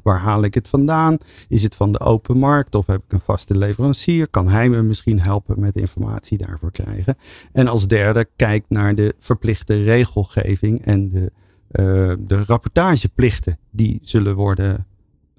Waar 0.02 0.18
haal 0.18 0.44
ik 0.44 0.54
het 0.54 0.68
vandaan? 0.68 1.16
Is 1.48 1.62
het 1.62 1.74
van 1.74 1.92
de 1.92 2.00
open 2.00 2.38
markt 2.38 2.74
of 2.74 2.86
heb 2.86 3.02
ik 3.04 3.12
een 3.12 3.20
vaste 3.20 3.58
leverancier? 3.58 4.28
Kan 4.28 4.48
hij 4.48 4.68
me 4.68 4.82
misschien 4.82 5.20
helpen 5.20 5.60
met 5.60 5.76
informatie 5.76 6.38
daarvoor 6.38 6.72
krijgen? 6.72 7.16
En 7.52 7.68
als 7.68 7.86
derde, 7.86 8.28
kijk 8.36 8.64
naar 8.68 8.94
de 8.94 9.14
verplichte 9.18 9.82
regelgeving 9.82 10.84
en 10.84 11.08
de, 11.08 11.32
uh, 11.70 12.26
de 12.26 12.44
rapportageplichten 12.44 13.58
die 13.70 13.98
zullen 14.02 14.34
worden 14.34 14.86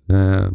uh, 0.07 0.47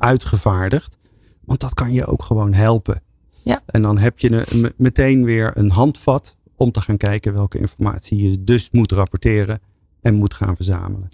uitgevaardigd. 0.00 0.98
Want 1.44 1.60
dat 1.60 1.74
kan 1.74 1.92
je 1.92 2.06
ook 2.06 2.22
gewoon 2.22 2.52
helpen. 2.52 3.02
Ja. 3.42 3.60
En 3.66 3.82
dan 3.82 3.98
heb 3.98 4.18
je 4.18 4.44
een, 4.52 4.72
meteen 4.76 5.24
weer 5.24 5.50
een 5.54 5.70
handvat 5.70 6.36
om 6.56 6.70
te 6.70 6.80
gaan 6.80 6.96
kijken 6.96 7.32
welke 7.32 7.58
informatie 7.58 8.30
je 8.30 8.44
dus 8.44 8.70
moet 8.70 8.92
rapporteren 8.92 9.60
en 10.00 10.14
moet 10.14 10.34
gaan 10.34 10.56
verzamelen. 10.56 11.08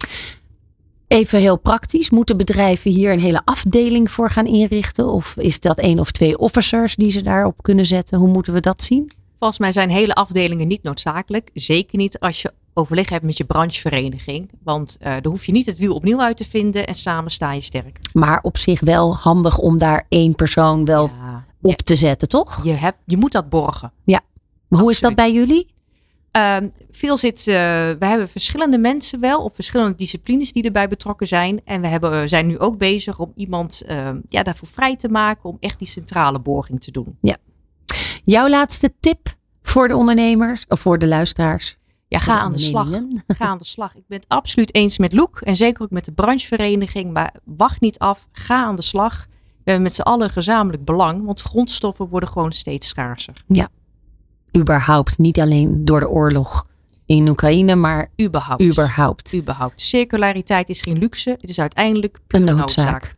Even 1.07 1.39
heel 1.39 1.57
praktisch, 1.57 2.09
moeten 2.09 2.37
bedrijven 2.37 2.91
hier 2.91 3.11
een 3.11 3.19
hele 3.19 3.41
afdeling 3.45 4.11
voor 4.11 4.29
gaan 4.29 4.45
inrichten? 4.45 5.07
Of 5.07 5.35
is 5.37 5.59
dat 5.59 5.77
één 5.77 5.99
of 5.99 6.11
twee 6.11 6.37
officers 6.37 6.95
die 6.95 7.11
ze 7.11 7.21
daarop 7.21 7.63
kunnen 7.63 7.85
zetten? 7.85 8.19
Hoe 8.19 8.27
moeten 8.27 8.53
we 8.53 8.59
dat 8.59 8.83
zien? 8.83 9.11
Volgens 9.37 9.59
mij 9.59 9.71
zijn 9.71 9.89
hele 9.89 10.13
afdelingen 10.13 10.67
niet 10.67 10.83
noodzakelijk. 10.83 11.49
Zeker 11.53 11.97
niet 11.97 12.19
als 12.19 12.41
je 12.41 12.53
overleg 12.77 13.09
hebt 13.09 13.25
met 13.25 13.37
je 13.37 13.45
branchevereniging. 13.45 14.49
Want 14.63 14.97
uh, 15.01 15.15
dan 15.21 15.31
hoef 15.31 15.45
je 15.45 15.51
niet 15.51 15.65
het 15.65 15.77
wiel 15.77 15.95
opnieuw 15.95 16.21
uit 16.21 16.37
te 16.37 16.45
vinden 16.45 16.87
en 16.87 16.95
samen 16.95 17.31
sta 17.31 17.53
je 17.53 17.61
sterk. 17.61 17.99
Maar 18.13 18.39
op 18.41 18.57
zich 18.57 18.79
wel 18.79 19.15
handig 19.15 19.57
om 19.57 19.77
daar 19.77 20.05
één 20.09 20.35
persoon 20.35 20.85
wel 20.85 21.09
ja, 21.19 21.45
op 21.61 21.69
ja. 21.69 21.75
te 21.83 21.95
zetten, 21.95 22.29
toch? 22.29 22.63
Je, 22.63 22.71
hebt, 22.71 22.97
je 23.05 23.17
moet 23.17 23.31
dat 23.31 23.49
borgen. 23.49 23.91
Ja. 24.03 24.21
Maar 24.67 24.79
hoe 24.79 24.91
is 24.91 24.99
dat 24.99 25.15
bij 25.15 25.33
jullie? 25.33 25.75
Uh, 26.37 26.57
veel 26.91 27.17
zit, 27.17 27.39
uh, 27.39 27.45
we 27.45 28.05
hebben 28.05 28.29
verschillende 28.29 28.77
mensen 28.77 29.19
wel 29.19 29.43
op 29.43 29.55
verschillende 29.55 29.95
disciplines 29.95 30.51
die 30.51 30.63
erbij 30.63 30.87
betrokken 30.87 31.27
zijn. 31.27 31.61
En 31.65 31.81
we 31.81 31.87
hebben, 31.87 32.29
zijn 32.29 32.47
nu 32.47 32.59
ook 32.59 32.77
bezig 32.77 33.19
om 33.19 33.31
iemand 33.35 33.83
uh, 33.87 34.09
ja, 34.27 34.43
daarvoor 34.43 34.67
vrij 34.67 34.95
te 34.95 35.09
maken 35.09 35.49
om 35.49 35.57
echt 35.59 35.79
die 35.79 35.87
centrale 35.87 36.39
borging 36.39 36.81
te 36.81 36.91
doen. 36.91 37.17
Ja. 37.21 37.37
Jouw 38.25 38.49
laatste 38.49 38.93
tip 38.99 39.35
voor 39.61 39.87
de 39.87 39.95
ondernemers 39.95 40.65
of 40.67 40.79
voor 40.79 40.97
de 40.97 41.07
luisteraars? 41.07 41.77
Ja, 42.07 42.19
ga 42.19 42.39
aan 42.39 42.51
de 42.51 42.57
slag. 42.57 42.89
Ga 43.27 43.45
aan 43.45 43.57
de 43.57 43.65
slag. 43.65 43.95
Ik 43.95 44.03
ben 44.07 44.17
het 44.17 44.27
absoluut 44.27 44.75
eens 44.75 44.97
met 44.97 45.13
Loek 45.13 45.41
en 45.41 45.55
zeker 45.55 45.83
ook 45.83 45.91
met 45.91 46.05
de 46.05 46.11
branchevereniging. 46.11 47.13
Maar 47.13 47.33
wacht 47.43 47.81
niet 47.81 47.99
af. 47.99 48.27
Ga 48.31 48.63
aan 48.63 48.75
de 48.75 48.81
slag. 48.81 49.25
We 49.67 49.73
hebben 49.73 49.81
met 49.81 49.93
z'n 49.93 50.01
allen 50.01 50.29
gezamenlijk 50.29 50.85
belang, 50.85 51.25
want 51.25 51.41
grondstoffen 51.41 52.07
worden 52.07 52.29
gewoon 52.29 52.51
steeds 52.51 52.87
schaarser. 52.87 53.43
Ja, 53.47 53.69
überhaupt. 54.57 55.17
Niet 55.17 55.39
alleen 55.39 55.85
door 55.85 55.99
de 55.99 56.09
oorlog 56.09 56.67
in 57.05 57.27
Oekraïne, 57.27 57.75
maar 57.75 58.07
überhaupt. 58.21 58.63
überhaupt. 58.63 59.33
überhaupt. 59.33 59.81
Circulariteit 59.81 60.69
is 60.69 60.81
geen 60.81 60.97
luxe. 60.97 61.37
Het 61.41 61.49
is 61.49 61.59
uiteindelijk 61.59 62.19
een 62.27 62.43
noodzaak. 62.43 62.57
noodzaak. 62.57 63.15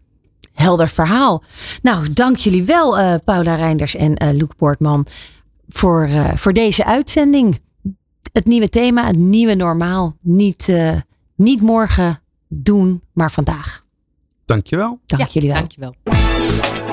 helder 0.54 0.88
verhaal. 0.88 1.44
Nou, 1.82 2.14
dank 2.14 2.36
jullie 2.36 2.64
wel, 2.64 2.98
eh, 3.00 3.16
Paula 3.26 3.56
Reinders 3.56 3.96
en 3.96 4.24
uh, 4.24 4.30
Luc 4.32 4.50
Poortman, 4.58 5.06
voor, 5.68 6.08
uh, 6.08 6.34
voor 6.34 6.54
deze 6.54 6.86
uitzending. 6.86 7.60
Het 8.32 8.46
nieuwe 8.46 8.70
thema, 8.70 9.06
het 9.06 9.18
nieuwe 9.18 9.56
normaal. 9.56 10.16
Niet, 10.22 10.74
niet 11.36 11.62
morgen 11.62 12.22
doen, 12.48 13.02
maar 13.14 13.32
vandaag. 13.32 13.84
Dankjewel. 14.46 15.00
Dank 15.06 15.22
ja, 15.22 15.28
jullie 15.32 15.50
wel. 15.50 15.58
Dankjewel. 15.58 15.96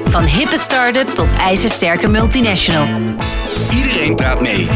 Van 0.04 0.24
hippe 0.24 0.58
start-up 0.58 1.06
tot 1.06 1.32
ijzersterke 1.38 2.08
multinational. 2.08 2.86
Iedereen 3.70 4.16
praat 4.16 4.40
mee. 4.40 4.68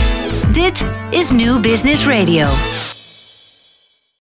Dit 0.52 0.86
is 1.10 1.30
New 1.30 1.60
Business 1.60 2.06
Radio. 2.06 2.46